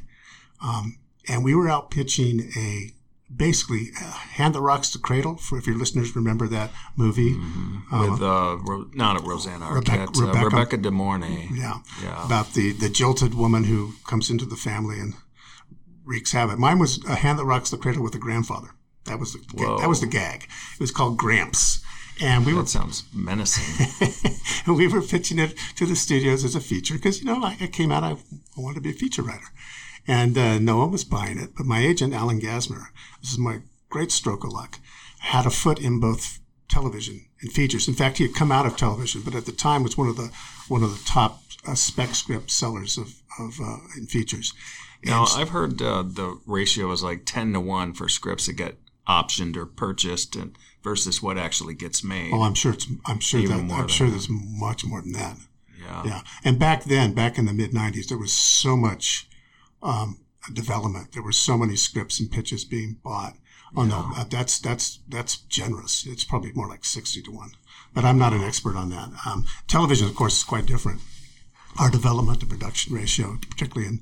Um, 0.64 1.00
and 1.28 1.44
we 1.44 1.56
were 1.56 1.70
out 1.70 1.92
pitching 1.92 2.52
a 2.56 2.94
basically 3.36 3.92
uh, 4.02 4.12
hand 4.12 4.56
that 4.56 4.62
rocks 4.62 4.92
the 4.92 5.00
cradle. 5.00 5.36
For 5.38 5.58
if 5.58 5.68
your 5.68 5.78
listeners 5.78 6.16
remember 6.16 6.48
that 6.48 6.72
movie, 6.96 7.36
With 7.92 8.22
uh, 8.22 8.58
Ro- 8.66 8.90
not 8.94 9.26
Rosanna 9.26 9.70
Rebecca- 9.72 10.06
Arquette, 10.08 10.18
uh, 10.18 10.28
Rebecca- 10.28 10.46
Rebecca 10.46 10.78
De 10.78 10.92
Mornay. 10.92 11.50
Yeah. 11.54 11.80
Yeah. 12.04 12.26
About 12.26 12.54
the, 12.54 12.72
the 12.72 12.90
jilted 12.90 13.34
woman 13.34 13.66
who 13.66 13.94
comes 14.06 14.30
into 14.30 14.46
the 14.46 14.56
family 14.56 15.00
and 15.00 15.14
wreaks 16.06 16.32
havoc. 16.32 16.58
Mine 16.58 16.80
was 16.80 17.04
a 17.06 17.16
hand 17.16 17.38
that 17.40 17.46
rocks 17.46 17.70
the 17.70 17.78
cradle 17.78 18.04
with 18.04 18.16
a 18.16 18.20
grandfather. 18.20 18.70
That 19.06 19.20
was 19.20 19.34
the 19.34 19.40
Whoa. 19.56 19.78
that 19.80 19.88
was 19.90 20.02
the 20.02 20.08
gag. 20.08 20.44
It 20.44 20.80
was 20.80 20.92
called 20.92 21.18
Gramps. 21.18 21.82
And 22.20 22.46
we 22.46 22.54
were 22.54 22.66
sounds 22.66 23.04
menacing. 23.14 23.86
and 24.66 24.76
we 24.78 24.88
were 24.88 25.02
pitching 25.02 25.38
it 25.38 25.54
to 25.76 25.86
the 25.86 25.96
studios 25.96 26.44
as 26.44 26.56
a 26.56 26.60
feature 26.60 26.96
because 26.96 27.20
you 27.20 27.26
know 27.26 27.44
I, 27.44 27.56
I 27.62 27.68
came 27.68 27.92
out 27.92 28.04
I, 28.04 28.12
I 28.12 28.18
wanted 28.58 28.76
to 28.76 28.82
be 28.82 28.90
a 28.90 28.94
feature 28.94 29.22
writer, 29.22 29.46
and 30.08 30.38
uh, 30.38 30.60
no 30.60 30.78
one 30.78 30.92
was 30.92 31.04
buying 31.04 31.38
it. 31.38 31.56
But 31.56 31.66
my 31.66 31.80
agent 31.80 32.14
Alan 32.14 32.40
Gasmer, 32.40 32.88
this 33.22 33.32
is 33.32 33.38
my 33.38 33.60
great 33.90 34.12
stroke 34.12 34.44
of 34.44 34.52
luck, 34.52 34.80
had 35.20 35.46
a 35.46 35.50
foot 35.50 35.80
in 35.80 36.00
both 36.00 36.40
television 36.70 37.26
and 37.42 37.52
features. 37.52 37.88
In 37.88 37.94
fact, 37.94 38.18
he 38.18 38.26
had 38.26 38.36
come 38.36 38.52
out 38.52 38.66
of 38.66 38.78
television, 38.78 39.22
but 39.24 39.36
at 39.36 39.46
the 39.46 39.52
time 39.52 39.84
was 39.84 39.98
one 39.98 40.08
of 40.08 40.16
the 40.18 40.32
one 40.68 40.84
of 40.84 40.92
the 40.92 41.04
top 41.06 41.42
uh, 41.68 41.76
spec 41.76 42.16
script 42.16 42.52
sellers 42.52 42.98
of 42.98 43.22
of 43.40 43.60
uh, 43.62 43.78
in 43.98 44.08
features. 44.08 44.54
And 45.04 45.12
now, 45.12 45.26
I've 45.36 45.50
heard 45.50 45.82
uh, 45.82 46.04
the 46.04 46.40
ratio 46.48 46.92
is 46.92 47.04
like 47.04 47.22
10 47.26 47.54
to 47.54 47.60
1 47.60 47.94
for 47.94 48.10
scripts 48.10 48.48
that 48.48 48.54
get 48.54 48.78
optioned 49.08 49.56
or 49.56 49.68
purchased 49.68 50.36
and 50.36 50.58
versus 50.84 51.22
what 51.22 51.38
actually 51.38 51.76
gets 51.76 52.04
made. 52.04 52.32
oh, 52.34 52.42
I'm 52.42 52.56
sure 52.56 52.74
it's 52.74 52.88
I'm 53.06 53.20
sure 53.20 53.42
that 53.42 53.54
I'm 53.54 53.88
sure 53.88 54.08
that. 54.08 54.12
there's 54.12 54.30
much 54.30 54.86
more 54.86 55.02
than 55.02 55.12
that. 55.14 55.38
yeah. 55.80 56.04
Yeah, 56.06 56.22
and 56.44 56.58
back 56.58 56.84
then, 56.86 57.14
back 57.14 57.38
in 57.38 57.46
the 57.46 57.54
mid 57.54 57.72
'90s, 57.72 58.08
there 58.08 58.18
was 58.18 58.34
so 58.34 58.76
much 58.76 59.28
um, 59.82 60.20
development. 60.54 61.12
There 61.14 61.24
were 61.24 61.32
so 61.32 61.58
many 61.58 61.76
scripts 61.76 62.20
and 62.20 62.32
pitches 62.32 62.66
being 62.66 62.98
bought. 63.04 63.36
Oh 63.76 63.84
no, 63.84 64.12
uh, 64.16 64.24
that's 64.30 64.60
that's 64.60 65.00
that's 65.10 65.38
generous. 65.38 66.06
It's 66.06 66.24
probably 66.24 66.52
more 66.54 66.70
like 66.70 66.86
sixty 66.86 67.22
to 67.24 67.32
one. 67.32 67.52
But 67.94 68.06
I'm 68.06 68.18
not 68.18 68.34
an 68.34 68.44
expert 68.44 68.76
on 68.76 68.90
that. 68.92 69.10
Um, 69.26 69.46
television, 69.68 70.08
of 70.08 70.16
course, 70.16 70.38
is 70.38 70.44
quite 70.44 70.66
different. 70.66 71.02
Our 71.80 71.90
development 71.90 72.40
to 72.40 72.46
production 72.46 72.96
ratio, 72.96 73.38
particularly 73.50 73.88
in 73.88 74.02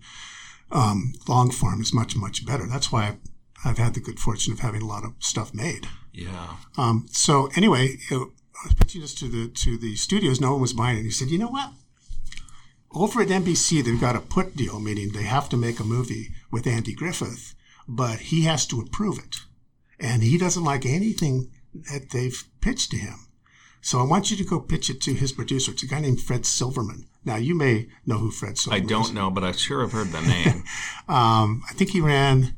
um, 0.72 1.14
long 1.28 1.52
form, 1.52 1.82
is 1.82 1.94
much 1.94 2.16
much 2.16 2.46
better. 2.46 2.68
That's 2.68 2.92
why 2.92 3.08
I've, 3.08 3.18
I've 3.64 3.78
had 3.78 3.96
the 3.96 4.00
good 4.00 4.20
fortune 4.20 4.54
of 4.54 4.60
having 4.60 4.82
a 4.82 4.88
lot 4.88 5.04
of 5.04 5.14
stuff 5.20 5.54
made. 5.54 5.88
Yeah. 6.14 6.58
Um, 6.78 7.08
so 7.12 7.50
anyway, 7.56 7.98
you 8.10 8.18
know, 8.18 8.32
I 8.64 8.68
was 8.68 8.74
pitching 8.76 9.02
this 9.02 9.16
to 9.16 9.28
the 9.28 9.50
to 9.50 9.78
the 9.78 9.96
studios. 9.96 10.40
No 10.40 10.52
one 10.52 10.62
was 10.62 10.74
buying 10.74 11.00
it. 11.00 11.04
He 11.04 11.12
said, 11.12 11.30
"You 11.30 11.40
know 11.40 11.48
what? 11.50 11.72
Over 12.96 13.22
at 13.22 13.28
NBC, 13.28 13.84
they've 13.84 14.00
got 14.00 14.16
a 14.16 14.22
put 14.22 14.56
deal, 14.56 14.80
meaning 14.80 15.12
they 15.12 15.24
have 15.24 15.50
to 15.50 15.58
make 15.58 15.80
a 15.80 15.84
movie 15.84 16.30
with 16.52 16.66
Andy 16.68 16.94
Griffith, 16.94 17.54
but 17.88 18.20
he 18.20 18.44
has 18.44 18.66
to 18.68 18.80
approve 18.80 19.20
it, 19.20 19.36
and 20.00 20.24
he 20.24 20.38
doesn't 20.38 20.64
like 20.64 20.86
anything 20.86 21.52
that 21.92 22.12
they've 22.12 22.44
pitched 22.62 22.92
to 22.92 22.98
him. 22.98 23.28
So 23.82 24.00
I 24.00 24.04
want 24.04 24.32
you 24.32 24.38
to 24.38 24.44
go 24.44 24.60
pitch 24.60 24.90
it 24.90 25.02
to 25.02 25.14
his 25.14 25.32
producer. 25.32 25.72
It's 25.72 25.84
a 25.84 25.88
guy 25.88 26.00
named 26.00 26.22
Fred 26.22 26.46
Silverman. 26.46 27.06
Now 27.24 27.36
you 27.36 27.54
may 27.54 27.88
know 28.06 28.18
who 28.18 28.32
Fred 28.32 28.52
I 28.52 28.56
Silverman 28.56 28.84
is. 28.86 28.90
don't 28.90 29.14
know, 29.14 29.30
but 29.30 29.44
I 29.44 29.52
sure 29.52 29.82
have 29.82 29.92
heard 29.92 30.08
the 30.12 30.22
name. 30.22 30.64
Um, 31.08 31.62
I 31.70 31.74
think 31.74 31.92
he 31.92 32.02
ran. 32.02 32.56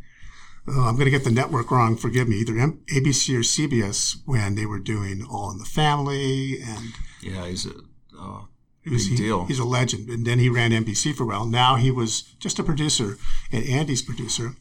Oh, 0.70 0.82
I'm 0.86 0.96
going 0.96 1.06
to 1.06 1.12
get 1.12 1.26
the 1.26 1.32
network 1.32 1.70
wrong. 1.70 1.98
Forgive 1.98 2.30
me. 2.30 2.38
Either 2.38 2.58
M- 2.58 2.82
ABC 2.94 3.36
or 3.36 3.40
CBS 3.42 4.22
when 4.26 4.56
they 4.56 4.66
were 4.66 4.80
doing 4.80 5.22
All 5.30 5.52
in 5.52 5.58
the 5.58 5.66
Family, 5.66 6.62
and 6.62 6.94
yeah, 7.22 7.46
he's 7.46 7.66
a 7.66 7.74
was, 8.18 8.48
big 8.90 9.00
he- 9.02 9.16
deal. 9.16 9.46
he's 9.46 9.60
a 9.60 9.66
legend. 9.66 10.10
And 10.10 10.26
then 10.26 10.40
he 10.40 10.50
ran 10.50 10.72
NBC 10.72 11.14
for 11.16 11.24
a 11.24 11.28
while. 11.28 11.46
Now 11.46 11.76
he 11.76 11.92
was 11.92 12.22
just 12.40 12.60
a 12.60 12.64
producer 12.64 13.18
and 13.52 13.66
Andy's 13.66 14.02
producer. 14.02 14.56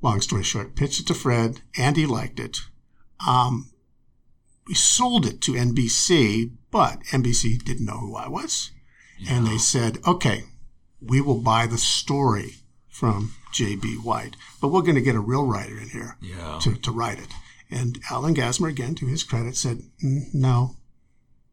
Long 0.00 0.20
story 0.20 0.44
short, 0.44 0.76
pitched 0.76 1.00
it 1.00 1.06
to 1.08 1.14
Fred. 1.14 1.60
Andy 1.76 2.06
liked 2.06 2.38
it. 2.38 2.58
Um, 3.26 3.70
we 4.66 4.74
sold 4.74 5.26
it 5.26 5.40
to 5.42 5.52
NBC, 5.52 6.52
but 6.70 7.00
NBC 7.10 7.62
didn't 7.64 7.86
know 7.86 7.98
who 7.98 8.14
I 8.16 8.28
was. 8.28 8.70
And 9.28 9.46
they 9.46 9.58
said, 9.58 9.98
okay, 10.06 10.44
we 11.00 11.20
will 11.20 11.40
buy 11.40 11.66
the 11.66 11.78
story 11.78 12.56
from 12.88 13.32
J.B. 13.52 13.96
White, 13.96 14.36
but 14.60 14.68
we're 14.68 14.82
going 14.82 14.94
to 14.94 15.00
get 15.00 15.16
a 15.16 15.20
real 15.20 15.44
writer 15.46 15.76
in 15.78 15.88
here 15.88 16.16
Yeah. 16.20 16.58
to, 16.62 16.74
to 16.76 16.90
write 16.92 17.18
it. 17.18 17.28
And 17.70 17.98
Alan 18.10 18.34
Gasmer, 18.34 18.68
again, 18.68 18.94
to 18.96 19.06
his 19.06 19.24
credit, 19.24 19.56
said, 19.56 19.82
"Mm, 20.04 20.32
no, 20.34 20.76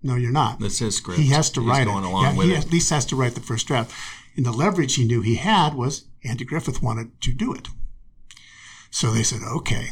no, 0.06 0.16
you're 0.16 0.32
not. 0.32 0.60
That's 0.60 0.80
his 0.80 0.96
script. 0.98 1.20
He 1.20 1.28
has 1.30 1.50
to 1.52 1.62
He's 1.62 1.70
write 1.70 1.86
going 1.88 2.04
it. 2.04 2.08
along 2.08 2.24
Yeah, 2.24 2.36
with 2.38 2.48
he 2.48 2.54
it. 2.54 2.66
at 2.66 2.72
least 2.72 2.90
has 2.92 3.06
to 3.08 3.16
write 3.16 3.34
the 3.36 3.42
first 3.42 3.68
draft. 3.68 3.94
And 4.38 4.46
the 4.46 4.52
leverage 4.52 4.96
he 4.96 5.06
knew 5.06 5.22
he 5.22 5.36
had 5.36 5.74
was 5.74 6.06
Andy 6.24 6.46
Griffith 6.46 6.82
wanted 6.82 7.20
to 7.22 7.34
do 7.34 7.54
it. 7.54 7.68
So 8.92 9.12
they 9.12 9.24
said, 9.24 9.42
okay. 9.44 9.90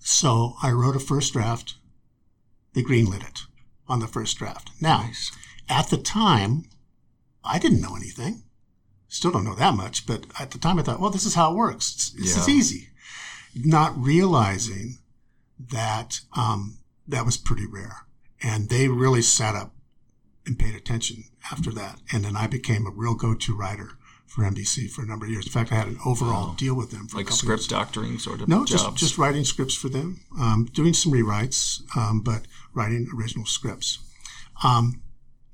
So 0.00 0.54
I 0.62 0.70
wrote 0.70 0.96
a 0.96 1.00
first 1.00 1.32
draft. 1.32 1.74
They 2.74 2.82
greenlit 2.82 3.26
it 3.28 3.40
on 3.88 4.00
the 4.00 4.06
first 4.06 4.38
draft. 4.38 4.70
Now, 4.80 5.02
Nice. 5.02 5.32
at 5.68 5.88
the 5.88 5.96
time, 5.96 6.64
I 7.44 7.58
didn't 7.58 7.80
know 7.80 7.96
anything. 7.96 8.42
Still 9.08 9.30
don't 9.32 9.44
know 9.44 9.54
that 9.54 9.74
much, 9.74 10.06
but 10.06 10.26
at 10.38 10.50
the 10.50 10.58
time 10.58 10.78
I 10.78 10.82
thought, 10.82 11.00
well, 11.00 11.10
this 11.10 11.24
is 11.24 11.34
how 11.34 11.52
it 11.52 11.56
works. 11.56 12.10
This 12.18 12.36
is 12.36 12.48
easy. 12.48 12.88
Not 13.54 13.96
realizing 13.98 14.98
that 15.58 16.20
um, 16.36 16.78
that 17.06 17.24
was 17.24 17.36
pretty 17.38 17.66
rare. 17.66 18.04
And 18.42 18.68
they 18.68 18.88
really 18.88 19.22
sat 19.22 19.54
up 19.54 19.74
and 20.46 20.58
paid 20.58 20.74
attention 20.74 21.24
after 21.50 21.70
that. 21.72 22.00
And 22.12 22.24
then 22.24 22.36
I 22.36 22.46
became 22.46 22.86
a 22.86 22.90
real 22.90 23.14
go-to 23.14 23.54
writer 23.56 23.90
for 24.26 24.42
NBC 24.44 24.90
for 24.90 25.02
a 25.02 25.06
number 25.06 25.24
of 25.26 25.32
years. 25.32 25.46
In 25.46 25.52
fact, 25.52 25.72
I 25.72 25.76
had 25.76 25.88
an 25.88 25.98
overall 26.04 26.48
Wow. 26.48 26.54
deal 26.58 26.74
with 26.74 26.90
them 26.90 27.08
for 27.08 27.16
Like 27.16 27.30
script 27.30 27.62
years. 27.62 27.66
doctoring 27.68 28.18
sort 28.18 28.40
of 28.42 28.48
No, 28.48 28.58
jobs. 28.64 28.70
just 28.70 28.96
just 28.96 29.18
writing 29.18 29.44
scripts 29.44 29.74
for 29.74 29.88
them, 29.88 30.20
um, 30.38 30.66
doing 30.72 30.92
some 30.94 31.12
rewrites, 31.12 31.80
um, 31.96 32.20
but 32.20 32.42
writing 32.74 33.08
original 33.14 33.46
scripts. 33.46 33.98
Um, 34.62 35.00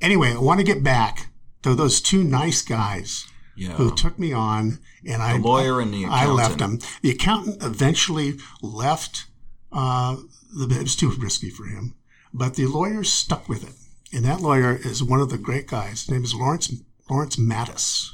anyway, 0.01 0.33
I 0.33 0.39
want 0.39 0.59
to 0.61 0.65
get 0.65 0.83
back 0.83 1.29
to 1.63 1.75
those 1.75 2.01
two 2.01 2.25
nice 2.25 2.63
guys 2.63 3.27
yeah. 3.57 3.71
who 3.75 3.95
took 3.95 4.19
me 4.19 4.33
on, 4.33 4.81
and 5.07 5.23
I 5.23 5.37
lawyer 5.37 5.81
and 5.81 5.95
the 5.95 6.07
I 6.07 6.27
left 6.27 6.59
them. 6.59 6.81
The 7.03 7.11
accountant 7.11 7.63
eventually 7.63 8.39
left. 8.61 9.27
Uh, 9.73 10.17
the, 10.53 10.67
it 10.77 10.83
was 10.83 10.97
too 10.97 11.11
risky 11.11 11.49
for 11.51 11.67
him, 11.67 11.95
but 12.35 12.55
the 12.55 12.67
lawyer 12.67 13.05
stuck 13.05 13.49
with 13.49 13.63
it, 13.63 13.75
and 14.15 14.25
that 14.25 14.41
lawyer 14.41 14.77
is 14.85 15.03
one 15.03 15.21
of 15.21 15.31
the 15.31 15.39
great 15.39 15.69
guys. 15.69 16.03
His 16.03 16.11
name 16.11 16.25
is 16.25 16.35
Lawrence 16.35 16.71
Lawrence 17.09 17.37
Mattis. 17.37 18.11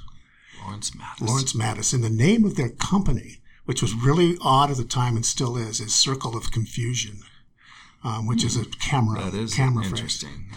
Lawrence 0.63 0.91
Mattis. 0.91 1.27
Lawrence 1.27 1.53
Mattis. 1.55 1.95
And 1.95 2.05
the 2.05 2.11
name 2.11 2.45
of 2.45 2.57
their 2.57 2.69
company, 2.69 3.41
which 3.65 3.83
was 3.83 3.95
really 3.95 4.37
odd 4.43 4.71
at 4.71 4.77
the 4.77 4.85
time 4.85 5.17
and 5.17 5.25
still 5.25 5.57
is, 5.57 5.81
is 5.81 5.95
Circle 5.95 6.37
of 6.37 6.53
Confusion, 6.53 7.21
um, 8.05 8.27
which 8.27 8.45
is 8.45 8.57
a 8.57 8.67
camera 8.67 9.23
That 9.23 9.35
is 9.35 9.55
camera 9.55 9.85
phrase. 9.85 9.93
interesting. 9.93 10.51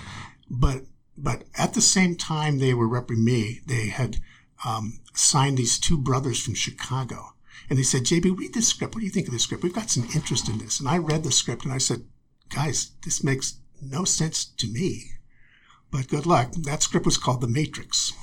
But 0.50 0.84
but 1.18 1.44
at 1.58 1.74
the 1.74 1.82
same 1.82 2.16
time 2.16 2.60
they 2.60 2.74
were 2.74 2.88
repping 2.90 3.24
me, 3.24 3.62
they 3.66 3.88
had 3.88 4.18
um, 4.66 5.00
signed 5.14 5.58
these 5.58 5.80
two 5.80 5.98
brothers 5.98 6.42
from 6.44 6.56
Chicago. 6.56 7.30
And 7.70 7.80
they 7.80 7.84
said, 7.84 8.02
JB, 8.04 8.38
read 8.38 8.54
this 8.54 8.68
script. 8.68 8.94
What 8.94 9.00
do 9.00 9.06
you 9.06 9.12
think 9.12 9.28
of 9.28 9.34
this 9.34 9.44
script? 9.44 9.64
We've 9.64 9.74
got 9.74 9.90
some 9.90 10.08
interest 10.14 10.50
in 10.50 10.58
this. 10.58 10.80
And 10.80 10.90
I 10.90 10.98
read 10.98 11.24
the 11.24 11.32
script 11.32 11.64
and 11.64 11.74
I 11.74 11.78
said, 11.78 12.04
guys, 12.50 12.92
this 13.04 13.24
makes 13.24 13.56
no 13.82 14.04
sense 14.04 14.46
to 14.46 14.68
me. 14.68 15.04
But 15.92 16.08
good 16.08 16.26
luck. 16.26 16.52
That 16.54 16.82
script 16.82 17.06
was 17.06 17.18
called 17.18 17.42
The 17.42 17.48
Matrix. 17.48 18.14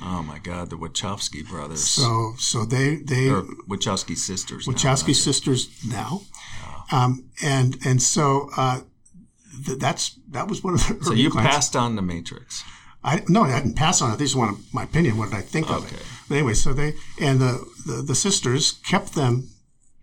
Oh 0.00 0.22
my 0.22 0.38
God, 0.38 0.70
the 0.70 0.76
Wachowski 0.76 1.46
brothers. 1.48 1.82
So 1.84 2.34
so 2.38 2.64
they 2.64 2.96
they 2.96 3.28
or 3.28 3.42
Wachowski 3.68 4.16
sisters. 4.16 4.66
now, 4.66 4.72
Wachowski 4.74 5.08
it. 5.10 5.14
sisters 5.14 5.68
now, 5.88 6.22
um, 6.92 7.28
and 7.42 7.76
and 7.84 8.00
so 8.00 8.48
uh, 8.56 8.80
th- 9.66 9.78
that's 9.78 10.18
that 10.30 10.46
was 10.48 10.62
one 10.62 10.74
of 10.74 10.86
the. 10.86 11.04
So 11.04 11.12
you 11.14 11.30
clients. 11.30 11.52
passed 11.54 11.76
on 11.76 11.96
the 11.96 12.02
Matrix. 12.02 12.62
I 13.02 13.22
no, 13.28 13.42
I 13.42 13.58
didn't 13.58 13.74
pass 13.74 14.00
on 14.00 14.12
it. 14.12 14.18
They 14.18 14.24
just 14.24 14.36
wanted 14.36 14.62
my 14.72 14.84
opinion. 14.84 15.16
What 15.18 15.30
did 15.30 15.38
I 15.38 15.42
think 15.42 15.68
of 15.68 15.92
it? 15.92 16.00
But 16.28 16.36
anyway, 16.36 16.54
so 16.54 16.72
they 16.72 16.94
and 17.20 17.40
the, 17.40 17.64
the 17.86 18.02
the 18.02 18.14
sisters 18.14 18.72
kept 18.84 19.14
them 19.16 19.48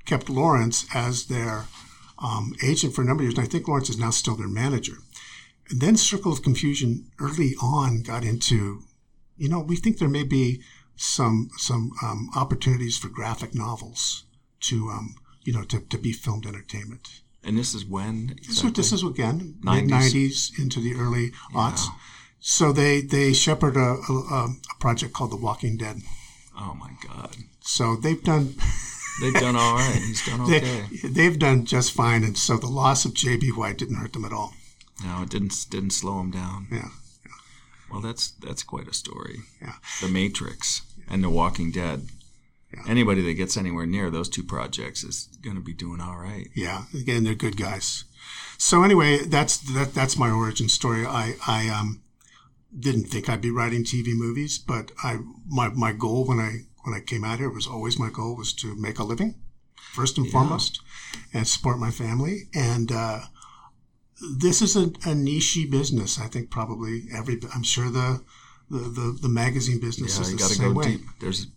kept 0.05 0.29
Lawrence 0.29 0.85
as 0.93 1.25
their 1.27 1.65
um, 2.19 2.53
agent 2.63 2.93
for 2.93 3.01
a 3.01 3.05
number 3.05 3.23
of 3.23 3.25
years, 3.25 3.37
and 3.37 3.45
I 3.45 3.49
think 3.49 3.67
Lawrence 3.67 3.89
is 3.89 3.99
now 3.99 4.09
still 4.11 4.35
their 4.35 4.47
manager. 4.47 4.97
And 5.69 5.81
then 5.81 5.97
Circle 5.97 6.31
of 6.31 6.41
Confusion 6.43 7.09
early 7.19 7.55
on 7.61 8.01
got 8.03 8.23
into, 8.23 8.83
you 9.37 9.49
know, 9.49 9.59
we 9.59 9.75
think 9.75 9.97
there 9.97 10.07
may 10.09 10.23
be 10.23 10.61
some 10.95 11.49
some 11.57 11.91
um, 12.03 12.29
opportunities 12.35 12.97
for 12.97 13.09
graphic 13.09 13.53
novels 13.53 14.25
to 14.61 14.89
um, 14.89 15.15
you 15.43 15.51
know 15.53 15.63
to, 15.63 15.79
to 15.81 15.97
be 15.97 16.13
filmed 16.13 16.45
entertainment. 16.45 17.21
And 17.43 17.57
this 17.57 17.73
is 17.75 17.85
when 17.85 18.37
This 18.47 18.63
is 18.63 18.73
this 18.73 18.91
is 18.91 19.03
again 19.03 19.55
90s. 19.63 19.75
mid 19.75 19.87
nineties 19.87 20.51
into 20.57 20.79
the 20.79 20.95
early 20.95 21.31
aughts. 21.53 21.85
So 22.39 22.71
they 22.71 23.01
they 23.01 23.33
shepherd 23.33 23.75
a, 23.75 23.97
a, 24.09 24.13
a 24.47 24.55
project 24.79 25.13
called 25.13 25.31
The 25.31 25.35
Walking 25.37 25.77
Dead. 25.77 25.97
Oh 26.57 26.73
my 26.79 26.91
God, 27.05 27.35
So 27.61 27.95
they've 27.97 28.23
done 28.23 28.55
they've 29.21 29.33
done 29.33 29.55
all 29.55 29.75
right. 29.75 29.95
He's 29.95 30.25
done 30.25 30.49
they, 30.49 30.57
okay. 30.57 30.85
they've 31.03 31.37
done 31.39 31.65
just 31.65 31.91
fine, 31.91 32.23
and 32.23 32.37
so 32.37 32.57
the 32.57 32.67
loss 32.67 33.05
of 33.05 33.13
J.B. 33.13 33.49
White 33.51 33.77
didn't 33.77 33.95
hurt 33.97 34.13
them 34.13 34.25
at 34.25 34.33
all. 34.33 34.53
No, 35.03 35.21
it 35.23 35.29
didn't 35.29 35.53
didn't 35.69 35.91
slow 35.91 36.17
them 36.17 36.31
down. 36.31 36.67
Yeah, 36.71 36.89
Well, 37.91 38.01
that's 38.01 38.31
that's 38.31 38.63
quite 38.63 38.87
a 38.87 38.93
story. 38.93 39.39
yeah, 39.61 39.73
The 40.01 40.07
Matrix 40.07 40.81
and 41.09 41.23
The 41.23 41.29
Walking 41.29 41.71
Dead. 41.71 42.07
Anybody 42.89 43.21
that 43.21 43.35
gets 43.35 43.55
anywhere 43.55 43.85
near 43.85 44.09
those 44.11 44.27
two 44.27 44.43
projects 44.43 45.01
is 45.03 45.29
going 45.41 45.55
to 45.55 45.61
be 45.61 45.71
doing 45.73 46.01
all 46.01 46.17
right. 46.17 46.49
yeah. 46.53 46.83
Again, 46.93 47.23
they're 47.23 47.33
good 47.33 47.55
guys. 47.55 48.03
So 48.57 48.83
anyway, 48.83 49.19
that's 49.19 49.57
that, 49.73 49.93
that's 49.93 50.17
my 50.17 50.29
origin 50.29 50.67
story. 50.67 51.05
I 51.05 51.35
I 51.47 51.69
um 51.69 52.01
didn't 52.77 53.05
think 53.05 53.29
I'd 53.29 53.39
be 53.41 53.49
writing 53.51 53.83
TV 53.85 54.07
movies, 54.13 54.57
but 54.57 54.91
I 55.01 55.19
my 55.47 55.69
my 55.69 55.93
goal 55.93 56.25
when 56.25 56.39
I 56.39 56.65
when 56.85 56.95
I 56.95 57.01
came 57.01 57.23
out 57.23 57.39
here 57.39 57.49
it 57.49 57.53
was 57.55 57.67
always 57.67 57.99
my 57.99 58.09
goal 58.09 58.35
was 58.35 58.53
to 58.53 58.75
make 58.75 58.99
a 58.99 59.03
living, 59.03 59.35
first 59.93 60.17
and 60.17 60.29
foremost, 60.31 60.81
and 61.33 61.47
support 61.47 61.79
my 61.79 61.91
family. 61.91 62.43
And 62.53 62.91
uh, 62.91 63.19
this 64.37 64.61
is 64.61 64.75
a, 64.75 64.91
a 65.05 65.13
niche 65.15 65.57
business. 65.69 66.19
I 66.19 66.27
think 66.27 66.49
probably 66.49 67.03
every. 67.13 67.39
I'm 67.53 67.63
sure 67.63 67.89
the 67.89 68.21
the 68.69 68.79
the, 68.79 69.17
the 69.23 69.29
magazine 69.29 69.79
business 69.79 70.15
Yeah, 70.15 70.21
is 70.21 70.31
you 70.31 70.37
the 70.37 70.43
same 70.43 70.73
go 70.73 70.79
way. 70.79 70.85
deep. 70.91 71.01
There's 71.19 71.47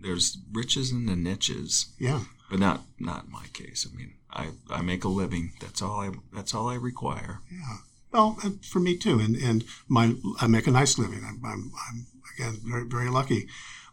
there's 0.00 0.38
riches 0.52 0.90
in 0.90 1.06
the 1.06 1.16
niches, 1.16 1.86
Yeah. 1.98 2.20
but 2.50 2.58
not 2.58 2.82
not 2.98 3.24
in 3.26 3.30
my 3.32 3.46
case. 3.52 3.86
I 3.90 3.96
mean, 3.96 4.14
I 4.30 4.48
I 4.70 4.82
make 4.82 5.04
a 5.04 5.08
living. 5.08 5.52
That's 5.60 5.82
all 5.82 6.00
I 6.00 6.10
that's 6.32 6.54
all 6.54 6.68
I 6.68 6.74
require. 6.76 7.40
Yeah. 7.50 7.76
Well, 8.12 8.38
for 8.62 8.80
me 8.80 8.96
too, 8.96 9.18
and 9.20 9.36
and 9.36 9.64
my 9.88 10.14
I 10.40 10.46
make 10.46 10.66
a 10.66 10.70
nice 10.70 10.98
living. 10.98 11.22
I'm 11.24 11.40
I'm, 11.44 11.72
I'm 11.88 12.06
again 12.36 12.60
very 12.64 12.84
very 12.84 13.10
lucky, 13.10 13.48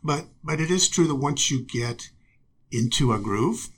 but 0.06 0.26
but 0.44 0.60
it 0.62 0.70
is 0.72 0.88
true 0.88 1.08
that 1.08 1.16
once 1.16 1.50
you 1.52 1.62
get 1.62 2.10
into 2.72 3.12
a 3.14 3.20
groove, 3.20 3.70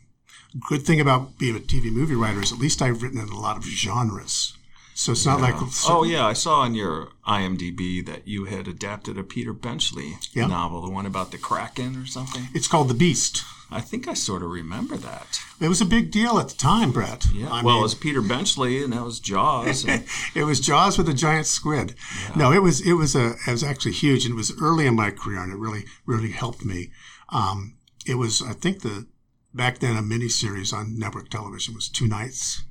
good 0.70 0.84
thing 0.84 1.00
about 1.00 1.38
being 1.38 1.56
a 1.56 1.60
TV 1.60 1.92
movie 1.92 2.16
writer 2.16 2.42
is 2.42 2.52
at 2.52 2.60
least 2.60 2.82
I've 2.82 3.02
written 3.02 3.20
in 3.20 3.30
a 3.30 3.40
lot 3.40 3.58
of 3.58 3.64
genres. 3.64 4.54
So 4.94 5.12
it's 5.12 5.26
not 5.28 5.42
like 5.42 5.56
Oh 5.88 6.04
yeah, 6.04 6.26
I 6.26 6.34
saw 6.34 6.62
on 6.62 6.74
your 6.74 7.10
IMDb 7.28 8.04
that 8.08 8.28
you 8.28 8.46
had 8.46 8.68
adapted 8.68 9.18
a 9.18 9.24
Peter 9.24 9.54
Benchley 9.54 10.18
Yeah. 10.34 10.48
novel, 10.48 10.82
the 10.82 10.90
one 10.90 11.06
about 11.06 11.30
the 11.32 11.38
Kraken 11.38 11.96
or 11.96 12.06
something. 12.08 12.48
it's 12.54 12.68
called 12.68 12.88
The 12.90 12.96
Beast. 12.96 13.44
I 13.70 13.82
think 13.82 14.08
I 14.08 14.14
sort 14.14 14.44
of 14.44 14.50
remember 14.50 14.96
that. 14.98 15.40
It 15.60 15.68
was 15.68 15.82
a 15.82 15.86
big 15.86 16.12
deal 16.12 16.40
at 16.40 16.50
the 16.50 16.56
time, 16.56 16.92
Brett. 16.92 17.26
Yeah. 17.34 17.48
I 17.50 17.64
well, 17.64 17.76
mean- 17.76 17.80
it 17.80 17.84
was 17.84 17.96
Peter 17.96 18.22
Benchley, 18.22 18.84
and 18.84 18.94
that 18.94 19.04
was 19.04 19.20
Jaws. 19.20 19.86
And, 19.86 20.06
it 20.36 20.44
was 20.46 20.60
Jaws 20.60 20.98
with 20.98 21.10
a 21.10 21.14
giant 21.14 21.48
squid. 21.48 21.96
No, 22.36 22.52
it 22.52 22.62
was 22.62 22.80
it 22.82 22.94
was 22.94 23.16
a 23.16 23.36
it 23.46 23.52
was 23.52 23.64
actually 23.64 23.94
huge, 23.94 24.26
and 24.26 24.34
it 24.34 24.38
was 24.38 24.54
early 24.62 24.88
in 24.88 24.96
my 24.96 25.12
career, 25.12 25.42
and 25.42 25.52
it 25.52 25.58
really 25.58 25.86
really 26.06 26.32
helped 26.32 26.64
me. 26.64 26.92
Um, 27.30 27.78
it 28.06 28.16
was 28.16 28.42
I 28.42 28.54
think 28.54 28.82
the 28.82 29.08
back 29.54 29.80
then 29.80 29.98
a 29.98 30.02
miniseries 30.02 30.74
on 30.74 30.98
network 30.98 31.30
television 31.30 31.74
was 31.74 31.90
two 31.90 32.08
nights. 32.08 32.64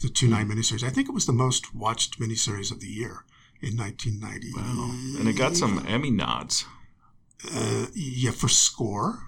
the 0.00 0.08
two 0.08 0.28
night 0.28 0.46
miniseries. 0.46 0.84
I 0.84 0.90
think 0.90 1.08
it 1.08 1.14
was 1.14 1.26
the 1.26 1.32
most 1.32 1.74
watched 1.74 2.20
miniseries 2.20 2.70
of 2.70 2.80
the 2.80 2.88
year 2.88 3.24
in 3.62 3.76
1990. 3.76 4.52
and 5.18 5.28
it 5.28 5.38
got 5.38 5.56
some 5.56 5.84
Emmy 5.88 6.10
nods. 6.10 6.66
Uh, 7.52 7.86
yeah, 7.94 8.30
for 8.30 8.48
score. 8.48 9.20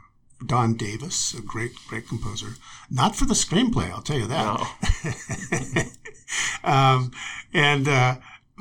Don 0.45 0.75
Davis, 0.75 1.35
a 1.35 1.43
great, 1.43 1.73
great 1.89 2.09
composer. 2.09 2.55
Not 2.91 3.17
for 3.17 3.25
the 3.25 3.35
screenplay, 3.35 3.91
I'll 3.91 4.03
tell 4.03 4.19
you 4.19 4.27
that. 4.27 5.91
No. 6.65 6.71
um, 6.71 7.11
and 7.55 7.89
uh, 7.89 8.17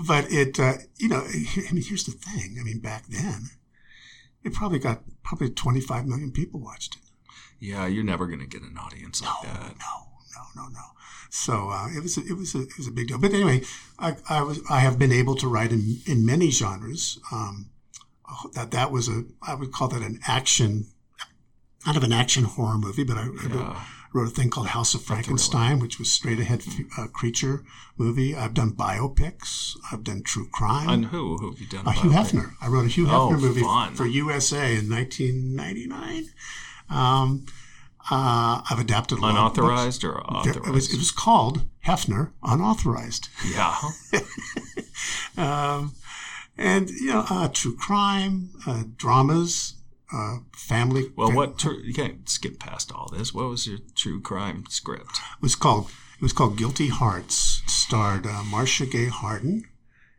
but 0.08 0.32
it, 0.32 0.60
uh, 0.60 0.76
you 0.98 1.10
know, 1.10 1.24
I 1.24 1.72
mean, 1.74 1.84
here's 1.84 2.06
the 2.06 2.12
thing. 2.12 2.58
I 2.60 2.64
mean, 2.64 2.80
back 2.80 3.08
then, 3.08 3.50
it 4.44 4.54
probably 4.54 4.80
got 4.80 5.02
probably 5.24 5.50
25 5.50 6.06
million 6.06 6.32
people 6.32 6.60
watched 6.60 6.96
it. 6.96 7.02
Yeah, 7.60 7.88
you're 7.88 8.04
never 8.04 8.28
going 8.28 8.40
to 8.40 8.46
get 8.46 8.62
an 8.62 8.78
audience 8.78 9.22
like 9.22 9.42
that. 9.44 9.76
No, 9.80 10.06
no, 10.36 10.64
no, 10.64 10.68
no. 10.70 10.82
So 11.30 11.70
uh, 11.70 11.90
it 11.96 12.02
was 12.02 12.18
a, 12.18 12.22
it 12.22 12.38
was 12.38 12.56
a, 12.56 12.62
it 12.62 12.78
was 12.78 12.88
a 12.88 12.92
big 12.92 13.08
deal. 13.08 13.18
But 13.18 13.34
anyway, 13.34 13.62
I, 14.00 14.16
I 14.30 14.42
was 14.42 14.62
I 14.70 14.80
have 14.80 15.00
been 15.00 15.12
able 15.12 15.36
to 15.36 15.48
write 15.48 15.72
in 15.72 16.02
in 16.06 16.26
many 16.26 16.50
genres. 16.52 17.20
Um, 17.32 17.70
that 18.54 18.72
that 18.72 18.92
was 18.92 19.08
a 19.10 19.24
I 19.42 19.56
would 19.56 19.72
call 19.72 19.88
that 19.90 20.02
an 20.02 20.20
action, 20.28 20.88
kind 21.86 21.96
of 21.98 22.04
an 22.04 22.12
action 22.12 22.44
horror 22.44 22.78
movie. 22.78 23.04
But 23.06 23.18
I, 23.18 23.22
I 23.24 23.48
wrote, 23.48 23.76
wrote 24.14 24.28
a 24.28 24.32
thing 24.32 24.50
called 24.50 24.68
House 24.68 24.94
of 24.94 25.02
Frankenstein, 25.04 25.80
which 25.80 26.00
was 26.00 26.12
straight 26.12 26.40
ahead 26.40 26.64
uh, 26.98 27.08
creature 27.08 27.64
movie. 27.98 28.36
I've 28.36 28.54
done 28.54 28.72
biopics. 28.72 29.78
I've 29.92 30.04
done 30.04 30.24
true 30.24 30.48
crime. 30.52 30.90
And 30.90 31.06
who? 31.06 31.38
Who 31.38 31.52
have 31.52 31.60
you 31.60 31.68
done? 31.68 31.88
Uh, 31.88 31.92
Hugh? 31.92 32.10
Hefner. 32.12 32.52
I 32.62 32.68
wrote 32.68 32.86
a 32.86 32.90
Hugh 32.90 33.08
Oh, 33.10 33.30
Hefner 33.32 33.40
movie 33.42 33.62
fun. 33.62 33.94
for 33.96 34.06
USA 34.06 34.76
in 34.76 34.90
1999. 34.90 36.30
Um, 36.90 37.46
uh, 38.12 38.62
I've 38.70 38.80
adapted 38.80 39.18
a 39.18 39.22
lot 39.22 39.30
of 39.36 39.54
books. 39.56 39.58
Unauthorized 39.58 40.04
or 40.04 40.22
authorized? 40.22 40.58
It 40.68 40.72
was, 40.72 40.94
it 40.94 40.98
was 40.98 41.12
called 41.12 41.64
Hefner 41.86 42.32
Unauthorized. 42.44 43.30
yeah. 43.54 43.76
Um, 45.38 45.94
and, 46.58 46.90
you 46.90 47.08
know, 47.08 47.26
uh, 47.30 47.50
true 47.50 47.76
crime, 47.76 48.52
uh, 48.66 48.84
dramas, 48.96 49.74
uh, 50.16 50.38
family. 50.54 51.12
Well, 51.16 51.28
fam- 51.28 51.36
what? 51.36 51.58
Tr- 51.60 51.74
you 51.74 51.94
can't 51.94 52.28
skip 52.30 52.60
past 52.60 52.92
all 52.92 53.10
this. 53.12 53.34
What 53.34 53.50
was 53.50 53.68
your 53.68 53.80
true 53.96 54.22
crime 54.22 54.64
script? 54.70 55.18
It 55.38 55.42
was 55.42 55.56
called, 55.56 55.90
it 56.16 56.22
was 56.22 56.34
called 56.34 56.58
Guilty 56.58 56.88
Hearts. 56.88 57.62
It 57.66 57.70
starred 57.70 58.26
uh, 58.26 58.44
Marcia 58.44 58.86
Gay 58.86 59.08
Harden 59.08 59.66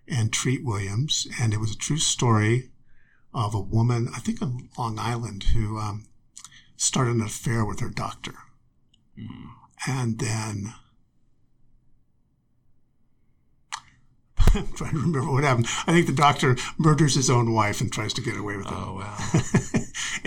and 0.07 0.33
Treat 0.33 0.65
Williams. 0.65 1.27
And 1.41 1.55
it 1.55 1.61
was 1.61 1.73
a 1.73 1.79
true 1.79 1.99
story 1.99 2.71
of 3.33 3.55
a 3.55 3.61
woman, 3.61 4.09
I 4.15 4.21
think 4.21 4.43
on 4.43 4.69
Long 4.79 4.99
Island, 4.99 5.45
who 5.55 5.79
um, 5.79 6.07
started 6.77 7.17
an 7.17 7.23
affair 7.23 7.65
with 7.65 7.81
her 7.81 7.91
doctor. 7.91 8.35
Hmm. 9.19 9.47
And 9.87 10.19
then 10.19 10.75
I'm 14.55 14.73
trying 14.73 14.93
to 14.93 14.97
remember 14.99 15.31
what 15.31 15.45
happened. 15.45 15.67
I 15.87 15.93
think 15.93 16.07
the 16.07 16.13
doctor 16.13 16.57
murders 16.79 17.15
his 17.15 17.31
own 17.31 17.53
wife 17.53 17.81
and 17.81 17.93
tries 17.93 18.13
to 18.15 18.23
get 18.23 18.37
away 18.37 18.57
with 18.57 18.67
it. 18.67 18.73
Oh 18.75 18.95
wow. 18.95 19.19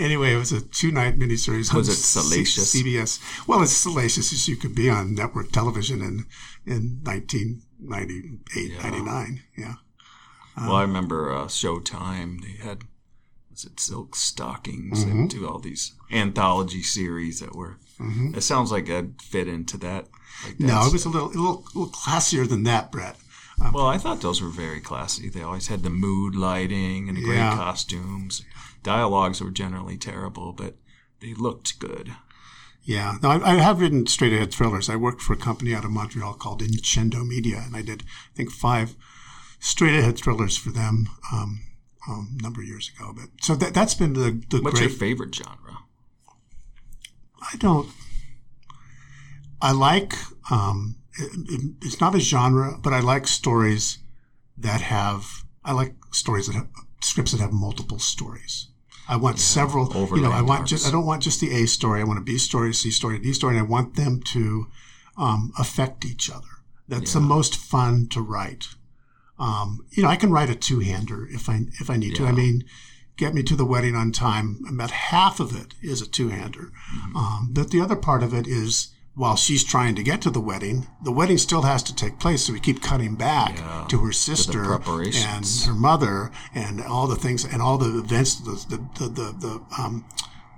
anyway, 0.00 0.32
it 0.34 0.38
was 0.38 0.52
a 0.52 0.60
two-night 0.60 1.18
miniseries. 1.18 1.72
Was 1.74 1.88
on 1.88 1.92
it 1.94 1.96
salacious? 1.98 2.74
CBS. 2.74 3.20
Well, 3.46 3.62
as 3.62 3.76
salacious 3.76 4.32
as 4.32 4.48
you 4.48 4.56
could 4.56 4.74
be 4.74 4.88
on 4.90 5.14
network 5.14 5.52
television 5.52 6.00
in 6.02 6.26
in 6.66 7.00
1998, 7.04 8.72
Yeah. 8.72 8.82
99. 8.82 9.42
Yeah. 9.56 9.74
well, 10.56 10.76
I 10.76 10.82
remember 10.82 11.32
uh, 11.32 11.44
Showtime. 11.46 12.40
They 12.42 12.62
had 12.64 12.82
was 13.50 13.64
it 13.64 13.80
Silk 13.80 14.14
Stockings 14.16 15.04
Mm-hmm. 15.04 15.10
and 15.20 15.30
do 15.30 15.48
all 15.48 15.58
these 15.58 15.92
anthology 16.10 16.82
series 16.82 17.40
that 17.40 17.54
were. 17.54 17.78
Mm-hmm. 17.98 18.34
It 18.34 18.42
sounds 18.42 18.70
like 18.72 18.88
I'd 18.90 19.20
fit 19.22 19.48
into 19.48 19.76
that. 19.78 20.06
Like 20.44 20.60
No, 20.60 20.86
it 20.86 20.92
was 20.92 21.04
a 21.04 21.08
little, 21.10 21.28
a 21.28 21.36
little, 21.36 21.64
a 21.74 21.78
little 21.78 21.92
classier 21.92 22.48
than 22.48 22.62
that, 22.64 22.90
Brett. 22.90 23.16
Well, 23.74 23.86
I 23.86 23.98
thought 23.98 24.22
those 24.22 24.40
were 24.40 24.48
very 24.48 24.80
classy. 24.80 25.28
They 25.28 25.42
always 25.42 25.66
had 25.66 25.82
the 25.82 25.90
mood 25.90 26.34
lighting 26.34 27.08
and 27.10 27.18
the 27.18 27.22
great 27.22 27.36
Yeah. 27.36 27.54
costumes. 27.56 28.42
Dialogues 28.82 29.40
were 29.42 29.50
generally 29.50 29.96
terrible, 29.98 30.52
but 30.52 30.76
they 31.20 31.34
looked 31.34 31.78
good. 31.78 32.12
Yeah, 32.82 33.18
no, 33.22 33.30
I, 33.30 33.52
I 33.52 33.54
have 33.56 33.80
written 33.80 34.06
straight 34.06 34.32
ahead 34.32 34.52
thrillers. 34.52 34.88
I 34.88 34.96
worked 34.96 35.20
for 35.20 35.34
a 35.34 35.36
company 35.36 35.74
out 35.74 35.84
of 35.84 35.90
Montreal 35.90 36.34
called 36.34 36.62
Incendo 36.62 37.26
Media, 37.26 37.62
and 37.64 37.76
I 37.76 37.82
did, 37.82 38.02
I 38.32 38.36
think, 38.36 38.50
five 38.50 38.96
straight 39.58 39.98
ahead 39.98 40.16
thrillers 40.18 40.56
for 40.56 40.70
them 40.70 41.08
um, 41.30 41.60
um, 42.08 42.36
a 42.38 42.42
number 42.42 42.62
of 42.62 42.66
years 42.66 42.90
ago. 42.96 43.12
But 43.14 43.28
so 43.42 43.54
that 43.56 43.74
that's 43.74 43.94
been 43.94 44.14
the 44.14 44.42
the 44.48 44.60
What's 44.62 44.78
great. 44.78 44.90
your 44.90 44.98
favorite 44.98 45.34
genre? 45.34 45.78
I 47.52 47.56
don't. 47.58 47.88
I 49.60 49.72
like. 49.72 50.14
Um, 50.50 50.96
it, 51.18 51.30
it- 51.50 51.74
it's 51.82 52.00
not 52.00 52.14
a 52.14 52.20
genre, 52.20 52.78
but 52.82 52.92
I 52.94 53.00
like 53.00 53.26
stories 53.26 53.98
that 54.56 54.80
have. 54.80 55.44
I 55.64 55.72
like 55.72 55.94
stories 56.12 56.46
that 56.46 56.54
have 56.56 56.68
scripts 57.02 57.32
that 57.32 57.40
have 57.40 57.52
multiple 57.52 57.98
stories. 57.98 58.68
I 59.10 59.16
want 59.16 59.38
several. 59.40 59.84
You 60.16 60.22
know, 60.22 60.32
I 60.32 60.42
want 60.42 60.68
just. 60.68 60.86
I 60.86 60.90
don't 60.90 61.04
want 61.06 61.22
just 61.22 61.40
the 61.40 61.52
A 61.62 61.66
story. 61.66 62.00
I 62.00 62.04
want 62.04 62.18
a 62.18 62.22
B 62.22 62.38
story, 62.38 62.70
a 62.70 62.74
C 62.74 62.90
story, 62.90 63.16
a 63.16 63.18
D 63.18 63.32
story, 63.32 63.56
and 63.56 63.66
I 63.66 63.68
want 63.68 63.96
them 63.96 64.20
to 64.34 64.66
um, 65.16 65.52
affect 65.58 66.04
each 66.04 66.30
other. 66.30 66.46
That's 66.88 67.12
the 67.14 67.20
most 67.20 67.54
fun 67.56 68.06
to 68.08 68.20
write. 68.20 68.68
Um, 69.38 69.86
you 69.90 70.02
know, 70.02 70.08
I 70.08 70.16
can 70.16 70.32
write 70.32 70.50
a 70.50 70.54
two-hander 70.54 71.26
if 71.30 71.48
I 71.48 71.62
if 71.80 71.88
I 71.90 71.96
need 71.96 72.14
to. 72.16 72.26
I 72.26 72.32
mean, 72.32 72.64
get 73.16 73.34
me 73.34 73.42
to 73.44 73.56
the 73.56 73.64
wedding 73.64 73.96
on 73.96 74.12
time. 74.12 74.60
About 74.68 74.90
half 74.90 75.40
of 75.40 75.54
it 75.60 75.74
is 75.82 76.00
a 76.02 76.06
two-hander, 76.08 76.70
Mm-hmm. 76.94 77.16
um, 77.16 77.48
but 77.52 77.70
the 77.70 77.80
other 77.80 77.96
part 77.96 78.22
of 78.22 78.32
it 78.34 78.46
is 78.46 78.88
while 79.20 79.36
she's 79.36 79.62
trying 79.62 79.94
to 79.94 80.02
get 80.02 80.22
to 80.22 80.30
the 80.30 80.40
wedding, 80.40 80.86
the 81.04 81.12
wedding 81.12 81.36
still 81.36 81.60
has 81.60 81.82
to 81.82 81.94
take 81.94 82.18
place. 82.18 82.46
So 82.46 82.54
we 82.54 82.60
keep 82.60 82.80
cutting 82.80 83.16
back 83.16 83.58
Yeah, 83.58 83.84
to 83.90 83.98
her 83.98 84.12
sister 84.12 84.62
and 84.62 85.46
her 85.66 85.74
mother 85.74 86.30
and 86.54 86.80
all 86.80 87.06
the 87.06 87.16
things 87.16 87.44
and 87.44 87.60
all 87.60 87.76
the 87.76 87.98
events, 87.98 88.36
the 88.36 88.52
the 88.70 88.78
the, 88.98 89.08
the, 89.18 89.26
the 89.44 89.52
um, 89.78 90.06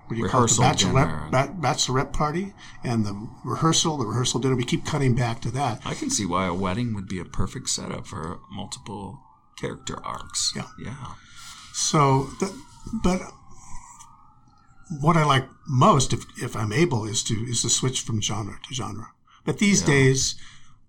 what 0.07 0.15
do 0.15 0.17
you 0.17 0.25
Rehearsal 0.27 0.63
call 0.63 0.73
it? 0.73 0.79
The 0.79 0.85
bachelorette, 0.85 1.31
ba- 1.33 1.55
bachelorette 1.61 2.13
party 2.13 2.55
and 2.85 3.05
the 3.05 3.29
rehearsal, 3.45 3.97
the 3.97 4.07
rehearsal 4.07 4.39
dinner. 4.39 4.55
We 4.55 4.65
keep 4.65 4.85
cutting 4.85 5.17
back 5.17 5.41
to 5.41 5.51
that. 5.53 5.83
I 5.85 5.95
can 5.95 6.09
see 6.11 6.25
why 6.25 6.47
a 6.47 6.55
wedding 6.55 6.95
would 6.95 7.09
be 7.09 7.19
a 7.19 7.25
perfect 7.25 7.69
setup 7.69 8.07
for 8.07 8.39
multiple 8.49 9.19
character 9.57 9.97
arcs. 10.05 10.53
Yeah. 10.55 10.69
Yeah. 10.79 10.95
So, 11.73 12.29
the, 12.39 12.55
but 13.03 13.23
what 15.01 15.17
I 15.17 15.25
like 15.25 15.47
most, 15.67 16.13
if, 16.13 16.25
if 16.43 16.57
I'm 16.57 16.73
able, 16.73 17.05
is 17.07 17.23
to 17.25 17.35
is 17.35 17.63
to 17.63 17.69
switch 17.71 18.01
from 18.03 18.21
genre 18.21 18.59
to 18.69 18.75
genre. 18.75 19.09
But 19.45 19.59
these 19.59 19.81
Yeah. 19.81 19.87
days, 19.95 20.35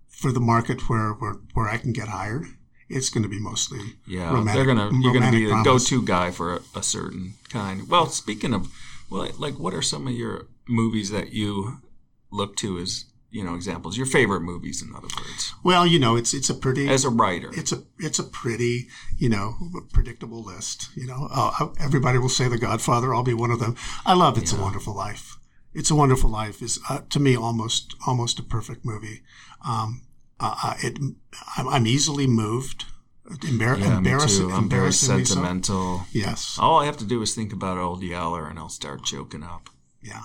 for 0.10 0.32
the 0.32 0.40
market 0.40 0.90
where, 0.90 1.12
where 1.14 1.36
where 1.54 1.70
I 1.70 1.78
can 1.78 1.94
get 1.94 2.08
hired, 2.08 2.46
it's 2.90 3.10
going 3.10 3.24
to 3.24 3.30
be 3.30 3.40
mostly 3.40 3.80
Yeah, 4.06 4.32
romantic- 4.32 4.54
they're 4.54 4.66
gonna 4.76 4.90
you're 5.02 5.14
gonna 5.14 5.32
be 5.32 5.46
the 5.46 5.62
go-to 5.64 6.02
guy 6.02 6.32
for 6.32 6.56
a, 6.56 6.60
a 6.76 6.84
certain 6.84 7.34
kind. 7.50 7.88
Well, 7.90 8.08
speaking 8.08 8.54
of, 8.54 8.68
well, 9.10 9.28
like 9.38 9.58
what 9.60 9.74
are 9.74 9.82
some 9.82 10.08
of 10.08 10.14
your 10.14 10.48
movies 10.68 11.10
that 11.10 11.34
you 11.34 11.80
look 12.32 12.56
to 12.58 12.78
as 12.80 13.06
you 13.34 13.44
know 13.44 13.56
examples? 13.56 13.98
Your 13.98 14.06
favorite 14.06 14.42
movies, 14.42 14.82
in 14.82 14.90
other 14.96 15.08
words, 15.18 15.54
Well, 15.64 15.86
you 15.94 16.00
know, 16.00 16.16
it's 16.16 16.34
it's 16.34 16.50
a 16.50 16.54
pretty 16.56 16.88
as 16.88 17.04
a 17.06 17.10
writer. 17.10 17.50
it's 17.60 17.72
a 17.74 17.80
it's 18.00 18.20
a 18.20 18.24
pretty 18.24 18.88
you 19.18 19.30
know 19.30 19.56
predictable 19.92 20.42
list. 20.44 20.90
You 20.96 21.08
know, 21.08 21.28
uh, 21.34 21.68
everybody 21.80 22.18
will 22.20 22.30
say 22.40 22.48
The 22.48 22.58
Godfather. 22.58 23.14
I'll 23.14 23.24
be 23.24 23.34
one 23.46 23.52
of 23.52 23.60
them. 23.60 23.76
I 24.06 24.14
love 24.14 24.38
It's 24.38 24.54
a 24.54 24.62
Wonderful 24.62 24.96
Life. 24.96 25.26
It's 25.74 25.92
a 25.92 25.96
Wonderful 25.96 26.30
Life 26.30 26.62
is 26.62 26.80
uh, 26.90 27.02
to 27.10 27.20
me 27.20 27.36
almost 27.36 27.96
almost 28.08 28.40
a 28.40 28.44
perfect 28.44 28.86
movie. 28.86 29.24
Um, 29.68 30.02
uh, 30.40 30.56
uh, 30.64 30.76
it 30.88 31.00
I'm, 31.58 31.68
I'm 31.76 31.88
easily 31.88 32.28
moved, 32.28 32.86
embar- 33.30 33.80
yeah, 33.80 33.98
embarrassing. 33.98 34.46
I'm 34.46 34.50
very 34.52 34.64
embarrassingly 34.64 35.26
so. 35.26 35.34
sentimental. 35.34 36.04
Yes, 36.12 36.58
All 36.60 36.80
I 36.82 36.86
have 36.86 36.98
to 36.98 37.06
do 37.06 37.22
is 37.24 37.34
think 37.34 37.52
about 37.54 37.78
old 37.78 38.04
Yeller, 38.04 38.48
and 38.50 38.60
I'll 38.60 38.70
start 38.82 39.04
choking 39.04 39.44
up. 39.44 39.70
yeah. 40.02 40.24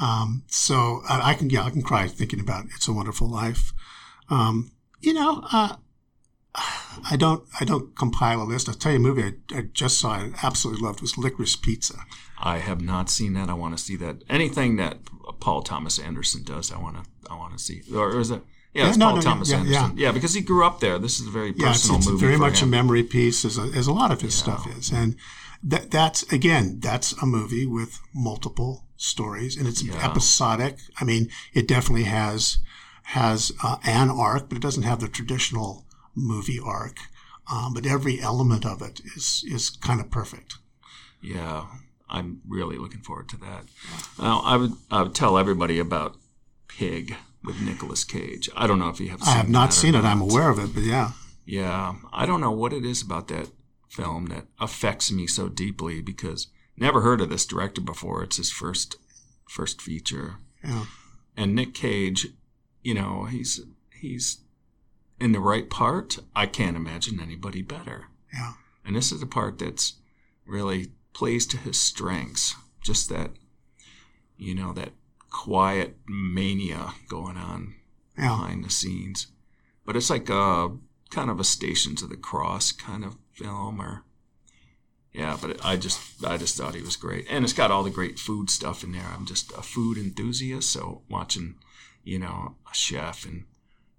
Um, 0.00 0.44
so 0.48 1.02
I, 1.08 1.30
I 1.30 1.34
can 1.34 1.50
yeah 1.50 1.64
I 1.64 1.70
can 1.70 1.82
cry 1.82 2.06
thinking 2.08 2.40
about 2.40 2.66
It's 2.74 2.88
a 2.88 2.92
Wonderful 2.92 3.28
Life. 3.28 3.72
Um, 4.28 4.72
you 5.00 5.12
know, 5.12 5.42
uh, 5.52 5.76
I 6.54 7.16
don't 7.16 7.44
I 7.60 7.64
don't 7.64 7.96
compile 7.96 8.42
a 8.42 8.44
list. 8.44 8.68
I'll 8.68 8.74
tell 8.74 8.92
you 8.92 8.98
a 8.98 9.00
movie 9.00 9.22
I, 9.52 9.58
I 9.58 9.62
just 9.72 9.98
saw 10.00 10.12
I 10.12 10.30
absolutely 10.42 10.84
loved 10.84 11.00
was 11.00 11.16
Licorice 11.16 11.56
Pizza. 11.56 11.94
I 12.38 12.58
have 12.58 12.80
not 12.80 13.10
seen 13.10 13.34
that. 13.34 13.48
I 13.50 13.54
want 13.54 13.76
to 13.76 13.82
see 13.82 13.96
that. 13.96 14.22
Anything 14.28 14.76
that 14.76 14.98
Paul 15.40 15.62
Thomas 15.62 15.98
Anderson 15.98 16.42
does, 16.42 16.72
I 16.72 16.78
want 16.78 16.96
to. 16.96 17.10
I 17.30 17.36
want 17.36 17.52
to 17.56 17.62
see. 17.62 17.82
Or 17.94 18.18
is 18.18 18.30
it? 18.30 18.42
Yeah, 18.72 18.88
it's 18.88 18.96
Yeah, 18.96 19.00
no, 19.00 19.06
Paul 19.06 19.16
no, 19.16 19.22
Thomas 19.22 19.50
yeah, 19.50 19.58
Anderson. 19.58 19.96
Yeah. 19.98 20.06
yeah. 20.06 20.12
because 20.12 20.34
he 20.34 20.40
grew 20.40 20.64
up 20.64 20.80
there. 20.80 20.98
This 20.98 21.20
is 21.20 21.26
a 21.26 21.30
very 21.30 21.52
Yeah, 21.56 21.70
it's, 21.70 21.80
personal 21.82 21.98
it's 21.98 22.08
movie. 22.08 22.26
very 22.26 22.36
much 22.38 22.62
him. 22.62 22.68
a 22.68 22.70
memory 22.70 23.02
piece, 23.02 23.44
as 23.44 23.58
a, 23.58 23.62
as 23.76 23.86
a 23.86 23.92
lot 23.92 24.10
of 24.10 24.20
his 24.22 24.34
stuff 24.34 24.66
is, 24.78 24.90
and 24.90 25.16
that 25.62 25.90
that's 25.90 26.22
again 26.32 26.80
that's 26.80 27.12
a 27.22 27.26
movie 27.26 27.66
with 27.66 28.00
multiple 28.14 28.86
stories, 29.00 29.56
and 29.56 29.66
it's 29.66 29.82
Yeah. 29.82 30.04
episodic. 30.04 30.76
I 31.00 31.04
mean, 31.04 31.30
it 31.54 31.66
definitely 31.66 32.04
has 32.04 32.58
has 33.04 33.50
uh, 33.64 33.76
an 33.84 34.08
arc, 34.10 34.48
but 34.48 34.56
it 34.56 34.62
doesn't 34.62 34.84
have 34.84 35.00
the 35.00 35.08
traditional 35.08 35.84
movie 36.14 36.60
arc. 36.60 36.98
Um, 37.50 37.74
but 37.74 37.84
every 37.86 38.20
element 38.20 38.64
of 38.64 38.82
it 38.82 39.00
is 39.16 39.42
is 39.48 39.70
kind 39.70 40.00
of 40.00 40.10
perfect. 40.10 40.58
Yeah, 41.20 41.64
I'm 42.08 42.40
really 42.46 42.76
looking 42.78 43.00
forward 43.00 43.28
to 43.30 43.36
that. 43.38 43.64
Now, 44.18 44.40
I 44.44 44.56
would 44.56 44.72
I 44.90 45.02
would 45.02 45.14
tell 45.14 45.36
everybody 45.38 45.78
about 45.80 46.16
Pig 46.68 47.16
with 47.42 47.60
Nicolas 47.60 48.04
Cage. 48.04 48.48
I 48.54 48.66
don't 48.66 48.78
know 48.78 48.90
if 48.90 49.00
you 49.00 49.08
have. 49.10 49.20
Seen 49.22 49.32
I 49.34 49.36
have 49.38 49.48
not 49.48 49.72
seen 49.72 49.94
it. 49.94 50.04
I'm 50.04 50.20
aware 50.20 50.50
of 50.50 50.58
it, 50.58 50.74
but 50.74 50.84
yeah, 50.84 51.12
Yeah, 51.46 51.94
I 52.12 52.26
don't 52.26 52.40
know 52.42 52.52
what 52.52 52.72
it 52.72 52.84
is 52.84 53.02
about 53.02 53.26
that 53.28 53.48
film 53.88 54.26
that 54.26 54.46
affects 54.60 55.10
me 55.10 55.26
so 55.26 55.48
deeply 55.48 56.00
because 56.02 56.46
never 56.80 57.00
heard 57.02 57.20
of 57.20 57.28
this 57.28 57.46
director 57.46 57.80
before. 57.80 58.22
It's 58.22 58.36
his 58.38 58.50
first 58.50 58.96
first 59.48 59.80
feature, 59.82 60.36
yeah, 60.64 60.86
and 61.36 61.54
Nick 61.54 61.74
Cage, 61.74 62.28
you 62.82 62.94
know, 62.94 63.24
he's 63.24 63.60
he's 64.00 64.38
in 65.18 65.32
the 65.32 65.40
right 65.40 65.68
part. 65.68 66.18
I 66.34 66.46
can't 66.46 66.76
imagine 66.76 67.20
anybody 67.20 67.62
better. 67.62 68.06
yeah. 68.32 68.54
And 68.84 68.96
this 68.96 69.12
is 69.12 69.20
the 69.20 69.26
part 69.26 69.58
that's 69.58 69.94
really 70.46 70.92
plays 71.12 71.46
to 71.48 71.58
his 71.58 71.78
strengths. 71.80 72.54
Just 72.82 73.10
that, 73.10 73.32
you 74.38 74.54
know, 74.54 74.72
that 74.72 74.92
quiet 75.28 75.96
mania 76.08 76.94
going 77.08 77.36
on 77.36 77.74
Yeah, 78.16 78.28
behind 78.30 78.64
the 78.64 78.70
scenes. 78.70 79.26
But 79.84 79.96
it's 79.96 80.08
like 80.10 80.30
a 80.30 80.70
kind 81.10 81.28
of 81.30 81.38
a 81.38 81.44
Stations 81.44 82.02
of 82.02 82.08
the 82.08 82.16
Cross 82.16 82.72
kind 82.72 83.04
of 83.04 83.18
film, 83.34 83.80
or 83.82 84.04
yeah. 85.12 85.36
But 85.40 85.50
it, 85.50 85.60
I 85.64 85.76
just 85.76 86.00
I 86.24 86.36
just 86.36 86.56
thought 86.56 86.74
he 86.74 86.82
was 86.82 86.96
great, 86.96 87.26
and 87.30 87.44
it's 87.44 87.52
got 87.52 87.70
all 87.70 87.82
the 87.82 87.90
great 87.90 88.18
food 88.18 88.50
stuff 88.50 88.82
in 88.84 88.92
there. 88.92 89.06
I'm 89.16 89.26
just 89.26 89.50
a 89.52 89.62
food 89.62 89.96
enthusiast, 89.98 90.70
so 90.70 91.02
watching, 91.08 91.56
you 92.04 92.18
know, 92.18 92.56
a 92.70 92.74
chef 92.74 93.24
and 93.24 93.44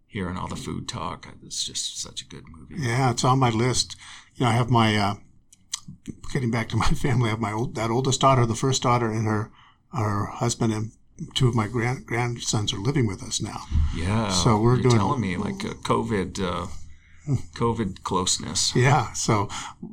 hearing 0.07 0.37
all 0.37 0.47
the 0.47 0.55
food 0.57 0.87
talk, 0.89 1.27
it's 1.45 1.63
just 1.63 2.01
such 2.01 2.21
a 2.21 2.25
good 2.25 2.43
movie. 2.49 2.75
yeah. 2.77 3.11
It's 3.11 3.23
on 3.23 3.39
my 3.39 3.49
list. 3.49 3.95
You 4.35 4.43
know, 4.45 4.51
I 4.51 4.53
have 4.55 4.69
my 4.69 4.95
uh, 4.97 5.13
getting 6.33 6.51
back 6.51 6.69
to 6.69 6.77
my 6.77 6.85
family. 7.05 7.27
I 7.27 7.31
have 7.31 7.39
my 7.39 7.53
old, 7.53 7.75
that 7.75 7.89
oldest 7.89 8.21
daughter, 8.21 8.45
the 8.45 8.55
first 8.55 8.81
daughter, 8.83 9.09
and 9.09 9.25
her 9.25 9.51
her 9.93 10.25
husband 10.27 10.71
and 10.73 10.91
two 11.35 11.47
of 11.47 11.53
my 11.55 11.67
grand, 11.67 12.05
grandsons 12.05 12.73
are 12.73 12.79
living 12.79 13.05
with 13.05 13.21
us 13.21 13.41
now. 13.41 13.61
Yeah. 13.95 14.29
So 14.29 14.57
we're 14.59 14.75
you're 14.75 14.83
doing- 14.83 14.97
telling 14.97 15.21
me 15.21 15.37
like 15.37 15.63
a 15.63 15.75
COVID, 15.75 16.39
uh, 16.41 16.67
COVID 17.55 18.03
closeness. 18.03 18.75
Yeah. 18.75 19.13
So 19.13 19.47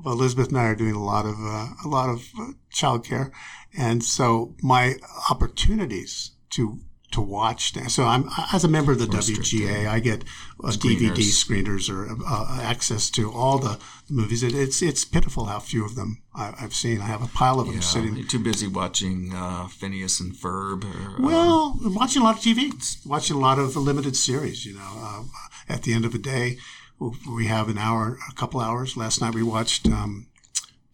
Elizabeth 0.05 0.49
and 0.49 0.59
I 0.59 0.65
are 0.65 0.75
doing 0.75 0.95
a 0.95 1.05
lot 1.05 1.27
of 1.27 1.35
uh, 1.41 1.69
a 1.85 1.89
lot 1.89 2.09
of 2.09 2.23
uh, 2.39 2.53
childcare, 2.73 3.31
and 3.77 4.03
so 4.03 4.55
my 4.63 4.95
opportunities 5.31 6.33
to 6.51 6.79
to 7.11 7.23
watch. 7.23 7.73
So 7.91 8.05
I'm 8.05 8.29
as 8.53 8.65
a 8.65 8.69
member 8.69 8.93
of 8.93 8.99
the. 8.99 9.07
WGA, 9.07 9.89
I 9.89 9.99
get 9.99 10.25
uh, 10.63 10.69
DVD 10.69 11.11
Screeners. 11.23 11.89
or 11.89 12.07
uh, 12.27 12.61
access 12.63 13.09
to 13.11 13.33
all 13.33 13.59
the 13.59 13.79
movies. 14.11 14.43
It, 14.43 14.55
it's 14.55 14.83
it's 14.83 15.05
pitiful 15.07 15.47
how 15.47 15.59
few 15.59 15.85
of 15.87 15.95
them 15.95 16.23
I, 16.35 16.55
I've 16.61 16.75
seen. 16.75 17.01
I 17.01 17.07
have 17.07 17.23
a 17.23 17.27
pile 17.29 17.61
of 17.61 17.67
them 17.67 17.77
Yeah, 17.77 17.81
sitting. 17.81 18.15
you're 18.17 18.27
too 18.27 18.39
busy 18.39 18.67
watching 18.67 19.33
uh, 19.35 19.69
Phineas 19.69 20.21
and 20.21 20.35
Ferb. 20.35 20.85
Or, 20.85 21.17
uh, 21.17 21.27
Well, 21.27 21.79
watching 21.83 22.21
a 22.23 22.25
lot 22.27 22.37
of 22.37 22.43
TV, 22.43 22.73
watching 23.07 23.37
a 23.37 23.41
lot 23.41 23.59
of 23.59 23.75
limited 23.77 24.15
series. 24.17 24.67
You 24.67 24.75
know, 24.75 24.93
uh, 24.99 25.23
at 25.69 25.83
the 25.85 25.95
end 25.95 26.05
of 26.05 26.13
the 26.13 26.19
day, 26.19 26.59
we 27.01 27.47
have 27.47 27.69
an 27.69 27.79
hour, 27.79 28.19
a 28.31 28.35
couple 28.35 28.61
hours. 28.61 28.97
Last 28.97 29.21
night 29.21 29.35
we 29.35 29.43
watched 29.43 29.87
um, 29.87 30.27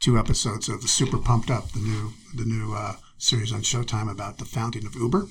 two 0.01 0.19
episodes 0.19 0.69
of 0.69 0.83
the 0.83 0.89
Super 0.89 1.19
Pumped 1.19 1.51
Up, 1.51 1.71
the 1.73 1.81
new 1.81 2.13
the 2.35 2.45
new 2.45 2.75
uh, 2.75 2.95
series 3.19 3.53
on 3.53 3.61
Showtime 3.63 4.11
about 4.11 4.39
the 4.39 4.45
founding 4.45 4.87
of 4.87 4.95
Uber. 4.95 5.29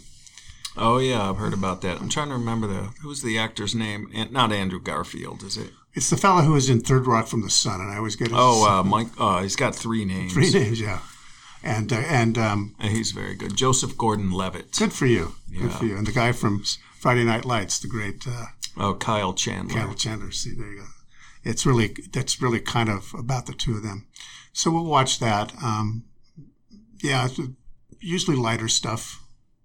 oh 0.78 0.98
yeah, 0.98 1.30
I've 1.30 1.38
heard 1.38 1.54
about 1.54 1.82
that. 1.82 2.00
I'm 2.02 2.10
trying 2.10 2.30
to 2.30 2.36
remember 2.36 2.68
the 2.68 2.90
who's 3.02 3.22
the 3.22 3.38
actor's 3.38 3.76
name. 3.76 4.10
An- 4.14 4.32
Not 4.34 4.52
Andrew 4.52 4.80
Garfield, 4.82 5.44
is 5.44 5.58
it? 5.58 5.72
It's 5.96 6.10
the 6.10 6.18
fellow 6.18 6.42
who 6.42 6.54
was 6.54 6.70
in 6.70 6.80
Third 6.82 7.06
Rock 7.06 7.28
from 7.28 7.44
the 7.44 7.50
Sun, 7.52 7.80
and 7.80 7.92
I 7.92 7.98
always 7.98 8.16
get 8.16 8.30
his 8.30 8.38
Oh, 8.40 8.68
uh, 8.80 8.84
Mike. 8.84 9.10
Uh, 9.20 9.44
he's 9.44 9.56
got 9.56 9.76
three 9.76 10.06
names. 10.06 10.34
three 10.34 10.50
names. 10.52 10.82
Yeah, 10.82 11.00
and 11.64 11.94
uh, 11.94 11.98
and 11.98 12.36
um, 12.38 12.76
And 12.80 12.92
he's 12.98 13.12
very 13.12 13.36
good. 13.36 13.56
Joseph 13.56 13.96
Gordon-Levitt. 13.98 14.72
good 14.80 14.92
for 14.94 15.06
you, 15.06 15.36
good 15.52 15.72
for 15.72 15.86
you. 15.86 15.96
And 15.98 16.08
the 16.08 16.12
guy 16.12 16.32
from 16.32 16.64
Friday 17.00 17.24
Night 17.26 17.46
Lights, 17.46 17.78
the 17.78 17.88
great 17.88 18.26
uh, 18.28 18.46
Oh, 18.78 18.96
Kyle 18.96 19.34
Chandler. 19.34 19.74
Kyle 19.82 19.94
Chandler. 19.94 20.32
See, 20.32 20.54
there 20.56 20.72
you 20.72 20.80
go. 20.80 20.86
It's 21.44 21.66
really 21.66 21.96
that's 22.12 22.42
really 22.42 22.60
kind 22.60 22.90
of 22.90 23.14
about 23.18 23.46
the 23.46 23.54
two 23.54 23.76
of 23.76 23.84
them. 23.84 24.08
So 24.54 24.72
we'll 24.72 24.86
watch 24.86 25.20
that. 25.20 25.54
Um, 25.64 26.06
yeah, 27.02 27.26
it's 27.26 27.40
usually 28.00 28.38
lighter 28.38 28.68
stuff. 28.68 29.22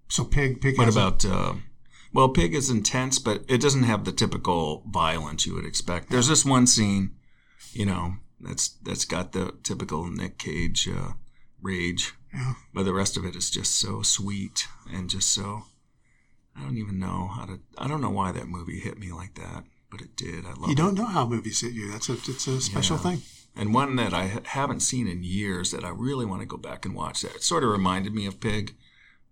So 0.08 0.24
Pig, 0.24 0.60
Pig. 0.60 0.76
What 0.78 0.86
has 0.86 0.96
a- 0.96 1.00
about? 1.00 1.24
Uh, 1.24 1.54
well, 2.12 2.28
Pig 2.30 2.54
is 2.54 2.70
intense, 2.70 3.18
but 3.18 3.44
it 3.48 3.60
doesn't 3.60 3.82
have 3.84 4.04
the 4.04 4.12
typical 4.12 4.82
violence 4.88 5.46
you 5.46 5.54
would 5.54 5.66
expect. 5.66 6.10
There's 6.10 6.26
this 6.28 6.44
one 6.44 6.66
scene, 6.66 7.12
you 7.72 7.84
know, 7.86 8.14
that's 8.40 8.68
that's 8.82 9.04
got 9.04 9.32
the 9.32 9.54
typical 9.62 10.10
Nick 10.10 10.38
Cage 10.38 10.88
uh, 10.88 11.12
rage, 11.62 12.14
Yeah. 12.34 12.54
but 12.74 12.84
the 12.84 12.94
rest 12.94 13.16
of 13.16 13.24
it 13.24 13.36
is 13.36 13.50
just 13.50 13.78
so 13.78 14.02
sweet 14.02 14.66
and 14.90 15.08
just 15.10 15.32
so. 15.32 15.64
I 16.58 16.62
don't 16.64 16.76
even 16.76 16.98
know 16.98 17.28
how 17.34 17.44
to. 17.46 17.60
I 17.78 17.86
don't 17.88 18.00
know 18.00 18.10
why 18.10 18.32
that 18.32 18.48
movie 18.48 18.80
hit 18.80 18.98
me 18.98 19.12
like 19.12 19.34
that, 19.34 19.64
but 19.90 20.00
it 20.00 20.16
did. 20.16 20.44
I 20.44 20.52
love 20.54 20.68
You 20.68 20.74
don't 20.74 20.94
know 20.94 21.06
how 21.06 21.26
movies 21.26 21.60
hit 21.60 21.72
you. 21.72 21.90
That's 21.90 22.08
a 22.08 22.14
it's 22.14 22.46
a 22.46 22.60
special 22.60 22.96
Yeah. 22.96 23.02
thing. 23.02 23.22
And 23.56 23.74
one 23.74 23.96
that 23.96 24.12
I 24.14 24.40
haven't 24.44 24.80
seen 24.80 25.08
in 25.08 25.22
years 25.24 25.70
that 25.72 25.84
I 25.84 25.88
really 25.88 26.24
want 26.26 26.42
to 26.42 26.46
go 26.46 26.56
back 26.56 26.84
and 26.84 26.94
watch 26.94 27.22
that 27.22 27.34
it 27.36 27.42
sort 27.42 27.64
of 27.64 27.70
reminded 27.70 28.14
me 28.14 28.26
of 28.26 28.40
Pig 28.40 28.76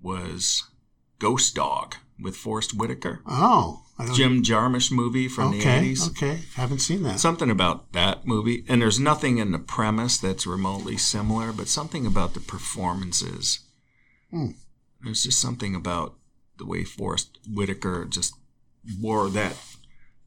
was 0.01 0.65
Ghost 1.19 1.55
Dog 1.55 1.97
with 2.21 2.37
Forest 2.37 2.75
Whitaker. 2.77 3.21
Oh, 3.27 3.83
I 3.99 4.13
Jim 4.13 4.43
Jarmusch 4.43 4.91
movie 4.93 5.29
from 5.29 5.55
okay, 5.55 5.81
the 5.81 5.93
80s. 5.95 6.09
okay, 6.11 6.41
haven't 6.55 6.81
seen 6.81 7.03
that. 7.05 7.19
Something 7.21 7.51
about 7.51 7.93
that 7.93 8.27
movie, 8.27 8.65
and 8.69 8.81
there's 8.83 9.01
nothing 9.01 9.39
in 9.39 9.53
the 9.53 9.59
premise 9.59 10.19
that's 10.19 10.47
remotely 10.47 10.97
similar, 10.97 11.53
but 11.53 11.69
something 11.69 12.05
about 12.07 12.35
the 12.35 12.41
performances. 12.41 13.61
Hmm. 14.31 14.51
There's 15.03 15.23
just 15.25 15.41
something 15.41 15.75
about 15.75 16.15
the 16.59 16.67
way 16.67 16.85
Forest 16.85 17.39
Whitaker 17.49 18.05
just 18.05 18.35
wore 19.01 19.29
that 19.31 19.57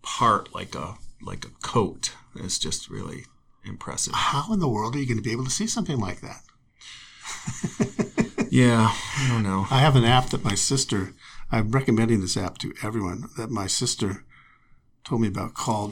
part 0.01 0.53
like 0.53 0.75
a 0.75 0.95
like 1.21 1.45
a 1.45 1.49
coat. 1.63 2.13
It's 2.35 2.59
just 2.59 2.89
really 2.89 3.25
impressive. 3.65 4.13
How 4.13 4.53
in 4.53 4.59
the 4.59 4.69
world 4.69 4.95
are 4.95 4.99
you 4.99 5.05
going 5.07 5.17
to 5.17 5.23
be 5.23 5.31
able 5.31 5.45
to 5.45 5.51
see 5.51 5.67
something 5.67 5.99
like 5.99 6.21
that? 6.21 6.41
Yeah, 8.51 8.91
I 8.91 9.27
don't 9.29 9.43
know. 9.43 9.67
I 9.69 9.79
have 9.79 9.95
an 9.95 10.03
app 10.05 10.29
that 10.29 10.43
my 10.43 10.55
sister, 10.55 11.13
I'm 11.51 11.71
recommending 11.71 12.21
this 12.21 12.35
app 12.35 12.57
to 12.59 12.73
everyone 12.83 13.29
that 13.37 13.51
my 13.51 13.67
sister 13.67 14.23
told 15.03 15.21
me 15.21 15.27
about 15.27 15.53
called, 15.53 15.91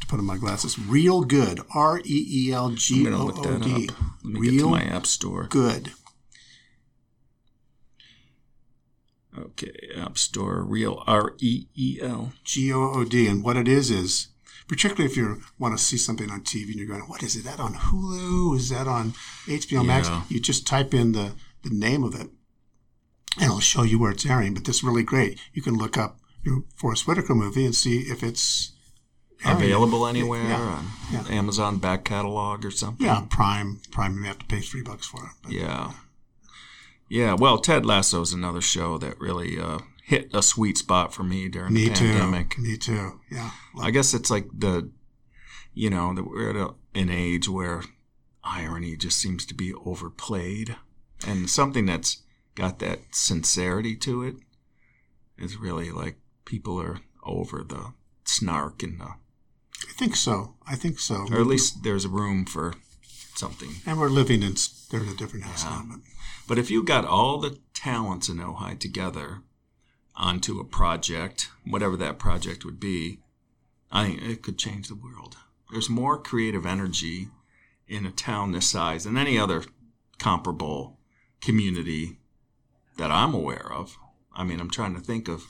to 0.00 0.06
put 0.08 0.18
on 0.18 0.24
my 0.24 0.38
glasses, 0.38 0.78
Real 0.78 1.22
Good. 1.22 1.60
R 1.74 2.00
E 2.00 2.26
E 2.48 2.52
L 2.52 2.70
G 2.70 3.06
O 3.08 3.30
O 3.30 3.58
D. 3.58 3.88
up. 3.88 3.96
Let 4.24 4.40
me 4.40 4.40
get 4.40 4.50
to 4.50 4.56
Real 4.56 4.70
my 4.70 4.82
app 4.82 5.06
store. 5.06 5.44
Good. 5.44 5.92
Okay, 9.38 9.72
App 9.98 10.16
Store. 10.18 10.62
Real 10.62 11.02
R 11.06 11.34
E 11.38 11.66
E 11.74 11.98
L. 12.00 12.32
G 12.44 12.72
O 12.72 12.92
O 12.94 13.04
D. 13.04 13.26
And 13.26 13.42
what 13.44 13.56
it 13.56 13.68
is 13.68 13.90
is, 13.90 14.28
particularly 14.68 15.10
if 15.10 15.16
you 15.16 15.42
want 15.58 15.76
to 15.76 15.82
see 15.82 15.96
something 15.96 16.30
on 16.30 16.42
TV 16.42 16.66
and 16.68 16.76
you're 16.76 16.86
going, 16.86 17.02
what 17.02 17.22
is 17.22 17.36
it? 17.36 17.44
That 17.44 17.60
on 17.60 17.74
Hulu? 17.74 18.56
Is 18.56 18.68
that 18.70 18.86
on 18.86 19.12
HBO 19.46 19.84
Max? 19.84 20.08
Yeah. 20.08 20.22
You 20.28 20.40
just 20.40 20.66
type 20.66 20.94
in 20.94 21.12
the, 21.12 21.32
the 21.62 21.70
name 21.70 22.04
of 22.04 22.14
it 22.14 22.28
and 23.36 23.44
it'll 23.46 23.60
show 23.60 23.82
you 23.82 23.98
where 23.98 24.10
it's 24.10 24.26
airing. 24.26 24.54
But 24.54 24.64
this 24.64 24.76
is 24.76 24.84
really 24.84 25.02
great. 25.04 25.38
You 25.52 25.62
can 25.62 25.74
look 25.76 25.96
up 25.96 26.18
your 26.44 26.64
Forest 26.76 27.06
Whitaker 27.06 27.34
movie 27.34 27.64
and 27.64 27.74
see 27.74 28.00
if 28.00 28.22
it's 28.22 28.72
airing. 29.44 29.58
Available 29.62 30.06
anywhere 30.06 30.42
Yeah. 30.42 30.60
on 30.60 30.86
Yeah. 31.12 31.24
Amazon 31.28 31.78
back 31.78 32.04
catalog 32.04 32.64
or 32.64 32.70
something. 32.70 33.06
Yeah, 33.06 33.24
Prime. 33.30 33.80
Prime, 33.90 34.14
you 34.14 34.20
may 34.22 34.28
have 34.28 34.38
to 34.40 34.46
pay 34.46 34.60
three 34.60 34.82
bucks 34.82 35.06
for 35.06 35.24
it. 35.24 35.30
But 35.42 35.52
Yeah. 35.52 35.92
Yeah, 37.08 37.34
well, 37.34 37.58
Ted 37.58 37.86
Lasso 37.86 38.20
is 38.20 38.32
another 38.32 38.60
show 38.60 38.98
that 38.98 39.18
really 39.18 39.58
uh, 39.58 39.78
hit 40.04 40.28
a 40.34 40.42
sweet 40.42 40.76
spot 40.78 41.14
for 41.14 41.22
me 41.22 41.48
during 41.48 41.72
Me 41.72 41.88
the 41.88 41.94
too. 41.94 42.04
pandemic. 42.12 42.58
Me 42.58 42.76
too. 42.76 43.20
Yeah. 43.30 43.50
I 43.80 43.90
guess 43.90 44.12
it's 44.14 44.30
like 44.30 44.46
the, 44.52 44.90
you 45.72 45.88
know, 45.90 46.14
that 46.14 46.24
we're 46.28 46.50
at 46.50 46.56
a, 46.56 46.74
an 46.94 47.08
age 47.10 47.48
where 47.48 47.82
irony 48.44 48.96
just 48.96 49.18
seems 49.18 49.46
to 49.46 49.54
be 49.54 49.72
overplayed, 49.84 50.76
and 51.26 51.48
something 51.50 51.86
that's 51.86 52.22
got 52.54 52.78
that 52.80 53.00
sincerity 53.12 53.94
to 53.96 54.22
it 54.22 54.34
is 55.38 55.56
really 55.56 55.90
like 55.90 56.16
people 56.44 56.80
are 56.80 57.00
over 57.24 57.62
the 57.66 57.92
snark 58.24 58.82
and 58.82 59.00
the, 59.00 59.04
I 59.06 59.92
think 59.96 60.16
so. 60.16 60.54
I 60.66 60.74
think 60.74 60.98
so. 60.98 61.26
or 61.30 61.40
at 61.40 61.46
least 61.46 61.82
there's 61.84 62.04
a 62.04 62.08
room 62.08 62.44
for 62.44 62.74
something. 63.36 63.68
And 63.86 63.98
we're 64.00 64.08
living 64.08 64.42
in, 64.42 64.54
they're 64.90 65.02
in 65.02 65.08
a 65.08 65.14
different 65.14 65.44
house 65.44 65.64
now. 65.64 65.84
But 65.88 66.00
But 66.46 66.58
if 66.58 66.70
you 66.70 66.82
got 66.82 67.04
all 67.04 67.38
the 67.38 67.58
talents 67.74 68.28
in 68.28 68.38
Ojai 68.38 68.78
together 68.78 69.42
onto 70.16 70.58
a 70.60 70.64
project, 70.64 71.50
whatever 71.66 71.96
that 71.96 72.18
project 72.18 72.64
would 72.64 72.80
be, 72.80 73.20
I 73.92 74.06
think 74.06 74.22
it 74.22 74.42
could 74.42 74.58
change 74.58 74.88
the 74.88 74.94
world. 74.94 75.36
There's 75.70 75.88
more 75.90 76.18
creative 76.18 76.64
energy 76.66 77.28
in 77.86 78.04
a 78.06 78.10
town 78.10 78.52
this 78.52 78.68
size 78.68 79.04
than 79.04 79.16
any 79.16 79.38
other 79.38 79.64
comparable 80.18 80.98
community 81.40 82.18
that 82.96 83.10
I'm 83.10 83.34
aware 83.34 83.70
of. 83.72 83.96
I 84.34 84.44
mean, 84.44 84.60
I'm 84.60 84.70
trying 84.70 84.94
to 84.94 85.00
think 85.00 85.28
of, 85.28 85.44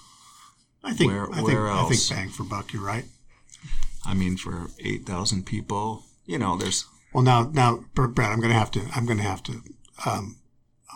I 0.84 0.92
think, 0.94 1.10
Where- 1.10 1.30
I 1.30 1.34
think, 1.36 1.48
where 1.48 1.68
I 1.70 1.80
think 1.82 1.92
else? 1.92 2.10
bang 2.10 2.28
for 2.28 2.44
buck, 2.44 2.72
you're 2.72 2.82
right. 2.84 3.04
I 4.04 4.14
mean, 4.14 4.36
for 4.36 4.70
8,000 4.78 5.44
people, 5.46 6.04
you 6.26 6.38
know, 6.38 6.56
there's, 6.56 6.86
Well, 7.12 7.24
now, 7.24 7.50
now, 7.52 7.84
Brad, 7.94 8.30
I'm 8.32 8.40
going 8.40 8.52
to 8.52 8.58
have 8.58 8.70
to, 8.72 8.80
I'm 8.94 9.06
going 9.06 9.18
to 9.18 9.24
have 9.24 9.42
to 9.44 9.62
um, 10.06 10.36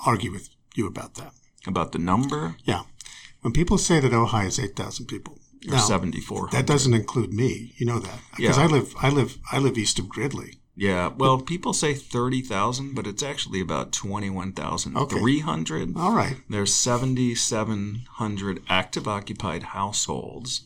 argue 0.06 0.30
with 0.30 0.48
you 0.74 0.86
about 0.86 1.14
that. 1.14 1.32
about 1.66 1.92
the 1.92 1.98
number, 1.98 2.56
Yeah. 2.64 2.82
When 3.40 3.52
people 3.52 3.76
say 3.78 3.98
that 3.98 4.12
Ojai 4.12 4.46
is 4.46 4.58
8,000 4.60 5.06
people, 5.06 5.38
or 5.68 5.72
now, 5.72 5.78
74. 5.78 6.48
that 6.52 6.66
doesn't 6.66 6.94
include 6.94 7.32
me. 7.32 7.72
You 7.76 7.86
know 7.86 7.98
that 7.98 8.18
because 8.36 8.56
Yeah. 8.56 8.62
I 8.64 8.66
live, 8.66 8.94
I 9.02 9.08
live, 9.08 9.38
I 9.50 9.58
live 9.58 9.76
east 9.78 9.98
of 9.98 10.08
Gridley. 10.08 10.58
Yeah, 10.74 11.08
well, 11.08 11.38
people 11.40 11.72
say 11.74 11.92
30,000, 11.92 12.94
but 12.94 13.06
it's 13.06 13.22
actually 13.22 13.60
about 13.60 13.92
21,300. 13.92 15.82
Okay. 15.90 16.00
All 16.00 16.12
right. 16.14 16.36
There's 16.48 16.72
7,700 16.74 18.62
active 18.68 19.06
occupied 19.08 19.62
households. 19.64 20.62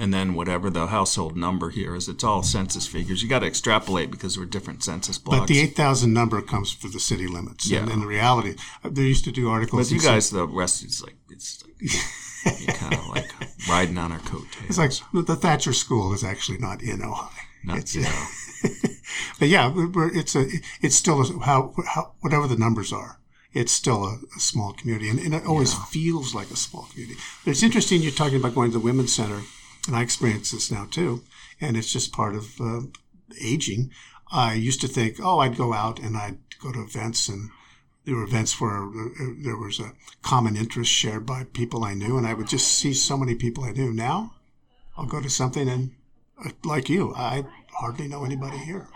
And 0.00 0.14
then 0.14 0.32
whatever 0.32 0.70
the 0.70 0.86
household 0.86 1.36
number 1.36 1.68
here 1.68 1.94
is, 1.94 2.08
it's 2.08 2.24
all 2.24 2.42
census 2.42 2.86
figures. 2.86 3.22
You 3.22 3.28
got 3.28 3.40
to 3.40 3.46
extrapolate 3.46 4.10
because 4.10 4.38
we're 4.38 4.46
different 4.46 4.82
census 4.82 5.18
blocks. 5.18 5.40
But 5.40 5.48
the 5.48 5.60
8,000 5.60 6.12
number 6.14 6.40
comes 6.40 6.72
for 6.72 6.88
the 6.88 6.98
city 6.98 7.26
limits. 7.26 7.70
Yeah. 7.70 7.80
And 7.82 7.90
in 7.90 8.00
reality, 8.06 8.56
they 8.82 9.02
used 9.02 9.24
to 9.24 9.30
do 9.30 9.50
articles. 9.50 9.88
But 9.88 9.92
you 9.94 9.98
that 10.00 10.04
said- 10.04 10.10
guys, 10.12 10.30
the 10.30 10.46
rest 10.46 10.82
is 10.84 11.02
like, 11.02 11.16
it's 11.28 11.62
like, 11.62 12.60
you're 12.62 12.74
kind 12.76 12.94
of 12.94 13.06
like 13.14 13.30
riding 13.68 13.98
on 13.98 14.10
our 14.10 14.18
coattails. 14.20 14.64
It's 14.70 14.78
like 14.78 15.26
the 15.26 15.36
Thatcher 15.36 15.74
School 15.74 16.14
is 16.14 16.24
actually 16.24 16.56
not 16.58 16.82
in 16.82 17.00
Ojai. 17.00 17.28
Not, 17.64 17.78
it's, 17.80 17.94
you 17.94 18.00
know, 18.04 18.26
but 19.38 19.48
yeah, 19.48 19.70
we're- 19.70 20.12
it's 20.18 20.34
a, 20.34 20.46
it's 20.80 20.96
still 20.96 21.20
a, 21.20 21.44
how, 21.44 21.74
how 21.86 22.12
whatever 22.20 22.46
the 22.46 22.56
numbers 22.56 22.90
are, 22.90 23.20
it's 23.52 23.72
still 23.72 24.04
a, 24.04 24.18
a 24.34 24.40
small 24.40 24.72
community, 24.72 25.10
and, 25.10 25.18
and 25.18 25.34
it 25.34 25.44
always 25.44 25.74
feels 25.74 26.34
like 26.34 26.50
a 26.50 26.56
small 26.56 26.84
community. 26.90 27.18
But 27.44 27.50
it's 27.50 27.62
interesting 27.62 28.00
you're 28.00 28.12
talking 28.12 28.36
about 28.38 28.54
going 28.54 28.70
to 28.70 28.78
the 28.78 28.84
women's 28.84 29.12
center, 29.12 29.40
and 29.90 29.98
I 29.98 30.02
experience 30.02 30.52
this 30.52 30.70
now 30.70 30.86
too, 30.88 31.22
and 31.60 31.76
it's 31.76 31.92
just 31.92 32.12
part 32.12 32.36
of 32.36 32.60
uh, 32.60 32.82
aging. 33.42 33.90
I 34.32 34.54
used 34.54 34.80
to 34.82 34.88
think, 34.88 35.16
oh, 35.20 35.40
I'd 35.40 35.56
go 35.56 35.72
out 35.74 35.98
and 35.98 36.16
I'd 36.16 36.38
go 36.62 36.70
to 36.72 36.80
events 36.82 37.28
and. 37.28 37.50
There 38.06 38.16
were 38.16 38.24
events 38.24 38.58
where 38.58 38.82
uh, 38.84 39.34
there 39.44 39.58
was 39.58 39.78
a 39.78 39.92
common 40.22 40.56
interest 40.56 40.90
shared 40.90 41.26
by 41.26 41.44
people 41.44 41.84
I 41.84 41.92
knew, 41.92 42.16
and 42.16 42.26
I 42.26 42.32
would 42.32 42.48
just 42.48 42.66
see 42.78 42.94
so 42.94 43.16
many 43.18 43.34
people 43.34 43.62
I 43.62 43.72
knew. 43.72 43.92
Now, 43.92 44.36
I'll 44.96 45.04
go 45.06 45.20
to 45.20 45.28
something 45.28 45.68
and, 45.68 45.90
uh, 46.42 46.50
like 46.64 46.88
you, 46.88 47.12
I 47.14 47.44
hardly 47.74 48.08
know 48.08 48.24
anybody 48.24 48.56
here. 48.56 48.88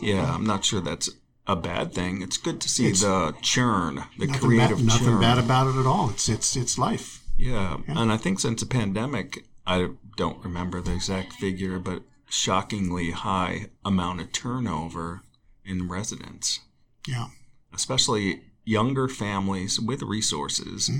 yeah, 0.00 0.34
I'm 0.34 0.44
not 0.44 0.66
sure 0.66 0.82
that's 0.82 1.08
a 1.46 1.56
bad 1.56 1.94
thing. 1.94 2.20
It's 2.20 2.36
good 2.36 2.60
to 2.60 2.68
see 2.68 2.84
It's- 2.88 3.00
the 3.00 3.34
churn, 3.40 4.04
the 4.18 4.26
Nothing, 4.26 4.42
creative 4.42 4.76
bad, 4.78 4.86
nothing 4.86 5.06
churn. 5.06 5.20
bad 5.20 5.38
about 5.38 5.68
it 5.68 5.80
at 5.80 5.86
all. 5.86 6.10
It's 6.10 6.28
it's 6.28 6.54
it's 6.56 6.76
life. 6.76 7.24
Yeah. 7.38 7.78
and 7.88 8.12
I 8.12 8.18
think 8.18 8.38
since 8.38 8.60
the 8.60 8.66
pandemic, 8.68 9.46
I 9.66 9.90
don't 10.16 10.42
remember 10.44 10.80
the 10.80 10.94
exact 10.94 11.32
figure, 11.34 11.78
but 11.78 12.02
shockingly 12.28 13.10
high 13.12 13.66
amount 13.84 14.20
of 14.20 14.32
turnover 14.32 15.22
in 15.64 15.88
residents, 15.88 16.60
Yeah, 17.06 17.28
especially 17.74 18.42
younger 18.64 19.08
families 19.08 19.78
with 19.80 20.02
resources 20.02 20.90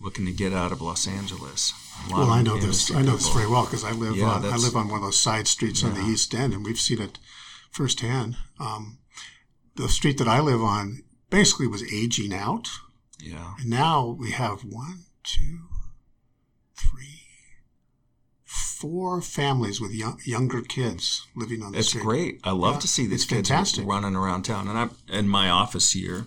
looking 0.00 0.26
to 0.26 0.32
get 0.32 0.52
out 0.52 0.70
of 0.72 0.80
Los 0.80 1.06
Angeles. 1.08 1.72
Mm-hmm. 1.72 2.12
well, 2.16 2.30
I 2.30 2.42
know 2.42 2.56
this. 2.58 2.90
I 2.92 3.02
know 3.02 3.16
this 3.16 3.28
very 3.32 3.48
well 3.48 3.64
because 3.64 3.84
I 3.84 3.90
live 3.92 4.16
Yeah, 4.16 4.26
on, 4.26 4.44
I 4.44 4.56
live 4.56 4.76
on 4.76 4.88
one 4.88 4.98
of 4.98 5.04
those 5.04 5.18
side 5.18 5.48
streets 5.48 5.82
on 5.82 5.94
the 5.94 6.02
East 6.02 6.34
End, 6.34 6.52
and 6.54 6.64
we've 6.64 6.78
seen 6.78 7.00
it 7.00 7.18
firsthand. 7.70 8.36
Um, 8.60 8.98
the 9.76 9.88
street 9.88 10.18
that 10.18 10.28
I 10.28 10.40
live 10.40 10.62
on 10.62 11.02
basically 11.30 11.66
was 11.66 11.82
aging 11.92 12.32
out, 12.32 12.68
Yeah. 13.20 13.54
and 13.58 13.68
now 13.70 14.06
we 14.18 14.30
have 14.30 14.60
one, 14.64 15.04
two, 15.24 15.58
three, 16.76 17.15
four 18.80 19.20
families 19.22 19.80
with 19.80 19.92
young, 19.92 20.20
younger 20.24 20.60
kids 20.62 21.26
living 21.34 21.62
on 21.62 21.72
the 21.72 21.78
It's 21.78 21.88
street. 21.88 22.00
It's 22.00 22.06
great. 22.06 22.40
I 22.44 22.50
love 22.50 22.74
Yeah, 22.74 22.80
to 22.80 22.88
see 22.88 23.06
these 23.06 23.24
kids 23.24 23.48
fantastic. 23.48 23.86
running 23.86 24.14
around 24.16 24.42
town. 24.44 24.68
And 24.68 24.78
I'm 24.78 24.90
in 25.08 25.28
my 25.28 25.48
office 25.48 25.92
here 25.92 26.26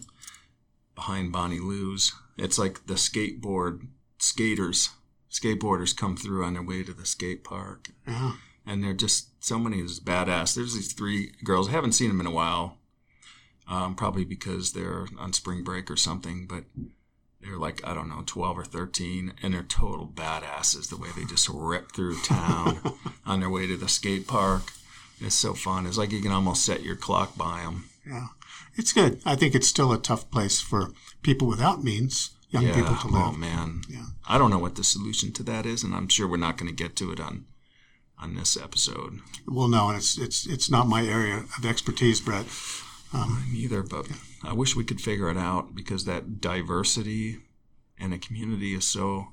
behind 0.96 1.32
Bonnie 1.32 1.60
Lu's. 1.60 2.14
It's 2.38 2.58
like 2.58 2.86
the 2.88 2.96
skateboard 2.96 3.88
skaters 4.18 4.90
skateboarders 5.32 5.96
come 5.96 6.18
through 6.18 6.44
on 6.44 6.54
their 6.56 6.64
way 6.64 6.82
to 6.84 6.94
the 6.94 7.06
skate 7.06 7.44
park. 7.44 7.92
Yeah. 8.08 8.34
And 8.66 8.84
they're 8.84 8.94
just 8.94 9.44
so 9.44 9.60
many 9.60 9.80
is 9.80 10.00
badass. 10.00 10.56
There's 10.56 10.74
these 10.74 10.92
three 10.94 11.34
girls. 11.44 11.70
I 11.70 11.72
haven't 11.72 11.92
seen 11.94 12.08
them 12.10 12.20
in 12.20 12.26
a 12.26 12.32
while. 12.32 12.78
Um, 13.68 13.94
probably 13.94 14.26
because 14.26 14.74
they're 14.74 15.06
on 15.20 15.32
spring 15.34 15.64
break 15.64 15.92
or 15.92 15.96
something, 15.96 16.48
but 16.48 16.64
they're 17.42 17.58
like, 17.58 17.82
I 17.86 17.94
don't 17.94 18.10
know, 18.10 18.24
12 18.26 18.60
or 18.60 18.66
13, 18.66 19.34
and 19.42 19.54
they're 19.54 19.64
total 19.64 20.08
badasses 20.08 20.90
the 20.90 20.98
way 20.98 21.10
they 21.16 21.24
just 21.24 21.50
rip 21.50 21.94
through 21.94 22.20
town 22.22 22.80
on 23.26 23.40
their 23.40 23.50
way 23.50 23.68
to 23.68 23.78
the 23.78 23.88
skate 23.88 24.28
park. 24.28 24.72
It's 25.22 25.36
so 25.36 25.54
fun. 25.54 25.86
It's 25.86 25.98
like 25.98 26.12
you 26.12 26.22
can 26.22 26.32
almost 26.32 26.66
set 26.66 26.84
your 26.84 26.96
clock 26.96 27.38
by 27.38 27.62
them. 27.62 27.90
Yeah. 28.06 28.28
It's 28.76 28.94
good. 28.94 29.22
I 29.26 29.36
think 29.36 29.56
it's 29.56 29.68
still 29.68 29.92
a 29.92 29.98
tough 29.98 30.30
place 30.32 30.62
for 30.62 30.92
people 31.22 31.48
without 31.48 31.84
means, 31.84 32.32
young 32.50 32.64
yeah. 32.64 32.76
people 32.76 32.96
to 32.96 33.08
oh, 33.08 33.12
live. 33.12 33.28
Oh, 33.28 33.38
man. 33.38 33.82
Yeah. 33.90 34.06
I 34.28 34.38
don't 34.38 34.50
know 34.50 34.60
what 34.60 34.76
the 34.76 34.84
solution 34.84 35.32
to 35.34 35.44
that 35.44 35.66
is, 35.66 35.84
and 35.84 35.94
I'm 35.94 36.08
sure 36.08 36.28
we're 36.28 36.38
not 36.38 36.58
going 36.58 36.74
to 36.74 36.84
get 36.84 36.96
to 36.98 37.12
it 37.12 37.20
on 37.20 37.46
on 38.22 38.36
this 38.36 38.58
episode. 38.58 39.20
Well, 39.48 39.68
no, 39.70 39.90
and 39.90 39.98
it's 39.98 40.18
it's 40.18 40.46
it's 40.46 40.70
not 40.70 40.88
my 40.88 41.06
area 41.06 41.38
of 41.58 41.66
expertise, 41.66 42.20
Brett. 42.20 42.46
Um, 43.14 43.48
Neither, 43.52 43.84
but 43.84 44.08
I 44.44 44.54
wish 44.54 44.76
we 44.76 44.84
could 44.84 45.02
figure 45.02 45.30
it 45.30 45.38
out 45.38 45.76
because 45.76 46.06
that 46.06 46.40
diversity 46.40 47.40
in 47.98 48.14
a 48.14 48.20
community 48.20 48.74
is 48.74 48.86
so 48.86 49.30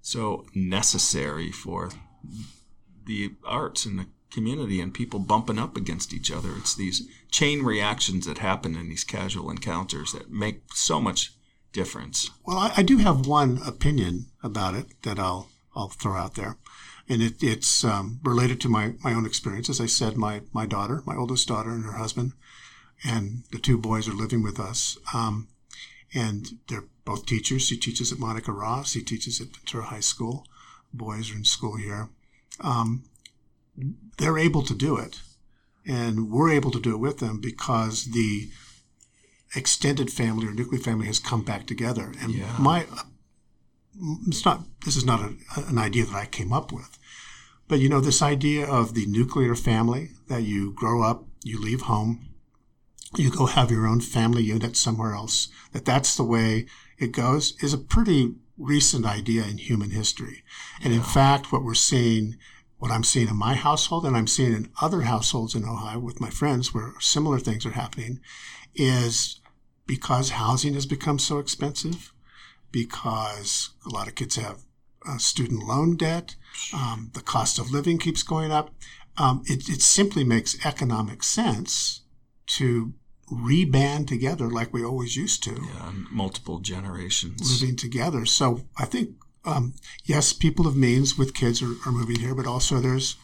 so 0.00 0.46
necessary 0.54 1.50
for 1.50 1.90
the 3.06 3.34
arts 3.44 3.84
and 3.84 3.98
the 3.98 4.06
community 4.30 4.80
and 4.80 4.94
people 4.94 5.18
bumping 5.18 5.58
up 5.58 5.76
against 5.76 6.12
each 6.12 6.30
other. 6.30 6.50
It's 6.56 6.74
these 6.74 7.08
chain 7.30 7.62
reactions 7.62 8.26
that 8.26 8.38
happen 8.38 8.76
in 8.76 8.88
these 8.88 9.02
casual 9.04 9.50
encounters 9.50 10.12
that 10.12 10.30
make 10.30 10.62
so 10.74 11.00
much 11.00 11.32
difference. 11.72 12.30
Well, 12.44 12.58
I, 12.58 12.72
I 12.76 12.82
do 12.82 12.98
have 12.98 13.26
one 13.26 13.60
opinion 13.66 14.26
about 14.42 14.74
it 14.74 14.86
that 15.02 15.18
I'll 15.18 15.48
I'll 15.74 15.88
throw 15.88 16.16
out 16.16 16.34
there, 16.36 16.56
and 17.08 17.20
it, 17.20 17.42
it's 17.42 17.84
um, 17.84 18.20
related 18.22 18.60
to 18.62 18.68
my, 18.68 18.94
my 19.04 19.12
own 19.12 19.26
experience. 19.26 19.68
As 19.68 19.80
I 19.80 19.86
said, 19.86 20.16
my 20.16 20.42
my 20.52 20.66
daughter, 20.66 21.02
my 21.04 21.16
oldest 21.16 21.48
daughter, 21.48 21.70
and 21.70 21.84
her 21.84 21.98
husband, 21.98 22.32
and 23.04 23.44
the 23.52 23.58
two 23.58 23.78
boys 23.78 24.08
are 24.08 24.12
living 24.14 24.42
with 24.42 24.58
us, 24.58 24.98
um, 25.14 25.48
and 26.14 26.58
they're 26.68 26.84
both 27.04 27.26
teachers. 27.26 27.62
She 27.66 27.76
teaches 27.76 28.12
at 28.12 28.18
Monica 28.18 28.52
Ros. 28.52 28.92
He 28.94 29.02
teaches 29.02 29.40
at 29.40 29.48
Ventura 29.48 29.84
High 29.84 30.00
School. 30.00 30.46
Boys 30.92 31.30
are 31.30 31.36
in 31.36 31.44
school 31.44 31.76
here. 31.76 32.08
Um, 32.60 33.04
they're 34.18 34.38
able 34.38 34.62
to 34.62 34.74
do 34.74 34.96
it, 34.96 35.20
and 35.86 36.30
we're 36.30 36.50
able 36.50 36.70
to 36.70 36.80
do 36.80 36.94
it 36.94 36.98
with 36.98 37.18
them 37.18 37.40
because 37.40 38.06
the 38.12 38.48
extended 39.54 40.10
family 40.10 40.46
or 40.46 40.52
nuclear 40.52 40.80
family 40.80 41.06
has 41.06 41.18
come 41.18 41.42
back 41.42 41.66
together. 41.66 42.12
And 42.20 42.34
Yeah. 42.34 42.56
my, 42.58 42.86
it's 44.26 44.44
not. 44.44 44.62
This 44.84 44.96
is 44.96 45.04
not 45.04 45.20
a, 45.20 45.34
an 45.68 45.78
idea 45.78 46.04
that 46.06 46.14
I 46.14 46.26
came 46.26 46.52
up 46.52 46.72
with, 46.72 46.98
but 47.68 47.78
you 47.78 47.88
know 47.88 48.00
this 48.00 48.22
idea 48.22 48.66
of 48.66 48.94
the 48.94 49.06
nuclear 49.06 49.54
family 49.54 50.10
that 50.28 50.42
you 50.42 50.72
grow 50.72 51.02
up, 51.02 51.24
you 51.44 51.60
leave 51.60 51.82
home, 51.82 52.28
you 53.14 53.30
go 53.30 53.46
have 53.46 53.70
your 53.70 53.86
own 53.86 54.00
family 54.00 54.42
unit 54.42 54.76
somewhere 54.76 55.14
else. 55.14 55.48
That 55.72 55.84
that's 55.84 56.16
the 56.16 56.24
way 56.24 56.66
it 56.98 57.12
goes 57.12 57.54
is 57.62 57.72
a 57.72 57.78
pretty 57.78 58.34
recent 58.58 59.04
idea 59.04 59.44
in 59.44 59.58
human 59.58 59.90
history. 59.90 60.42
And 60.82 60.92
in 60.92 61.02
fact, 61.02 61.52
what 61.52 61.62
we're 61.62 61.74
seeing, 61.74 62.36
what 62.78 62.90
I'm 62.90 63.04
seeing 63.04 63.28
in 63.28 63.36
my 63.36 63.54
household 63.54 64.06
and 64.06 64.16
I'm 64.16 64.26
seeing 64.26 64.54
in 64.54 64.70
other 64.80 65.02
households 65.02 65.54
in 65.54 65.62
Ojai 65.62 66.00
with 66.00 66.20
my 66.20 66.30
friends 66.30 66.72
where 66.72 66.94
similar 67.00 67.38
things 67.38 67.66
are 67.66 67.72
happening 67.72 68.20
is 68.74 69.40
because 69.86 70.30
housing 70.30 70.74
has 70.74 70.86
become 70.86 71.18
so 71.18 71.38
expensive, 71.38 72.12
because 72.72 73.70
a 73.86 73.90
lot 73.90 74.08
of 74.08 74.14
kids 74.14 74.36
have 74.36 74.64
uh, 75.08 75.18
student 75.18 75.62
loan 75.62 75.96
debt, 75.96 76.34
um, 76.74 77.10
the 77.14 77.20
cost 77.20 77.58
of 77.58 77.70
living 77.70 77.98
keeps 77.98 78.22
going 78.22 78.50
up. 78.50 78.70
Um, 79.18 79.42
it, 79.46 79.68
it 79.68 79.80
simply 79.80 80.24
makes 80.24 80.64
economic 80.66 81.22
sense 81.22 82.02
to 82.46 82.94
reband 83.30 84.06
together 84.06 84.48
like 84.48 84.72
we 84.72 84.84
always 84.84 85.16
used 85.16 85.42
to 85.42 85.50
Yeah, 85.52 85.92
multiple 86.10 86.60
generations. 86.60 87.60
living 87.60 87.76
together. 87.76 88.24
So 88.24 88.66
I 88.76 88.84
think, 88.84 89.16
um, 89.44 89.74
yes, 90.04 90.32
people 90.32 90.66
of 90.66 90.76
means 90.76 91.18
with 91.18 91.34
kids 91.34 91.60
are, 91.62 91.74
are 91.84 91.92
moving 91.92 92.20
here, 92.20 92.34
but 92.34 92.46
also 92.46 92.80
there's 92.80 93.16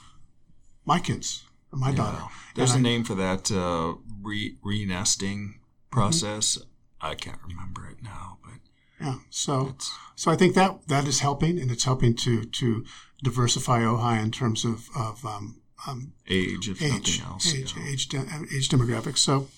my 0.84 0.98
kids, 0.98 1.44
my 1.70 1.90
Yeah. 1.90 1.96
daughter. 1.96 2.24
There's 2.56 2.72
And 2.72 2.84
a 2.84 2.88
I- 2.88 2.92
name 2.92 3.04
for 3.04 3.14
that 3.14 3.50
uh, 3.52 3.94
re 4.22 4.56
re-nesting 4.62 5.60
process. 5.90 6.58
I 7.00 7.14
can't 7.14 7.40
remember 7.46 7.86
it 7.88 8.02
now, 8.02 8.38
but 8.44 8.60
Yeah. 9.00 9.18
So, 9.30 9.76
so 10.16 10.30
I 10.30 10.36
think 10.36 10.54
that 10.54 10.86
that 10.88 11.06
is 11.08 11.20
helping, 11.20 11.58
and 11.60 11.70
it's 11.70 11.84
helping 11.84 12.14
to 12.16 12.44
to 12.44 12.84
diversify 13.22 13.82
Ojai 13.82 14.20
in 14.22 14.30
terms 14.32 14.64
of 14.64 14.88
of 14.96 15.24
um, 15.24 15.61
um, 15.86 16.12
age, 16.28 16.68
if 16.68 16.82
age, 16.82 17.20
nothing 17.20 17.32
else. 17.32 17.54
age, 17.54 17.74
yeah. 17.76 17.88
age, 17.88 18.08
de- 18.08 18.18
age 18.18 18.68
demographics. 18.68 19.18
So, 19.18 19.48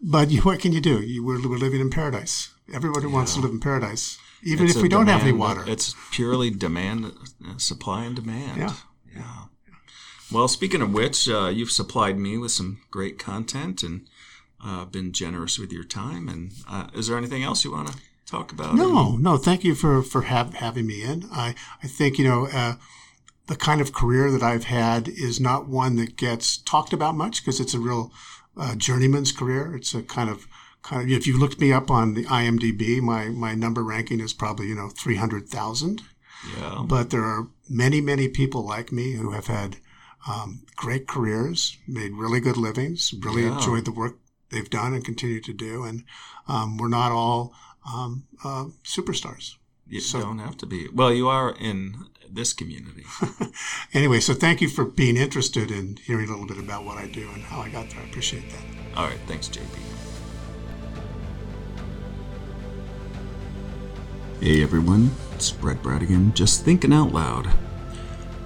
but 0.00 0.30
you, 0.30 0.42
what 0.42 0.60
can 0.60 0.72
you 0.72 0.80
do? 0.80 1.00
You, 1.00 1.24
we're, 1.24 1.46
we're 1.48 1.58
living 1.58 1.80
in 1.80 1.90
paradise. 1.90 2.50
Everybody 2.72 3.06
wants 3.06 3.34
to 3.34 3.40
live 3.40 3.50
in 3.50 3.60
paradise, 3.60 4.18
even 4.42 4.66
It's 4.66 4.76
if 4.76 4.82
we 4.82 4.88
don't 4.88 5.08
have 5.08 5.22
any 5.22 5.32
water. 5.32 5.64
It's 5.66 5.94
purely 6.10 6.50
demand, 6.50 7.06
uh, 7.46 7.58
supply 7.58 8.04
and 8.04 8.16
demand. 8.16 8.58
Yeah. 8.58 8.74
Yeah. 9.14 9.44
Well, 10.32 10.48
speaking 10.48 10.80
of 10.80 10.94
which, 10.94 11.28
uh, 11.28 11.48
you've 11.48 11.70
supplied 11.70 12.18
me 12.18 12.38
with 12.38 12.52
some 12.52 12.80
great 12.90 13.18
content 13.18 13.82
and 13.82 14.08
uh, 14.64 14.84
been 14.86 15.12
generous 15.12 15.58
with 15.58 15.72
your 15.72 15.84
time. 15.84 16.28
And 16.28 16.52
uh, 16.68 16.86
is 16.94 17.08
there 17.08 17.18
anything 17.18 17.42
else 17.42 17.64
you 17.64 17.72
want 17.72 17.88
to 17.88 17.98
talk 18.26 18.52
about? 18.52 18.74
No, 18.74 19.16
no. 19.16 19.36
Thank 19.36 19.64
you 19.64 19.74
for 19.74 20.02
for 20.02 20.22
have, 20.22 20.54
having 20.54 20.86
me 20.86 21.02
in. 21.02 21.28
I 21.30 21.54
I 21.82 21.86
think 21.86 22.18
you 22.18 22.24
know 22.24 22.46
uh, 22.46 22.76
the 23.46 23.56
kind 23.56 23.80
of 23.80 23.92
career 23.92 24.30
that 24.30 24.42
I've 24.42 24.64
had 24.64 25.08
is 25.08 25.40
not 25.40 25.68
one 25.68 25.96
that 25.96 26.16
gets 26.16 26.56
talked 26.58 26.92
about 26.92 27.14
much 27.16 27.42
because 27.42 27.60
it's 27.60 27.74
a 27.74 27.80
real 27.80 28.12
uh, 28.56 28.74
journeyman's 28.76 29.32
career. 29.32 29.74
It's 29.74 29.94
a 29.94 30.02
kind 30.02 30.30
of 30.30 30.46
kind 30.82 31.02
of 31.02 31.10
if 31.10 31.26
you 31.26 31.38
looked 31.38 31.60
me 31.60 31.72
up 31.72 31.90
on 31.90 32.14
the 32.14 32.24
IMDb, 32.24 33.00
my 33.00 33.28
my 33.28 33.54
number 33.54 33.82
ranking 33.82 34.20
is 34.20 34.32
probably 34.32 34.66
you 34.68 34.74
know 34.74 34.88
three 34.88 35.16
hundred 35.16 35.48
thousand. 35.48 36.02
Yeah. 36.58 36.82
But 36.86 37.10
there 37.10 37.22
are 37.24 37.48
many 37.68 38.00
many 38.00 38.28
people 38.28 38.66
like 38.66 38.90
me 38.92 39.12
who 39.12 39.30
have 39.32 39.46
had 39.46 39.76
um, 40.28 40.62
great 40.76 41.06
careers, 41.08 41.76
made 41.88 42.12
really 42.12 42.40
good 42.40 42.56
livings, 42.56 43.12
really 43.22 43.42
Yeah. 43.42 43.54
enjoyed 43.56 43.84
the 43.84 43.92
work 43.92 44.18
they've 44.50 44.70
done 44.70 44.92
and 44.94 45.04
continue 45.04 45.40
to 45.40 45.52
do, 45.52 45.82
and 45.84 46.04
um, 46.46 46.76
we're 46.78 46.88
not 46.88 47.10
all 47.12 47.54
um, 47.92 48.24
uh, 48.44 48.66
superstars. 48.84 49.54
You 49.88 50.00
So- 50.00 50.20
don't 50.20 50.38
have 50.38 50.56
to 50.58 50.66
be. 50.66 50.88
Well, 50.92 51.12
you 51.12 51.28
are 51.28 51.50
in 51.50 52.06
this 52.34 52.52
community. 52.52 53.04
Anyway, 53.94 54.20
so 54.20 54.32
thank 54.32 54.62
you 54.62 54.68
for 54.68 54.86
being 54.86 55.18
interested 55.18 55.70
in 55.70 55.98
hearing 55.98 56.26
a 56.28 56.32
little 56.32 56.46
bit 56.46 56.56
about 56.56 56.82
what 56.84 56.96
I 56.96 57.06
do 57.06 57.28
and 57.34 57.42
how 57.42 57.60
I 57.60 57.68
got 57.68 57.90
there. 57.90 58.00
I 58.00 58.04
appreciate 58.04 58.44
that. 58.50 58.96
All 58.96 59.06
right. 59.06 59.18
Thanks, 59.26 59.48
JB. 59.48 59.68
Hey 64.40 64.60
everyone, 64.60 65.12
it's 65.34 65.52
Brett 65.52 65.80
Bradigan, 65.84 66.34
just 66.34 66.64
thinking 66.64 66.92
out 66.92 67.12
loud. 67.12 67.48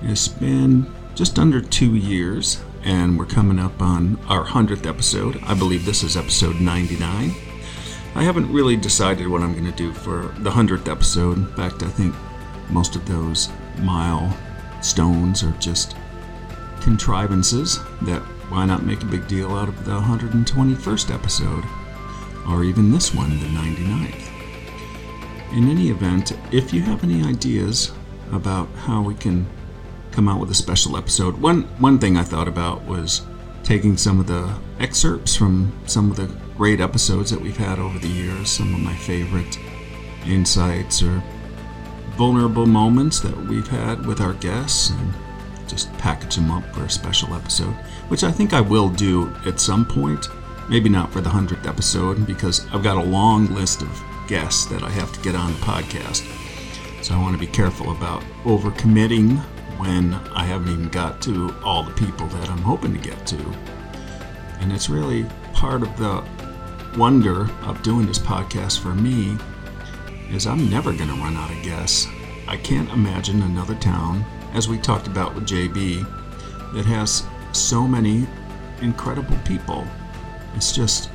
It's 0.03 0.29
been 0.29 0.93
just 1.15 1.39
under 1.39 1.63
two 1.63 1.95
years, 1.95 2.61
and 2.83 3.19
we're 3.19 3.25
coming 3.25 3.59
up 3.59 3.81
on 3.81 4.19
our 4.29 4.45
100th 4.45 4.87
episode. 4.87 5.41
I 5.45 5.55
believe 5.55 5.87
this 5.87 6.03
is 6.03 6.15
episode 6.15 6.61
99. 6.61 7.31
I 8.15 8.23
haven't 8.23 8.53
really 8.53 8.77
decided 8.77 9.27
what 9.27 9.41
I'm 9.41 9.53
going 9.53 9.65
to 9.65 9.73
do 9.73 9.95
for 9.95 10.35
the 10.41 10.51
100th 10.51 10.87
episode. 10.87 11.39
In 11.39 11.47
fact, 11.55 11.83
I 11.83 11.89
think 11.89 12.15
most 12.69 12.95
of 12.95 13.07
those 13.07 13.49
milestones 13.79 15.43
are 15.43 15.53
just 15.53 15.97
contrivances 16.81 17.81
that 18.03 18.23
why 18.49 18.65
not 18.65 18.85
make 18.85 19.03
a 19.03 19.07
big 19.07 19.27
deal 19.27 19.53
out 19.55 19.69
of 19.69 19.85
the 19.85 19.93
121st 19.93 21.13
episode? 21.13 21.65
Or 22.49 22.63
even 22.63 22.93
this 22.93 23.13
one, 23.13 23.31
the 23.31 23.47
99th. 23.47 24.33
In 25.53 25.69
any 25.69 25.91
event, 25.91 26.33
if 26.53 26.73
you 26.73 26.83
have 26.83 27.03
any 27.03 27.25
ideas 27.25 27.93
about 28.33 28.69
how 28.77 29.03
we 29.03 29.15
can 29.15 29.47
come 30.13 30.29
out 30.29 30.41
with 30.41 30.51
a 30.51 30.55
special 30.55 30.97
episode, 30.97 31.37
one 31.41 31.63
one 31.79 31.99
thing 31.99 32.17
I 32.17 32.23
thought 32.23 32.49
about 32.49 32.85
was 32.85 33.23
taking 33.63 33.97
some 33.97 34.21
of 34.21 34.27
the 34.29 34.57
excerpts 34.79 35.35
from 35.35 35.73
some 35.87 36.11
of 36.11 36.17
the 36.17 36.33
great 36.57 36.81
episodes 36.81 37.31
that 37.31 37.41
we've 37.41 37.57
had 37.57 37.79
over 37.79 37.99
the 37.99 38.09
years, 38.09 38.49
some 38.49 38.73
of 38.75 38.81
my 38.81 38.95
favorite 38.95 39.59
insights 40.25 41.03
or 41.03 41.23
vulnerable 42.17 42.67
moments 42.67 43.21
that 43.21 43.37
we've 43.47 43.69
had 43.69 44.05
with 44.07 44.21
our 44.21 44.35
guests 44.35 44.91
and 44.91 45.13
just 45.69 45.93
package 45.99 46.37
them 46.37 46.51
up 46.51 46.65
for 46.75 46.85
a 46.85 46.91
special 46.91 47.35
episode, 47.35 47.75
which 48.09 48.25
I 48.25 48.33
think 48.33 48.53
I 48.53 48.61
will 48.61 48.89
do 48.89 49.35
at 49.45 49.61
some 49.61 49.85
point. 49.85 50.29
Maybe 50.69 50.89
not 50.89 51.13
for 51.13 51.21
the 51.21 51.31
100th 51.31 51.67
episode 51.67 52.27
because 52.27 52.67
I've 52.73 52.83
got 52.83 52.97
a 52.97 53.03
long 53.03 53.55
list 53.55 53.83
of 53.83 54.03
guests 54.27 54.67
that 54.67 54.83
I 54.83 54.91
have 54.91 55.13
to 55.13 55.21
get 55.21 55.35
on 55.35 55.53
the 55.53 55.59
podcast. 55.59 56.25
So 57.05 57.15
I 57.15 57.19
want 57.19 57.35
to 57.35 57.39
be 57.39 57.47
careful 57.47 57.93
about 57.93 58.23
overcommitting 58.45 59.39
when 59.79 60.15
I 60.15 60.45
haven't 60.45 60.73
even 60.73 60.89
got 60.89 61.21
to 61.23 61.55
all 61.63 61.83
the 61.83 61.93
people 61.93 62.27
that 62.29 62.49
I'm 62.49 62.63
hoping 62.63 62.93
to 62.95 62.99
get 62.99 63.27
to. 63.27 63.55
And 64.61 64.73
it's 64.73 64.89
really 64.89 65.27
part 65.53 65.83
of 65.83 65.97
the 65.97 66.25
wonder 66.97 67.51
of 67.63 67.83
doing 67.83 68.07
this 68.07 68.19
podcast 68.19 68.81
for 68.81 68.95
me 68.95 69.37
is 70.31 70.47
I'm 70.47 70.71
never 70.71 70.93
going 70.93 71.09
to 71.09 71.15
run 71.15 71.37
out 71.37 71.51
of 71.51 71.63
guests. 71.63 72.07
I 72.49 72.57
can't 72.57 72.91
imagine 72.91 73.43
another 73.43 73.75
town, 73.77 74.25
as 74.53 74.69
we 74.69 74.79
talked 74.79 75.07
about 75.07 75.35
with 75.35 75.47
JB, 75.47 76.05
that 76.75 76.87
has 76.87 77.25
so 77.53 77.87
many 77.87 78.27
incredible 78.83 79.39
people. 79.45 79.87
It's 80.55 80.73
just 80.73 81.11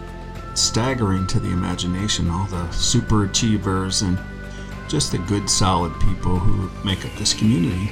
staggering 0.54 1.28
to 1.28 1.40
the 1.40 1.52
imagination, 1.52 2.30
all 2.30 2.46
the 2.48 2.70
super 2.72 3.26
achievers 3.26 4.02
and 4.02 4.20
just 4.88 5.12
the 5.12 5.18
good, 5.20 5.50
solid 5.50 5.94
people 6.02 6.38
who 6.38 6.70
make 6.86 7.06
up 7.06 7.16
this 7.16 7.34
community. 7.34 7.92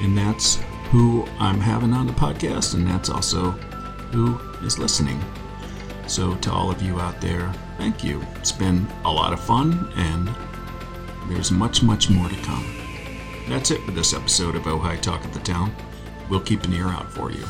And 0.00 0.16
that's 0.16 0.58
who 0.90 1.26
I'm 1.38 1.60
having 1.60 1.92
on 1.92 2.06
the 2.06 2.12
podcast, 2.12 2.74
and 2.74 2.86
that's 2.86 3.08
also 3.08 3.52
who 4.12 4.38
is 4.64 4.78
listening. 4.78 5.22
So, 6.06 6.34
to 6.36 6.52
all 6.52 6.70
of 6.70 6.82
you 6.82 7.00
out 7.00 7.20
there, 7.20 7.52
thank 7.78 8.04
you. 8.04 8.22
It's 8.36 8.52
been 8.52 8.86
a 9.06 9.10
lot 9.10 9.32
of 9.32 9.40
fun, 9.40 9.90
and 9.96 10.28
there's 11.30 11.50
much, 11.50 11.82
much 11.82 12.10
more 12.10 12.28
to 12.28 12.36
come. 12.42 12.66
That's 13.48 13.70
it 13.70 13.80
for 13.82 13.92
this 13.92 14.12
episode 14.12 14.56
of 14.56 14.64
Ojai 14.64 15.00
Talk 15.00 15.24
of 15.24 15.32
the 15.32 15.40
Town. 15.40 15.74
We'll 16.28 16.40
keep 16.40 16.64
an 16.64 16.74
ear 16.74 16.88
out 16.88 17.10
for 17.10 17.30
you. 17.30 17.44